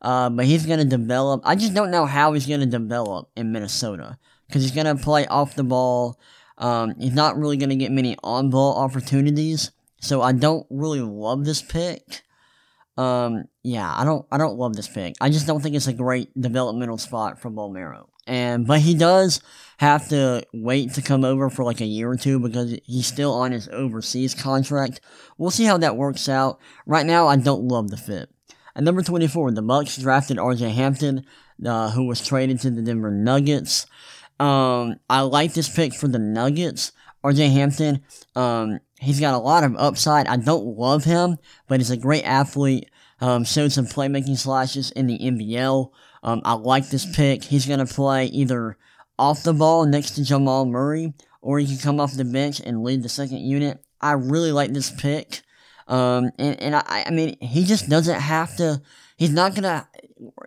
Uh, 0.00 0.28
but 0.30 0.46
he's 0.46 0.66
going 0.66 0.80
to 0.80 0.84
develop. 0.84 1.42
I 1.44 1.54
just 1.54 1.74
don't 1.74 1.92
know 1.92 2.06
how 2.06 2.32
he's 2.32 2.46
going 2.46 2.60
to 2.60 2.66
develop 2.66 3.30
in 3.36 3.52
Minnesota 3.52 4.18
because 4.48 4.62
he's 4.62 4.72
going 4.72 4.86
to 4.86 5.00
play 5.00 5.26
off 5.26 5.54
the 5.54 5.62
ball. 5.62 6.18
Um, 6.58 6.96
he's 6.98 7.14
not 7.14 7.38
really 7.38 7.56
going 7.56 7.70
to 7.70 7.76
get 7.76 7.92
many 7.92 8.16
on 8.24 8.50
ball 8.50 8.76
opportunities. 8.76 9.70
So 10.00 10.20
I 10.20 10.32
don't 10.32 10.66
really 10.70 11.00
love 11.00 11.44
this 11.44 11.62
pick. 11.62 12.22
Um, 12.96 13.44
yeah, 13.62 13.92
I 13.94 14.04
don't, 14.04 14.26
I 14.30 14.38
don't 14.38 14.58
love 14.58 14.74
this 14.74 14.88
pick. 14.88 15.14
I 15.20 15.30
just 15.30 15.46
don't 15.46 15.60
think 15.60 15.74
it's 15.74 15.86
a 15.86 15.92
great 15.92 16.28
developmental 16.38 16.98
spot 16.98 17.40
for 17.40 17.50
Bolmaro. 17.50 18.06
And, 18.26 18.66
but 18.66 18.80
he 18.80 18.94
does 18.94 19.40
have 19.78 20.08
to 20.10 20.44
wait 20.52 20.94
to 20.94 21.02
come 21.02 21.24
over 21.24 21.50
for 21.50 21.64
like 21.64 21.80
a 21.80 21.86
year 21.86 22.10
or 22.10 22.16
two 22.16 22.38
because 22.38 22.78
he's 22.84 23.06
still 23.06 23.32
on 23.32 23.52
his 23.52 23.68
overseas 23.68 24.34
contract. 24.34 25.00
We'll 25.38 25.50
see 25.50 25.64
how 25.64 25.78
that 25.78 25.96
works 25.96 26.28
out. 26.28 26.60
Right 26.86 27.06
now, 27.06 27.26
I 27.26 27.36
don't 27.36 27.66
love 27.66 27.90
the 27.90 27.96
fit. 27.96 28.28
At 28.76 28.84
number 28.84 29.02
24, 29.02 29.52
the 29.52 29.62
Bucks 29.62 29.96
drafted 29.96 30.38
RJ 30.38 30.72
Hampton, 30.72 31.24
uh, 31.64 31.90
who 31.90 32.06
was 32.06 32.26
traded 32.26 32.60
to 32.60 32.70
the 32.70 32.82
Denver 32.82 33.10
Nuggets. 33.10 33.86
Um, 34.38 34.96
I 35.10 35.20
like 35.22 35.54
this 35.54 35.68
pick 35.68 35.94
for 35.94 36.08
the 36.08 36.18
Nuggets. 36.18 36.92
RJ 37.24 37.52
Hampton, 37.52 38.02
um, 38.34 38.80
he's 39.02 39.20
got 39.20 39.34
a 39.34 39.38
lot 39.38 39.64
of 39.64 39.76
upside. 39.76 40.26
I 40.26 40.36
don't 40.36 40.76
love 40.76 41.04
him, 41.04 41.38
but 41.66 41.80
he's 41.80 41.90
a 41.90 41.96
great 41.96 42.24
athlete. 42.24 42.88
Um, 43.20 43.44
showed 43.44 43.72
some 43.72 43.86
playmaking 43.86 44.38
slashes 44.38 44.90
in 44.90 45.06
the 45.06 45.18
NBL. 45.18 45.90
Um, 46.22 46.42
I 46.44 46.54
like 46.54 46.88
this 46.88 47.06
pick. 47.14 47.44
He's 47.44 47.66
going 47.66 47.84
to 47.84 47.94
play 47.94 48.26
either 48.26 48.76
off 49.18 49.42
the 49.42 49.52
ball 49.52 49.86
next 49.86 50.12
to 50.12 50.24
Jamal 50.24 50.66
Murray, 50.66 51.14
or 51.40 51.58
he 51.58 51.66
can 51.66 51.78
come 51.78 52.00
off 52.00 52.14
the 52.14 52.24
bench 52.24 52.60
and 52.60 52.82
lead 52.82 53.02
the 53.02 53.08
second 53.08 53.38
unit. 53.38 53.84
I 54.00 54.12
really 54.12 54.50
like 54.50 54.72
this 54.72 54.90
pick. 54.90 55.42
Um, 55.86 56.30
and, 56.38 56.60
and 56.60 56.76
I, 56.76 57.04
I 57.06 57.10
mean, 57.10 57.36
he 57.40 57.64
just 57.64 57.88
doesn't 57.88 58.20
have 58.20 58.56
to, 58.56 58.82
he's 59.16 59.30
not 59.30 59.54
gonna, 59.54 59.88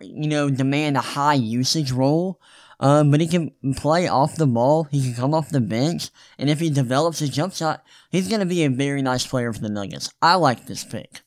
you 0.00 0.28
know, 0.28 0.50
demand 0.50 0.96
a 0.96 1.00
high 1.00 1.34
usage 1.34 1.92
role. 1.92 2.40
Um, 2.78 3.10
but 3.10 3.20
he 3.20 3.26
can 3.26 3.52
play 3.76 4.06
off 4.06 4.36
the 4.36 4.46
ball. 4.46 4.84
He 4.84 5.02
can 5.02 5.14
come 5.14 5.34
off 5.34 5.50
the 5.50 5.60
bench. 5.60 6.10
And 6.38 6.50
if 6.50 6.60
he 6.60 6.68
develops 6.70 7.20
his 7.20 7.30
jump 7.30 7.54
shot, 7.54 7.84
he's 8.10 8.28
gonna 8.28 8.46
be 8.46 8.64
a 8.64 8.70
very 8.70 9.02
nice 9.02 9.26
player 9.26 9.52
for 9.52 9.60
the 9.60 9.68
Nuggets. 9.68 10.12
I 10.20 10.34
like 10.34 10.66
this 10.66 10.84
pick. 10.84 11.22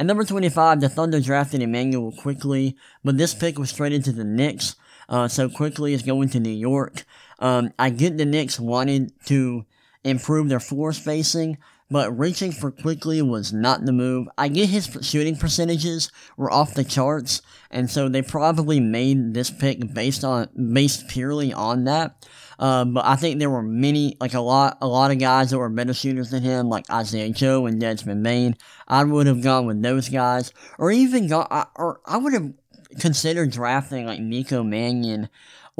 At 0.00 0.06
number 0.06 0.24
25, 0.24 0.80
the 0.80 0.88
Thunder 0.88 1.20
drafted 1.20 1.60
Immanuel 1.60 2.12
Quickley, 2.12 2.74
but 3.04 3.18
this 3.18 3.34
pick 3.34 3.58
was 3.58 3.70
traded 3.70 4.02
to 4.04 4.12
the 4.12 4.24
Knicks, 4.24 4.76
uh, 5.10 5.28
so 5.28 5.50
Quickley 5.50 5.92
is 5.92 6.00
going 6.02 6.30
to 6.30 6.40
New 6.40 6.48
York. 6.48 7.04
Um, 7.38 7.72
I 7.78 7.90
get 7.90 8.16
the 8.16 8.24
Knicks 8.24 8.58
wanted 8.58 9.12
to 9.26 9.66
improve 10.02 10.48
their 10.48 10.60
floor 10.60 10.94
spacing, 10.94 11.58
but 11.90 12.16
reaching 12.16 12.52
for 12.52 12.70
Quickley 12.70 13.20
was 13.20 13.52
not 13.52 13.84
the 13.84 13.92
move. 13.92 14.28
I 14.38 14.48
get 14.48 14.68
his 14.68 14.98
shooting 15.02 15.36
percentages 15.36 16.10
were 16.36 16.50
off 16.50 16.74
the 16.74 16.84
charts, 16.84 17.42
and 17.70 17.90
so 17.90 18.08
they 18.08 18.22
probably 18.22 18.80
made 18.80 19.34
this 19.34 19.50
pick 19.50 19.92
based 19.92 20.24
on 20.24 20.48
based 20.72 21.08
purely 21.08 21.52
on 21.52 21.84
that. 21.84 22.26
Uh, 22.58 22.84
but 22.84 23.06
I 23.06 23.16
think 23.16 23.38
there 23.38 23.48
were 23.48 23.62
many, 23.62 24.18
like 24.20 24.34
a 24.34 24.40
lot, 24.40 24.76
a 24.82 24.86
lot 24.86 25.10
of 25.10 25.18
guys 25.18 25.50
that 25.50 25.58
were 25.58 25.70
better 25.70 25.94
shooters 25.94 26.30
than 26.30 26.42
him, 26.42 26.68
like 26.68 26.88
Isaiah 26.90 27.30
Joe 27.30 27.64
and 27.64 27.80
Desmond 27.80 28.22
Bane. 28.22 28.54
I 28.86 29.02
would 29.02 29.26
have 29.26 29.42
gone 29.42 29.64
with 29.66 29.82
those 29.82 30.10
guys, 30.10 30.52
or 30.78 30.92
even 30.92 31.26
gone, 31.26 31.66
or 31.74 32.00
I 32.04 32.18
would 32.18 32.34
have 32.34 32.52
considered 32.98 33.50
drafting 33.50 34.04
like 34.06 34.20
Nico 34.20 34.62
Mannion 34.62 35.28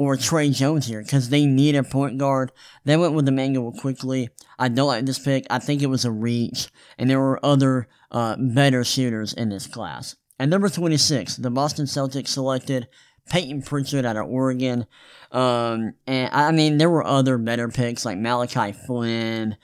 or 0.01 0.17
Tre 0.17 0.49
Jones 0.49 0.87
here 0.87 1.03
because 1.03 1.29
they 1.29 1.45
need 1.45 1.75
a 1.75 1.83
point 1.83 2.17
guard. 2.17 2.51
They 2.85 2.97
went 2.97 3.13
with 3.13 3.27
Immanuel 3.27 3.71
Quickley. 3.71 4.29
I 4.57 4.67
don't 4.67 4.87
like 4.87 5.05
this 5.05 5.19
pick. 5.19 5.45
I 5.51 5.59
think 5.59 5.83
it 5.83 5.91
was 5.91 6.05
a 6.05 6.11
reach, 6.11 6.69
and 6.97 7.07
there 7.07 7.19
were 7.19 7.39
other 7.45 7.87
uh, 8.09 8.35
better 8.39 8.83
shooters 8.83 9.31
in 9.31 9.49
this 9.49 9.67
class. 9.67 10.15
At 10.39 10.49
number 10.49 10.69
26, 10.69 11.35
the 11.35 11.51
Boston 11.51 11.85
Celtics 11.85 12.29
selected 12.29 12.87
Payton 13.29 13.61
Pritchard 13.61 14.03
out 14.03 14.17
of 14.17 14.27
Oregon. 14.27 14.87
Um, 15.31 15.93
and 16.07 16.33
I 16.33 16.51
mean, 16.51 16.79
there 16.79 16.89
were 16.89 17.05
other 17.05 17.37
better 17.37 17.67
picks 17.67 18.03
like 18.03 18.17
Malachi 18.17 18.71
Flynn, 18.71 19.55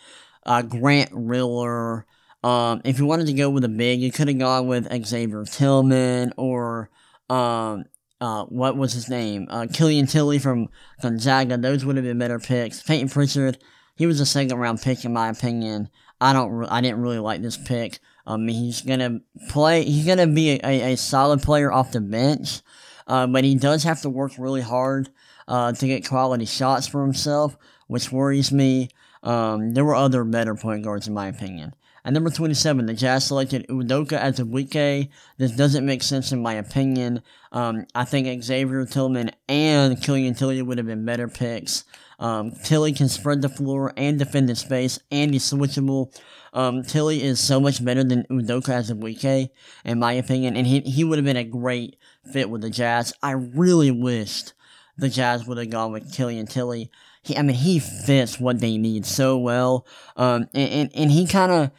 uh, 0.46 0.62
Grant 0.62 1.10
Riller. 1.14 2.06
Um, 2.44 2.82
if 2.86 3.00
you 3.00 3.08
wanted 3.08 3.26
to 3.26 3.34
go 3.34 3.50
with 3.50 3.64
a 3.64 3.70
big, 3.70 4.02
you 4.02 4.12
could 4.12 4.28
have 4.28 4.38
gone 4.38 4.68
with 4.68 4.88
Xavier 5.04 5.46
Tillman 5.46 6.32
or 6.38 6.92
um, 7.28 7.86
uh, 8.20 8.46
what 8.46 8.78
was 8.78 8.94
his 8.94 9.10
name? 9.10 9.48
Uh, 9.50 9.68
Killian 9.72 10.08
Tillie 10.08 10.40
from 10.40 10.70
Gonzaga. 11.02 11.58
Those 11.58 11.86
would 11.86 11.96
have 11.96 12.06
been 12.06 12.18
better 12.18 12.40
picks. 12.40 12.82
Payton 12.82 13.10
Pritchard, 13.10 13.58
he 13.96 14.06
was 14.06 14.20
a 14.20 14.26
second 14.26 14.58
round 14.58 14.82
pick 14.82 15.06
in 15.06 15.14
my 15.14 15.30
opinion. 15.30 15.90
I 16.20 16.34
don't, 16.34 16.52
re- 16.52 16.68
I 16.70 16.82
didn't 16.82 17.02
really 17.02 17.20
like 17.20 17.42
this 17.42 17.58
pick. 17.58 18.00
Um, 18.26 18.48
he's 18.48 18.82
gonna 18.82 19.22
play. 19.50 19.84
He's 19.84 20.06
gonna 20.06 20.28
be 20.28 20.52
a, 20.52 20.60
a, 20.64 20.94
a 20.94 20.98
solid 20.98 21.42
player 21.42 21.72
off 21.72 21.94
the 21.94 22.02
bench, 22.02 22.62
uh, 23.08 23.26
but 23.28 23.46
he 23.46 23.56
does 23.56 23.84
have 23.84 24.02
to 24.02 24.10
work 24.10 24.34
really 24.38 24.62
hard 24.62 25.10
uh, 25.48 25.72
to 25.72 25.88
get 25.88 26.08
quality 26.08 26.46
shots 26.46 26.88
for 26.88 27.04
himself, 27.04 27.56
which 27.88 28.12
worries 28.12 28.52
me. 28.52 28.90
Um, 29.24 29.74
there 29.74 29.86
were 29.86 29.96
other 29.96 30.24
better 30.26 30.56
point 30.56 30.84
guards 30.84 31.08
in 31.08 31.14
my 31.14 31.28
opinion. 31.28 31.74
At 32.08 32.14
number 32.14 32.30
27, 32.30 32.86
the 32.86 32.94
Jazz 32.94 33.26
selected 33.26 33.68
Udoka 33.68 34.14
as 34.14 34.40
a 34.40 34.46
Azubuike. 34.46 35.10
This 35.38 35.52
doesn't 35.52 35.86
make 35.86 36.02
sense 36.02 36.32
in 36.32 36.42
my 36.42 36.54
opinion. 36.54 37.22
Um, 37.52 37.86
I 37.94 38.06
think 38.06 38.42
Xavier 38.42 38.86
Tillman 38.86 39.32
and 39.50 40.02
Killian 40.02 40.34
Tillie 40.34 40.62
would 40.62 40.78
have 40.78 40.88
been 40.88 41.04
better 41.04 41.28
picks. 41.28 41.84
Um, 42.18 42.54
Tillie 42.64 42.94
can 42.94 43.10
spread 43.10 43.42
the 43.42 43.50
floor 43.50 43.92
and 43.98 44.18
defend 44.18 44.48
the 44.48 44.56
space, 44.56 45.00
and 45.12 45.34
he's 45.34 45.52
switchable. 45.52 46.18
Um, 46.54 46.84
Tillie 46.84 47.22
is 47.22 47.42
so 47.42 47.60
much 47.60 47.84
better 47.84 48.06
than 48.06 48.24
Udoka 48.32 48.70
as 48.70 48.90
a 48.90 48.96
Azubuike, 48.96 49.50
in 49.84 50.00
my 50.00 50.14
opinion, 50.14 50.56
and 50.56 50.66
he, 50.66 50.80
he 50.80 51.04
would 51.04 51.18
have 51.18 51.26
been 51.26 51.36
a 51.36 51.44
great 51.44 51.98
fit 52.32 52.50
with 52.50 52.62
the 52.62 52.70
Jazz. 52.70 53.12
I 53.22 53.32
really 53.32 53.92
wished 53.92 54.54
the 54.98 55.10
Jazz 55.10 55.46
would 55.46 55.58
have 55.58 55.72
gone 55.72 55.92
with 55.92 56.14
Killian 56.14 56.48
Tillie. 56.48 56.90
He, 57.22 57.36
I 57.36 57.42
mean, 57.42 57.58
he 57.58 57.80
fits 57.80 58.40
what 58.40 58.62
they 58.62 58.78
need 58.78 59.06
so 59.06 59.38
well. 59.38 59.86
Um, 60.16 60.48
and, 60.54 60.72
and, 60.72 60.92
and 60.96 61.12
he 61.12 61.28
kind 61.28 61.52
of, 61.52 61.72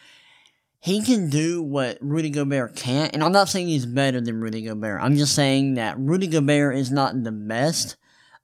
he 0.80 1.02
can 1.02 1.28
do 1.28 1.62
what 1.62 1.98
Rudy 2.00 2.30
Gobert 2.30 2.76
can't. 2.76 3.12
And 3.12 3.22
I'm 3.22 3.32
not 3.32 3.48
saying 3.48 3.68
he's 3.68 3.86
better 3.86 4.20
than 4.20 4.40
Rudy 4.40 4.62
Gobert. 4.62 5.00
I'm 5.02 5.16
just 5.16 5.34
saying 5.34 5.74
that 5.74 5.98
Rudy 5.98 6.26
Gobert 6.26 6.76
is 6.76 6.90
not 6.90 7.24
the 7.24 7.32
best 7.32 7.96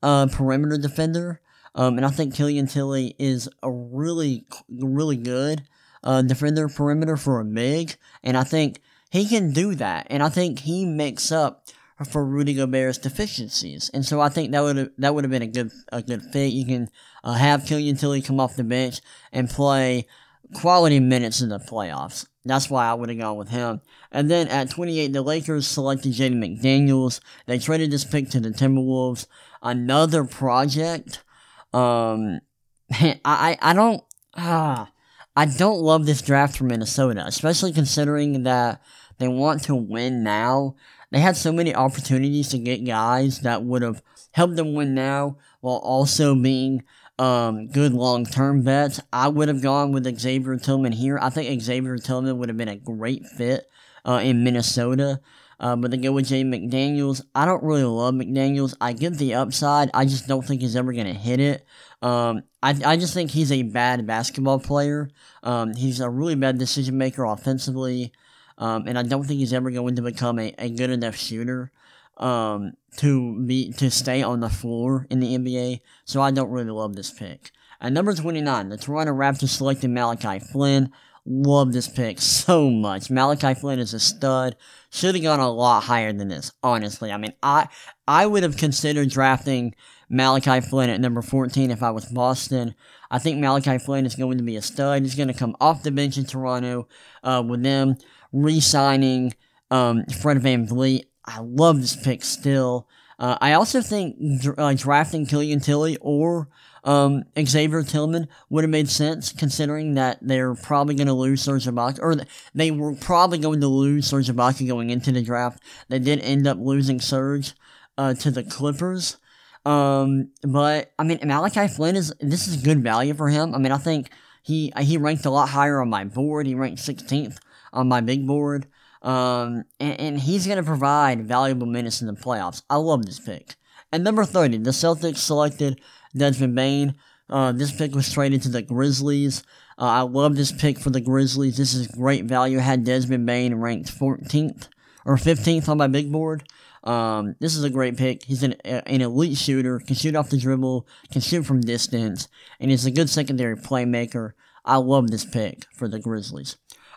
uh, 0.03 0.27
perimeter 0.27 0.77
defender. 0.77 1.41
Um, 1.77 1.97
and 1.97 2.07
I 2.07 2.11
think 2.11 2.35
Killian 2.35 2.67
Tillie 2.67 3.15
is 3.19 3.49
a 3.63 3.71
really, 3.71 4.47
really 4.69 5.17
good 5.17 5.63
uh, 6.03 6.23
defender 6.23 6.69
perimeter 6.69 7.17
for 7.17 7.41
a 7.41 7.45
big. 7.45 7.97
And 8.23 8.37
I 8.37 8.45
think 8.45 8.81
he 9.11 9.27
can 9.27 9.53
do 9.53 9.75
that. 9.77 10.09
And 10.11 10.23
I 10.23 10.29
think 10.29 10.61
he 10.61 10.85
makes 10.85 11.31
up 11.31 11.67
for 12.11 12.25
Rudy 12.25 12.55
Gobert's 12.55 12.99
deficiencies. 12.99 13.91
And 13.95 14.05
so 14.05 14.21
I 14.21 14.29
think 14.29 14.51
that 14.53 14.63
would 14.63 14.93
that 14.99 15.15
would 15.15 15.25
have 15.25 15.31
been 15.31 15.43
a 15.43 15.47
good 15.47 15.71
a 15.93 16.03
good 16.03 16.23
fit. 16.33 16.53
You 16.53 16.67
can 16.67 16.89
uh, 17.23 17.35
have 17.35 17.67
Killian 17.67 17.97
Tillie 17.97 18.23
come 18.23 18.41
off 18.41 18.57
the 18.57 18.65
bench 18.65 19.01
and 19.33 19.49
play 19.49 20.07
quality 20.53 21.01
minutes 21.01 21.41
in 21.41 21.49
the 21.49 21.59
playoffs. 21.59 22.27
That's 22.45 22.69
why 22.69 22.87
I 22.87 22.95
would 22.95 23.09
have 23.09 23.19
gone 23.19 23.37
with 23.37 23.49
him. 23.49 23.81
And 24.13 24.31
then 24.31 24.49
at 24.49 24.71
28, 24.71 25.13
the 25.13 25.23
Lakers 25.23 25.67
selected 25.67 26.13
Jaden 26.13 26.35
McDaniels. 26.35 27.21
They 27.47 27.59
traded 27.59 27.91
this 27.91 28.05
pick 28.05 28.29
to 28.31 28.41
the 28.41 28.51
Timberwolves. 28.51 29.27
Another 29.63 30.25
project. 30.25 31.25
Um, 31.73 32.41
I, 32.91 33.57
I 33.61 33.73
don't, 33.73 34.03
ah, 34.35 34.91
I 35.35 35.47
don't 35.47 35.81
love 35.81 36.07
this 36.07 36.23
draft 36.23 36.59
for 36.59 36.65
Minnesota, 36.65 37.25
especially 37.27 37.73
considering 37.73 38.43
that 38.43 38.83
they 39.19 39.29
want 39.29 39.65
to 39.65 39.75
win 39.75 40.23
now. 40.23 40.77
They 41.11 41.21
had 41.21 41.37
so 41.37 41.51
many 41.51 41.75
opportunities 41.75 42.49
to 42.51 42.59
get 42.59 42.85
guys 42.85 43.41
that 43.41 43.65
would 43.65 43.83
have 43.83 44.03
helped 44.33 44.57
them 44.57 44.75
win 44.75 44.95
now 44.95 45.39
while 45.61 45.77
also 45.77 46.35
being 46.35 46.85
um, 47.19 47.69
good 47.69 47.93
long 47.93 48.25
term 48.27 48.63
bets. 48.63 49.01
I 49.13 49.29
would 49.29 49.49
have 49.49 49.63
gone 49.63 49.93
with 49.93 50.19
Xavier 50.19 50.57
Tillman 50.57 50.93
here. 50.93 51.19
I 51.21 51.31
think 51.31 51.61
Xavier 51.61 51.99
Tillman 51.99 52.39
would 52.39 52.49
have 52.49 52.59
been 52.59 52.69
a 52.69 52.77
great 52.77 53.27
fit 53.27 53.67
uh, 54.05 54.21
in 54.23 54.45
Minnesota. 54.45 55.21
Uh, 55.61 55.77
but 55.77 55.93
to 55.93 55.97
go 55.97 56.13
with 56.13 56.27
Jay 56.27 56.43
McDaniels, 56.43 57.23
I 57.35 57.45
don't 57.47 57.63
really 57.63 57.85
love 57.85 58.15
McDaniels. 58.15 58.75
I 58.81 58.93
get 58.93 59.17
the 59.19 59.35
upside. 59.35 59.89
I 59.95 60.05
just 60.05 60.27
don't 60.27 60.45
think 60.45 60.61
he's 60.61 60.75
ever 60.77 60.93
going 60.93 61.07
to 61.07 61.15
hit 61.15 61.41
it. 61.41 61.65
Um, 62.03 62.43
I, 62.63 62.75
I 62.85 62.97
just 62.97 63.15
think 63.15 63.31
he's 63.31 63.53
a 63.53 63.63
bad 63.63 64.07
basketball 64.07 64.59
player. 64.59 65.09
Um, 65.43 65.73
he's 65.75 66.01
a 66.01 66.11
really 66.11 66.35
bad 66.35 66.59
decision 66.59 66.99
maker 66.99 67.25
offensively. 67.25 68.13
Um, 68.59 68.87
and 68.87 68.99
I 68.99 69.05
don't 69.05 69.25
think 69.25 69.39
he's 69.39 69.53
ever 69.53 69.71
going 69.71 69.97
to 69.97 70.03
become 70.03 70.39
a, 70.39 70.53
a 70.59 70.69
good 70.71 70.91
enough 70.91 71.17
shooter 71.17 71.73
um, 72.17 72.73
to 72.99 73.45
be 73.45 73.73
to 73.73 73.91
stay 73.91 74.23
on 74.23 74.41
the 74.41 74.49
floor 74.49 75.07
in 75.11 75.21
the 75.21 75.37
NBA. 75.37 75.81
So 76.05 76.21
I 76.21 76.31
don't 76.31 76.51
really 76.51 76.71
love 76.71 76.97
this 76.97 77.11
pick. 77.11 77.51
At 77.81 77.93
number 77.93 78.15
29, 78.15 78.69
the 78.69 78.77
Toronto 78.77 79.13
Raptors 79.13 79.49
selected 79.51 79.91
Malachi 79.91 80.39
Flynn. 80.39 80.91
Love 81.27 81.73
this 81.73 81.89
pick 81.89 82.21
so 82.21 82.71
much. 82.71 83.11
Malachi 83.11 83.55
Flynn 83.55 83.79
is 83.79 83.95
a 83.95 84.01
stud. 84.01 84.57
Should 84.91 85.15
have 85.15 85.25
gone 85.25 85.41
a 85.41 85.51
lot 85.51 85.85
higher 85.85 86.13
than 86.13 86.29
this, 86.29 86.53
honestly. 86.63 87.11
I 87.11 87.17
mean, 87.17 87.33
I 87.43 87.69
I 88.07 88.27
would 88.27 88.43
have 88.43 88.57
considered 88.57 89.11
drafting 89.11 89.75
Malachi 90.09 90.61
Flynn 90.61 90.91
at 90.91 91.01
number 91.01 91.23
14 91.23 91.71
if 91.71 91.83
I 91.83 91.91
was 91.91 92.05
Boston. 92.07 92.75
I 93.11 93.19
think 93.19 93.39
Malachi 93.39 93.79
Flynn 93.79 94.07
is 94.07 94.15
going 94.15 94.39
to 94.39 94.45
be 94.45 94.57
a 94.57 94.63
stud. 94.63 95.03
He's 95.03 95.15
going 95.15 95.29
to 95.29 95.35
come 95.35 95.57
off 95.61 95.83
the 95.83 95.91
bench 95.91 96.19
in 96.19 96.27
Toronto 96.27 96.89
uh, 97.23 97.43
with 97.47 97.63
them 97.63 97.97
re 98.33 98.61
signing 98.61 99.33
um, 99.71 100.05
Fred 100.21 100.39
VanVleet. 100.39 101.05
I 101.25 101.41
love 101.41 101.81
this 101.81 101.97
pick 101.97 102.23
still. 102.23 102.87
Uh, 103.19 103.39
I 103.41 103.53
also 103.53 103.81
think 103.81 104.17
uh, 104.59 104.75
drafting 104.75 105.27
Killian 105.27 105.61
Tillie 105.61 105.97
or 106.01 106.49
um, 106.83 107.25
Xavier 107.39 107.83
Tillman 107.83 108.29
would 108.51 108.65
have 108.65 108.71
made 108.71 108.91
sense, 108.91 109.33
considering 109.33 109.95
that 109.95 110.19
they're 110.21 110.55
probably 110.55 110.95
going 110.95 111.07
to 111.07 111.15
lose 111.15 111.43
Serge 111.43 111.65
Ibaka, 111.65 112.01
or 112.03 112.17
they 112.55 112.71
were 112.71 112.95
probably 112.95 113.39
going 113.39 113.61
to 113.61 113.69
lose 113.69 114.07
Serge 114.07 114.29
Ibaka 114.29 114.67
going 114.67 114.91
into 114.91 115.13
the 115.13 115.23
draft. 115.23 115.63
They 115.89 115.99
did 115.99 116.21
end 116.21 116.47
up 116.47 116.59
losing 116.61 117.01
Serge 117.01 117.55
uh, 117.97 118.15
to 118.15 118.31
the 118.31 118.43
Clippers. 118.43 119.17
Um, 119.65 120.31
but 120.43 120.93
I 120.99 121.05
mean, 121.05 121.21
Malachi 121.25 121.69
Flynn 121.69 121.97
is 121.97 122.13
this 122.21 122.47
is 122.47 122.57
good 122.57 122.83
value 122.83 123.15
for 123.15 123.31
him. 123.31 123.55
I 123.55 123.59
mean, 123.59 123.73
I 123.73 123.79
think 123.79 124.11
he 124.43 124.73
he 124.79 124.99
ranked 124.99 125.25
a 125.25 125.31
lot 125.31 125.49
higher 125.49 125.81
on 125.81 125.89
my 125.89 126.05
board. 126.05 126.47
He 126.47 126.55
ranked 126.55 126.83
16th 126.83 127.39
on 127.73 127.89
my 127.89 128.03
big 128.03 128.27
board. 128.27 128.67
Um, 129.05 129.65
and, 129.79 130.01
and 130.01 130.21
he's 130.21 130.47
going 130.47 130.57
to 130.57 130.65
provide 130.65 131.29
valuable 131.29 131.67
minutes 131.67 132.01
in 132.01 132.07
the 132.07 132.15
playoffs. 132.15 132.63
I 132.69 132.77
love 132.77 133.05
this 133.05 133.21
pick. 133.21 133.55
At 133.93 134.01
number 134.01 134.25
30, 134.25 134.59
the 134.59 134.71
Celtics 134.71 135.19
selected 135.19 135.81
Desmond 136.17 136.55
Bane. 136.55 136.95
Uh, 137.29 137.53
this 137.53 137.71
pick 137.71 137.95
was 137.95 138.11
traded 138.11 138.43
to 138.43 138.49
the 138.49 138.63
Grizzlies. 138.63 139.45
Uh, 139.79 139.85
I 139.85 140.01
love 140.01 140.37
this 140.37 140.53
pick 140.53 140.79
for 140.79 140.91
the 140.91 141.01
Grizzlies. 141.01 141.57
This 141.57 141.75
is 141.75 141.87
great 141.87 142.25
value. 142.25 142.59
Had 142.59 142.85
Desmond 142.85 143.27
Bane 143.27 143.55
ranked 143.57 143.93
14th 143.97 144.69
or 145.05 145.17
15th 145.17 145.69
on 145.69 145.79
my 145.79 145.87
big 145.87 146.11
board. 146.11 146.45
Um, 146.83 147.35
this 147.41 147.57
is 147.57 147.65
a 147.65 147.71
great 147.71 147.97
pick. 147.97 148.25
He's 148.25 148.43
an, 148.43 148.53
an 148.65 149.01
elite 149.01 149.39
shooter, 149.39 149.81
can 149.81 149.97
shoot 149.97 150.17
off 150.17 150.31
the 150.31 150.39
dribble, 150.39 150.87
can 151.11 151.21
shoot 151.21 151.45
from 151.45 151.63
distance, 151.63 152.29
and 152.61 152.71
he's 152.71 152.85
a 152.85 152.91
good 152.91 153.09
secondary 153.09 153.57
playmaker. 153.57 154.33
I 154.65 154.77
love 154.77 155.11
this 155.11 155.25
pick 155.25 155.67
for 155.73 155.89
the 155.89 155.99
Grizzlies. 155.99 156.57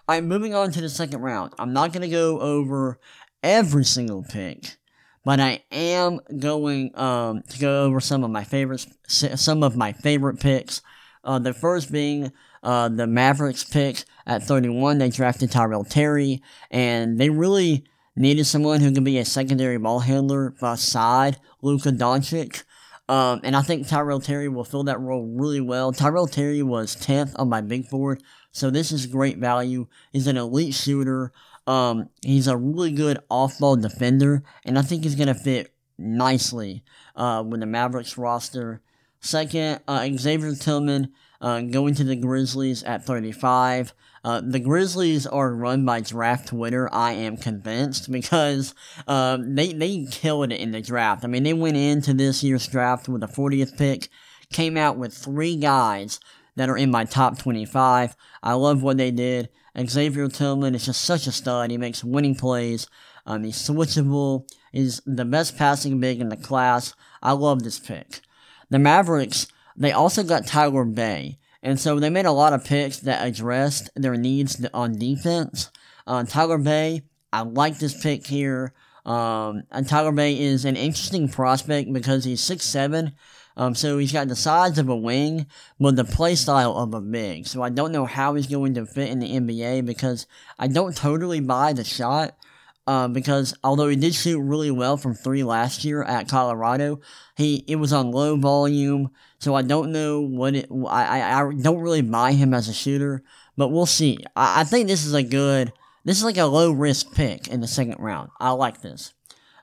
Alright, 0.10 0.24
moving 0.24 0.55
on 0.55 0.72
to 0.72 0.80
the 0.80 0.88
second 0.88 1.20
round. 1.20 1.51
I'm 1.60 1.74
not 1.74 1.91
going 1.91 2.03
to 2.03 2.08
go 2.08 2.39
over 2.39 2.97
every 3.43 3.84
single 3.84 4.24
pick, 4.24 4.78
but 5.26 5.41
I 5.41 5.64
am 5.70 6.22
going 6.39 6.97
um, 6.97 7.41
to 7.49 7.60
go 7.60 7.84
over 7.84 7.99
some 7.99 8.24
of 8.24 8.32
my 8.32 8.45
favorites, 8.45 8.88
some 9.08 9.64
of 9.64 9.76
my 9.76 9.91
favorite 9.91 10.39
picks. 10.39 10.82
Uh, 11.26 11.39
the 11.39 11.53
first 11.53 11.91
being 11.91 12.32
uh, 12.64 12.88
the 12.88 13.05
Mavericks 13.05 13.66
pick 13.66 14.05
at 14.26 14.43
31, 14.43 14.97
they 14.97 15.10
drafted 15.10 15.51
Tyrell 15.51 15.84
Terry, 15.84 16.41
and 16.72 17.20
they 17.20 17.30
really 17.30 17.84
needed 18.16 18.45
someone 18.45 18.80
who 18.80 18.93
can 18.93 19.03
be 19.03 19.18
a 19.18 19.26
secondary 19.26 19.78
ball 19.78 19.99
handler 19.99 20.51
beside 20.51 21.36
Luka 21.62 21.89
Doncic. 21.89 22.64
Um, 23.10 23.39
and 23.43 23.55
I 23.55 23.62
think 23.62 23.88
Tyrell 23.88 24.20
Terry 24.20 24.49
will 24.49 24.66
fill 24.66 24.84
that 24.86 24.99
role 24.99 25.26
really 25.26 25.62
well. 25.62 25.91
Tyrell 25.93 26.28
Terry 26.28 26.62
was 26.62 26.95
10th 26.95 27.34
on 27.36 27.49
my 27.49 27.62
big 27.62 27.89
board, 27.89 28.22
so 28.58 28.72
this 28.72 28.91
is 28.91 29.05
great 29.05 29.38
value. 29.38 29.86
He's 30.12 30.26
an 30.26 30.36
elite 30.36 30.74
shooter. 30.74 31.32
Um, 31.68 32.10
he's 32.24 32.47
a 32.47 32.58
really 32.58 32.91
good 32.91 33.20
off-ball 33.30 33.76
defender, 33.76 34.41
and 34.66 34.80
I 34.80 34.82
think 34.82 35.03
he's 35.03 35.14
to 35.14 35.36
fit 35.36 35.76
nicely 35.95 36.84
uh, 37.16 37.43
with 37.47 37.60
the 37.60 37.68
Mavericks 37.68 38.18
roster. 38.18 38.82
Second, 39.20 39.82
uh, 39.88 40.10
Xavier 40.16 40.55
Tillman 40.55 41.14
uh, 41.39 41.62
going 41.62 41.93
to 41.95 42.03
the 42.03 42.16
Grizzlies 42.16 42.82
at 42.82 43.05
35. 43.05 43.93
Uh, 44.24 44.41
the 44.41 44.60
Grizzlies 44.60 45.28
are 45.28 45.53
run 45.53 45.86
by 45.86 46.01
draft 46.01 46.47
Twitter, 46.47 46.89
I 46.91 47.12
am 47.12 47.38
convinced, 47.38 48.12
because 48.12 48.74
uh, 49.08 49.38
they, 49.39 49.72
they 49.72 50.08
killed 50.10 50.51
it 50.51 50.60
in 50.60 50.72
the 50.72 50.82
draft. 50.82 51.24
I 51.24 51.28
mean, 51.28 51.43
they 51.43 51.53
went 51.53 51.78
into 51.78 52.16
this 52.16 52.43
year's 52.43 52.66
draft 52.66 53.08
with 53.08 53.22
the 53.22 53.28
40th 53.28 53.78
pick, 53.78 54.08
came 54.51 54.78
out 54.78 54.97
with 54.97 55.14
three 55.14 55.58
guys 55.58 56.20
that 56.58 56.70
are 56.70 56.78
in 56.78 56.91
my 56.91 57.05
top 57.05 57.38
25. 57.38 58.16
I 58.43 58.53
love 58.53 58.84
what 58.84 58.97
they 58.97 59.12
did. 59.12 59.49
Xavier 59.80 60.28
Tillman 60.28 60.76
is 60.76 60.86
just 60.86 61.05
such 61.05 61.28
a 61.28 61.32
stud. 61.32 61.72
He 61.72 61.78
makes 61.78 62.03
winning 62.03 62.36
plays. 62.36 62.88
Um, 63.26 63.43
he's 63.43 63.58
switchable. 63.58 64.49
He's 64.72 65.01
the 65.05 65.24
best 65.24 65.58
passing 65.58 65.99
big 65.99 66.20
in 66.20 66.30
the 66.30 66.36
class. 66.36 66.93
I 67.22 67.34
love 67.34 67.64
this 67.64 67.80
pick. 67.80 68.22
The 68.70 68.80
Mavericks, 68.80 69.47
they 69.76 69.91
also 69.91 70.24
got 70.24 70.47
Tyler 70.47 70.84
Bey. 70.84 71.38
And 71.62 71.80
so 71.80 71.99
they 71.99 72.10
made 72.10 72.26
a 72.26 72.32
lot 72.32 72.53
of 72.53 72.66
picks 72.66 72.99
that 72.99 73.26
addressed 73.26 73.89
their 73.95 74.16
needs 74.16 74.66
on 74.74 74.97
defense. 74.97 75.72
Uh, 76.08 76.24
Tyler 76.24 76.58
Bey, 76.58 77.03
I 77.32 77.41
like 77.41 77.78
this 77.78 78.01
pick 78.01 78.26
here. 78.26 78.74
Um, 79.05 79.64
and 79.72 79.88
Tyler 79.88 80.12
Bey 80.12 80.39
is 80.39 80.66
an 80.66 80.76
interesting 80.76 81.30
prospect 81.30 81.93
because 81.93 82.26
he's 82.26 82.41
six 82.41 82.66
seven, 82.66 83.14
um, 83.58 83.74
so 83.74 83.97
he's 83.97 84.14
got 84.14 84.28
the 84.28 84.36
size 84.36 84.78
of 84.78 84.88
a 84.88 84.95
wing, 84.95 85.47
but 85.80 85.95
the 85.95 86.05
play 86.05 86.36
style 86.36 86.78
of 86.78 86.93
a 86.93 87.01
big. 87.01 87.47
So 87.47 87.64
I 87.64 87.70
don't 87.70 87.91
know 87.91 88.05
how 88.05 88.36
he's 88.36 88.45
going 88.45 88.76
to 88.76 88.86
fit 88.86 89.10
in 89.10 89.18
the 89.18 89.32
NBA 89.32 89.84
because 89.84 90.28
I 90.60 90.68
don't 90.68 90.95
totally 90.95 91.39
buy 91.39 91.74
the 91.74 91.84
shot. 91.84 92.38
Uh, 92.86 93.10
because 93.10 93.53
although 93.66 93.89
he 93.89 93.97
did 93.97 94.16
shoot 94.16 94.39
really 94.39 94.72
well 94.72 94.95
from 94.95 95.14
three 95.14 95.43
last 95.43 95.84
year 95.84 96.03
at 96.03 96.30
Colorado, 96.30 97.01
he 97.36 97.66
it 97.68 97.76
was 97.76 97.91
on 97.91 98.12
low 98.12 98.38
volume, 98.38 99.10
so 99.39 99.55
I 99.55 99.62
don't 99.62 99.91
know 99.91 100.22
what 100.22 100.55
it. 100.55 100.70
I 100.88 101.20
I, 101.20 101.41
I 101.41 101.53
don't 101.53 101.82
really 101.82 102.01
buy 102.01 102.32
him 102.32 102.53
as 102.53 102.70
a 102.70 102.74
shooter, 102.74 103.24
but 103.58 103.70
we'll 103.70 103.88
see. 103.88 104.20
I, 104.38 104.62
I 104.62 104.64
think 104.64 104.88
this 104.88 105.05
is 105.05 105.14
a 105.14 105.22
good. 105.22 105.74
This 106.05 106.18
is 106.18 106.24
like 106.24 106.38
a 106.38 106.45
low 106.45 106.72
risk 106.72 107.14
pick 107.14 107.49
in 107.49 107.60
the 107.60 107.68
second 107.68 107.97
round. 107.99 108.30
I 108.39 108.51
like 108.51 108.82
this. 108.82 109.14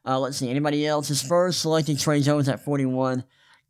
Uh, 0.04 0.18
let's 0.18 0.36
see. 0.36 0.50
Anybody 0.50 0.86
else? 0.86 1.08
His 1.08 1.22
first 1.22 1.62
selected 1.62 1.98
Tre 1.98 2.20
Jones 2.20 2.50
at 2.50 2.62
41. 2.62 3.24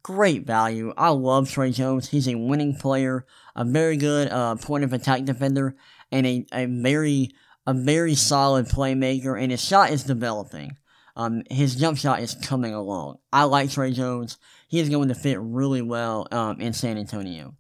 Great 0.05 0.47
value. 0.47 0.93
I 0.99 1.09
love 1.09 1.51
Tre 1.51 1.71
Jones. 1.71 2.11
He's 2.11 2.29
a 2.29 2.35
winning 2.35 2.77
player, 2.77 3.25
a 3.57 3.65
very 3.65 3.97
good 3.97 4.31
uh, 4.31 4.55
point 4.57 4.85
of 4.85 4.93
attack 4.93 5.25
defender, 5.25 5.77
and 6.13 6.27
a, 6.27 6.47
a 6.53 6.67
very 6.67 7.31
a 7.67 7.73
very 7.73 8.15
solid 8.15 8.67
playmaker, 8.69 9.41
and 9.41 9.51
his 9.51 9.65
shot 9.65 9.91
is 9.91 10.05
developing. 10.05 10.77
Um, 11.17 11.43
his 11.51 11.77
jump 11.77 11.97
shot 11.97 12.21
is 12.21 12.35
coming 12.35 12.75
along. 12.75 13.17
I 13.33 13.45
like 13.45 13.71
Tre 13.71 13.93
Jones. 13.93 14.37
He 14.69 14.79
is 14.79 14.91
going 14.91 15.09
to 15.09 15.15
fit 15.15 15.41
really 15.41 15.81
well 15.81 16.29
um, 16.31 16.61
in 16.61 16.75
San 16.75 16.99
Antonio. 16.99 17.55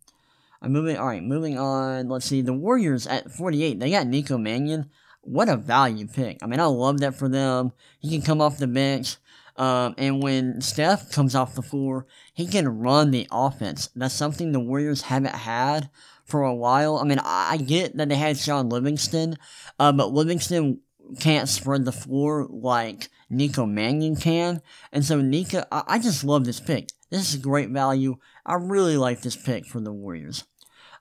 I'm 0.61 0.71
moving. 0.71 0.99
All 0.99 1.07
right, 1.07 1.23
moving 1.23 1.59
on. 1.59 2.11
Let's 2.11 2.27
see. 2.27 2.43
The 2.43 2.53
Warriors 2.53 3.07
at 3.07 3.31
48. 3.31 3.81
They 3.81 3.91
got 3.91 4.07
Nico 4.07 4.37
Mannion. 4.37 4.91
What 5.23 5.49
a 5.49 5.57
value 5.57 6.07
pick. 6.07 6.41
I 6.43 6.47
mean, 6.47 6.61
I 6.61 6.67
love 6.67 7.01
that 7.01 7.15
for 7.15 7.31
them. 7.31 7.73
He 8.01 8.11
can 8.11 8.21
come 8.21 8.43
off 8.43 8.59
the 8.59 8.67
bench. 8.67 9.17
Um, 9.57 9.95
and 9.99 10.23
when 10.23 10.61
Steph 10.61 11.13
comes 11.13 11.35
off 11.35 11.55
the 11.55 11.63
floor, 11.63 12.07
he 12.33 12.47
can 12.47 12.81
run 12.81 13.11
the 13.11 13.29
offense. 13.31 13.89
That's 13.95 14.15
something 14.15 14.53
the 14.53 14.61
Warriors 14.61 15.03
haven't 15.03 15.35
had 15.35 15.91
for 16.25 16.43
a 16.43 16.55
while. 16.55 16.97
I 16.97 17.05
mean, 17.05 17.21
I 17.23 17.59
get 17.59 17.97
that 17.97 18.09
they 18.09 18.17
had 18.17 18.37
Shaun 18.37 18.69
Livingston, 18.69 19.37
uh, 19.79 19.93
but 19.93 20.13
Livingston 20.13 20.81
can't 21.21 21.49
spread 21.49 21.85
the 21.85 21.93
floor 21.93 22.49
like 22.51 23.09
Nico 23.31 23.67
Mannion 23.67 24.17
can. 24.17 24.63
And 24.93 25.05
so 25.05 25.21
Nico, 25.21 25.65
I, 25.71 25.83
I 25.87 25.99
just 25.99 26.25
love 26.25 26.45
this 26.45 26.61
pick. 26.61 26.89
This 27.11 27.33
is 27.33 27.41
great 27.41 27.71
value. 27.71 28.17
I 28.45 28.55
really 28.55 28.97
like 28.97 29.23
this 29.23 29.37
pick 29.37 29.67
for 29.67 29.81
the 29.81 29.93
Warriors. 29.93 30.45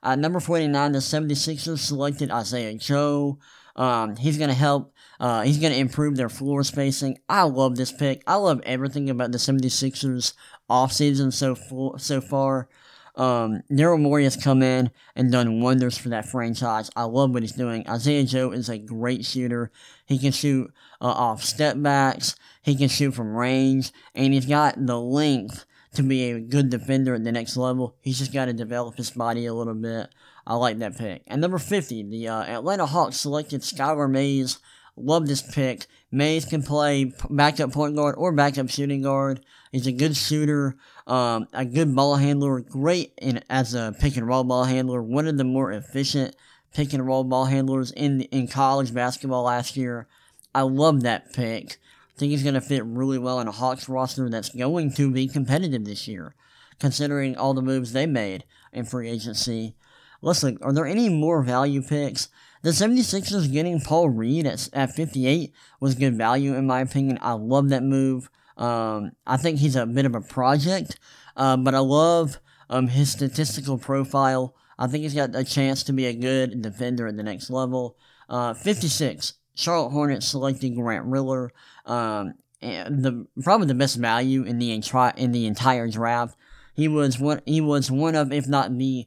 Uh, 0.02 0.14
number 0.14 0.38
49, 0.38 0.92
the 0.92 0.98
76ers 0.98 1.78
selected 1.78 2.30
Isaiah 2.30 2.74
Joe. 2.74 3.38
Um, 3.74 4.16
he's 4.16 4.38
going 4.38 4.50
to 4.50 4.54
help. 4.54 4.93
Uh, 5.24 5.40
he's 5.40 5.56
going 5.56 5.72
to 5.72 5.78
improve 5.78 6.16
their 6.16 6.28
floor 6.28 6.62
spacing. 6.62 7.18
I 7.30 7.44
love 7.44 7.76
this 7.76 7.90
pick. 7.90 8.22
I 8.26 8.34
love 8.34 8.60
everything 8.66 9.08
about 9.08 9.32
the 9.32 9.38
76ers 9.38 10.34
offseason 10.68 11.32
so, 11.32 11.94
so 11.96 12.20
far. 12.20 12.68
Um, 13.16 13.62
Daryl 13.70 13.98
Morey 13.98 14.24
has 14.24 14.36
come 14.36 14.62
in 14.62 14.90
and 15.16 15.32
done 15.32 15.62
wonders 15.62 15.96
for 15.96 16.10
that 16.10 16.28
franchise. 16.28 16.90
I 16.94 17.04
love 17.04 17.30
what 17.30 17.42
he's 17.42 17.52
doing. 17.52 17.88
Isaiah 17.88 18.24
Joe 18.24 18.50
is 18.50 18.68
a 18.68 18.76
great 18.76 19.24
shooter. 19.24 19.70
He 20.04 20.18
can 20.18 20.30
shoot 20.30 20.70
uh, 21.00 21.06
off 21.06 21.42
step 21.42 21.80
backs. 21.80 22.36
He 22.60 22.76
can 22.76 22.88
shoot 22.88 23.14
from 23.14 23.34
range, 23.34 23.92
and 24.14 24.34
he's 24.34 24.44
got 24.44 24.74
the 24.76 25.00
length 25.00 25.64
to 25.94 26.02
be 26.02 26.32
a 26.32 26.38
good 26.38 26.68
defender 26.68 27.14
at 27.14 27.24
the 27.24 27.32
next 27.32 27.56
level. 27.56 27.96
He's 28.02 28.18
just 28.18 28.34
got 28.34 28.44
to 28.44 28.52
develop 28.52 28.98
his 28.98 29.10
body 29.10 29.46
a 29.46 29.54
little 29.54 29.72
bit. 29.72 30.10
I 30.46 30.56
like 30.56 30.80
that 30.80 30.98
pick. 30.98 31.22
And 31.26 31.40
number 31.40 31.56
50, 31.56 32.10
the 32.10 32.28
uh, 32.28 32.42
Atlanta 32.42 32.84
Hawks 32.84 33.16
selected 33.16 33.62
Skylar 33.62 34.10
Mays. 34.10 34.58
Love 34.96 35.26
this 35.26 35.42
pick. 35.42 35.86
Mays 36.12 36.44
can 36.44 36.62
play 36.62 37.12
backup 37.28 37.72
point 37.72 37.96
guard 37.96 38.14
or 38.16 38.32
backup 38.32 38.70
shooting 38.70 39.02
guard. 39.02 39.44
He's 39.72 39.88
a 39.88 39.92
good 39.92 40.16
shooter, 40.16 40.76
um, 41.06 41.48
a 41.52 41.64
good 41.64 41.96
ball 41.96 42.16
handler, 42.16 42.60
great 42.60 43.12
in, 43.20 43.42
as 43.50 43.74
a 43.74 43.94
pick 43.98 44.16
and 44.16 44.26
roll 44.26 44.44
ball 44.44 44.64
handler. 44.64 45.02
One 45.02 45.26
of 45.26 45.36
the 45.36 45.44
more 45.44 45.72
efficient 45.72 46.36
pick 46.72 46.92
and 46.92 47.04
roll 47.04 47.24
ball 47.24 47.46
handlers 47.46 47.90
in 47.90 48.22
in 48.22 48.46
college 48.46 48.94
basketball 48.94 49.42
last 49.44 49.76
year. 49.76 50.06
I 50.54 50.62
love 50.62 51.02
that 51.02 51.32
pick. 51.32 51.78
I 52.14 52.18
think 52.18 52.30
he's 52.30 52.44
going 52.44 52.54
to 52.54 52.60
fit 52.60 52.84
really 52.84 53.18
well 53.18 53.40
in 53.40 53.48
a 53.48 53.52
Hawks 53.52 53.88
roster 53.88 54.30
that's 54.30 54.50
going 54.50 54.92
to 54.92 55.10
be 55.10 55.26
competitive 55.26 55.84
this 55.84 56.06
year, 56.06 56.36
considering 56.78 57.36
all 57.36 57.54
the 57.54 57.62
moves 57.62 57.92
they 57.92 58.06
made 58.06 58.44
in 58.72 58.84
free 58.84 59.10
agency. 59.10 59.74
Listen, 60.22 60.56
are 60.62 60.72
there 60.72 60.86
any 60.86 61.08
more 61.08 61.42
value 61.42 61.82
picks? 61.82 62.28
The 62.64 62.70
76ers 62.70 63.52
getting 63.52 63.78
Paul 63.78 64.08
Reed 64.08 64.46
at, 64.46 64.70
at 64.72 64.94
58 64.94 65.52
was 65.80 65.94
good 65.94 66.16
value 66.16 66.54
in 66.54 66.66
my 66.66 66.80
opinion. 66.80 67.18
I 67.20 67.32
love 67.32 67.68
that 67.68 67.82
move. 67.82 68.30
Um, 68.56 69.12
I 69.26 69.36
think 69.36 69.58
he's 69.58 69.76
a 69.76 69.84
bit 69.84 70.06
of 70.06 70.14
a 70.14 70.22
project, 70.22 70.98
uh, 71.36 71.58
but 71.58 71.74
I 71.74 71.80
love 71.80 72.38
um, 72.70 72.88
his 72.88 73.12
statistical 73.12 73.76
profile. 73.76 74.54
I 74.78 74.86
think 74.86 75.02
he's 75.02 75.12
got 75.12 75.36
a 75.36 75.44
chance 75.44 75.82
to 75.82 75.92
be 75.92 76.06
a 76.06 76.14
good 76.14 76.62
defender 76.62 77.06
at 77.06 77.18
the 77.18 77.22
next 77.22 77.50
level. 77.50 77.98
Uh, 78.30 78.54
56, 78.54 79.34
Charlotte 79.54 79.90
Hornets 79.90 80.26
selecting 80.26 80.74
Grant 80.74 81.04
Riller. 81.04 81.52
Um, 81.84 82.32
the 82.62 83.26
probably 83.42 83.66
the 83.66 83.74
best 83.74 83.96
value 83.96 84.42
in 84.42 84.58
the 84.58 84.72
entire 84.72 85.12
in 85.18 85.32
the 85.32 85.44
entire 85.44 85.86
draft. 85.86 86.34
He 86.72 86.88
was 86.88 87.18
one. 87.18 87.42
He 87.44 87.60
was 87.60 87.90
one 87.90 88.14
of, 88.14 88.32
if 88.32 88.48
not 88.48 88.78
the 88.78 89.06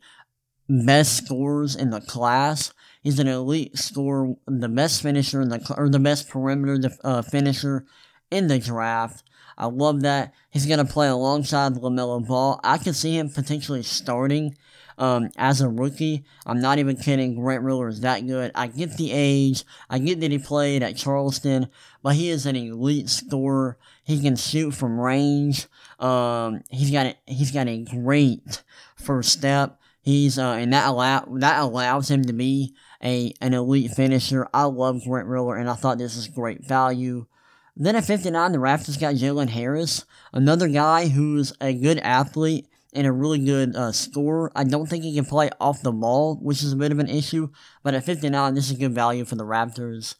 best 0.69 1.25
scorers 1.25 1.75
in 1.75 1.89
the 1.89 2.01
class. 2.01 2.71
He's 3.07 3.19
an 3.19 3.29
elite 3.29 3.77
scorer, 3.77 4.35
the 4.47 4.67
best 4.67 5.01
finisher 5.01 5.41
in 5.41 5.47
the 5.47 5.75
or 5.77 5.87
the 5.87 5.97
best 5.97 6.27
perimeter 6.27 6.93
uh, 7.05 7.21
finisher 7.21 7.85
in 8.29 8.47
the 8.47 8.59
draft. 8.59 9.23
I 9.57 9.67
love 9.67 10.01
that. 10.01 10.33
He's 10.49 10.65
going 10.65 10.85
to 10.85 10.93
play 10.93 11.07
alongside 11.07 11.75
LaMelo 11.75 12.27
Ball. 12.27 12.59
I 12.65 12.77
can 12.77 12.93
see 12.93 13.17
him 13.17 13.29
potentially 13.29 13.81
starting 13.83 14.57
um, 14.97 15.29
as 15.37 15.61
a 15.61 15.69
rookie. 15.69 16.25
I'm 16.45 16.59
not 16.59 16.79
even 16.79 16.97
kidding. 16.97 17.35
Grant 17.39 17.63
Riller 17.63 17.87
is 17.87 18.01
that 18.01 18.27
good. 18.27 18.51
I 18.53 18.67
get 18.67 18.97
the 18.97 19.13
age. 19.13 19.63
I 19.89 19.99
get 19.99 20.19
that 20.19 20.31
he 20.31 20.37
played 20.37 20.83
at 20.83 20.97
Charleston, 20.97 21.69
but 22.03 22.15
he 22.15 22.27
is 22.27 22.45
an 22.45 22.57
elite 22.57 23.07
scorer. 23.07 23.77
He 24.03 24.21
can 24.21 24.35
shoot 24.35 24.71
from 24.71 24.99
range. 24.99 25.67
Um, 25.97 26.61
he's 26.69 26.91
got 26.91 27.05
a, 27.05 27.15
he's 27.25 27.51
got 27.51 27.69
a 27.69 27.85
great 27.85 28.63
first 28.97 29.31
step. 29.31 29.79
He's 30.01 30.37
uh, 30.37 30.51
and 30.51 30.73
that 30.73 30.87
allow 30.87 31.25
that 31.39 31.61
allows 31.61 32.11
him 32.11 32.23
to 32.25 32.33
be 32.33 32.73
a 33.03 33.33
an 33.41 33.53
elite 33.53 33.91
finisher. 33.91 34.47
I 34.53 34.63
love 34.63 35.03
Grant 35.03 35.27
Riller, 35.27 35.55
and 35.55 35.69
I 35.69 35.75
thought 35.75 35.97
this 35.97 36.15
is 36.15 36.27
great 36.27 36.63
value. 36.63 37.25
Then 37.75 37.95
at 37.95 38.05
59, 38.05 38.51
the 38.51 38.57
Raptors 38.57 38.99
got 38.99 39.15
Jalen 39.15 39.49
Harris, 39.49 40.05
another 40.33 40.67
guy 40.67 41.09
who's 41.09 41.53
a 41.61 41.73
good 41.73 41.99
athlete 41.99 42.67
and 42.93 43.05
a 43.05 43.11
really 43.11 43.37
good 43.37 43.75
uh, 43.75 43.91
scorer. 43.91 44.51
I 44.55 44.63
don't 44.63 44.87
think 44.87 45.03
he 45.03 45.13
can 45.13 45.25
play 45.25 45.51
off 45.59 45.83
the 45.83 45.91
ball, 45.91 46.37
which 46.41 46.63
is 46.63 46.73
a 46.73 46.77
bit 46.77 46.91
of 46.91 46.97
an 46.97 47.09
issue, 47.09 47.49
but 47.83 47.93
at 47.93 48.03
59, 48.03 48.55
this 48.55 48.71
is 48.71 48.77
good 48.77 48.93
value 48.93 49.25
for 49.25 49.35
the 49.35 49.45
Raptors. 49.45 50.15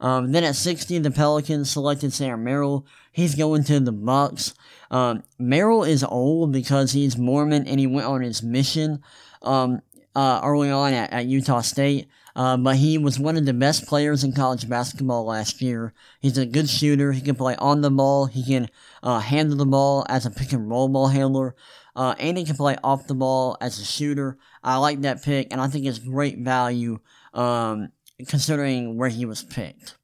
Um, 0.00 0.32
then 0.32 0.42
at 0.42 0.56
60, 0.56 0.98
the 1.00 1.10
Pelicans 1.10 1.70
selected 1.70 2.14
Sam 2.14 2.42
Merrill. 2.42 2.86
He's 3.12 3.34
going 3.34 3.62
to 3.64 3.78
the 3.78 3.92
Bucks. 3.92 4.54
Um, 4.90 5.22
Merrill 5.38 5.84
is 5.84 6.02
old 6.02 6.50
because 6.50 6.92
he's 6.92 7.18
Mormon 7.18 7.68
and 7.68 7.78
he 7.78 7.86
went 7.86 8.06
on 8.06 8.22
his 8.22 8.42
mission. 8.42 9.02
Um, 9.42 9.82
uh, 10.14 10.40
early 10.42 10.70
on 10.70 10.92
at, 10.92 11.12
at 11.12 11.26
Utah 11.26 11.60
State. 11.60 12.08
Uh, 12.34 12.56
but 12.56 12.76
he 12.76 12.96
was 12.98 13.18
one 13.18 13.36
of 13.36 13.44
the 13.44 13.52
best 13.52 13.86
players 13.86 14.24
in 14.24 14.32
college 14.32 14.68
basketball 14.68 15.24
last 15.24 15.60
year. 15.60 15.92
He's 16.20 16.38
a 16.38 16.46
good 16.46 16.68
shooter. 16.68 17.12
He 17.12 17.20
can 17.20 17.34
play 17.34 17.56
on 17.56 17.82
the 17.82 17.90
ball. 17.90 18.26
He 18.26 18.44
can 18.44 18.68
uh, 19.02 19.20
handle 19.20 19.56
the 19.56 19.66
ball 19.66 20.06
as 20.08 20.24
a 20.24 20.30
pick 20.30 20.52
and 20.52 20.68
roll 20.68 20.88
ball 20.88 21.08
handler. 21.08 21.54
Uh, 21.94 22.14
and 22.18 22.38
he 22.38 22.44
can 22.44 22.56
play 22.56 22.76
off 22.82 23.06
the 23.06 23.14
ball 23.14 23.56
as 23.60 23.78
a 23.78 23.84
shooter. 23.84 24.38
I 24.62 24.78
like 24.78 25.02
that 25.02 25.22
pick, 25.22 25.48
and 25.50 25.60
I 25.60 25.68
think 25.68 25.84
it's 25.84 25.98
great 25.98 26.38
value 26.38 27.00
um, 27.34 27.92
considering 28.28 28.96
where 28.96 29.10
he 29.10 29.26
was 29.26 29.42
picked. 29.42 29.96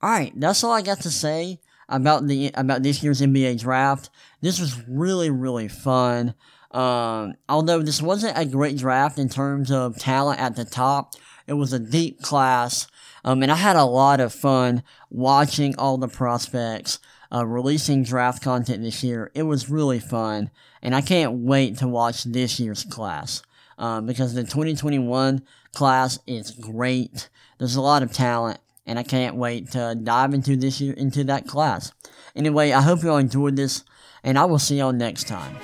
All 0.00 0.10
right, 0.10 0.32
that's 0.36 0.64
all 0.64 0.72
I 0.72 0.82
got 0.82 1.00
to 1.00 1.10
say 1.10 1.60
about 1.88 2.26
the 2.26 2.50
about 2.54 2.82
this 2.82 3.02
year's 3.02 3.20
NBA 3.20 3.60
draft. 3.60 4.10
This 4.40 4.60
was 4.60 4.80
really 4.88 5.28
really 5.28 5.68
fun. 5.68 6.34
Um, 6.70 7.34
although 7.48 7.82
this 7.82 8.02
wasn't 8.02 8.38
a 8.38 8.44
great 8.44 8.76
draft 8.76 9.18
in 9.18 9.28
terms 9.28 9.70
of 9.70 9.98
talent 9.98 10.38
at 10.40 10.54
the 10.54 10.64
top, 10.64 11.14
it 11.48 11.54
was 11.54 11.72
a 11.72 11.78
deep 11.78 12.22
class. 12.22 12.86
Um, 13.24 13.42
and 13.42 13.50
I 13.50 13.56
had 13.56 13.76
a 13.76 13.84
lot 13.84 14.20
of 14.20 14.32
fun 14.32 14.82
watching 15.10 15.74
all 15.76 15.98
the 15.98 16.08
prospects, 16.08 16.98
uh, 17.32 17.44
releasing 17.44 18.04
draft 18.04 18.42
content 18.42 18.82
this 18.82 19.02
year. 19.02 19.30
It 19.34 19.42
was 19.42 19.68
really 19.68 19.98
fun. 19.98 20.50
And 20.82 20.94
I 20.94 21.00
can't 21.00 21.32
wait 21.32 21.78
to 21.78 21.88
watch 21.88 22.24
this 22.24 22.60
year's 22.60 22.84
class. 22.84 23.42
Um, 23.76 24.06
because 24.06 24.34
the 24.34 24.42
2021 24.42 25.42
class 25.72 26.18
is 26.26 26.50
great. 26.50 27.28
There's 27.58 27.76
a 27.76 27.80
lot 27.80 28.02
of 28.02 28.12
talent 28.12 28.60
and 28.88 28.98
I 28.98 29.02
can't 29.02 29.36
wait 29.36 29.70
to 29.72 29.94
dive 30.02 30.34
into 30.34 30.56
this 30.56 30.80
year 30.80 30.94
into 30.94 31.22
that 31.24 31.46
class. 31.46 31.92
Anyway, 32.34 32.72
I 32.72 32.80
hope 32.80 33.02
you 33.02 33.10
all 33.10 33.18
enjoyed 33.18 33.56
this, 33.56 33.84
and 34.24 34.38
I 34.38 34.46
will 34.46 34.58
see 34.58 34.78
y'all 34.78 34.92
next 34.92 35.28
time. 35.28 35.56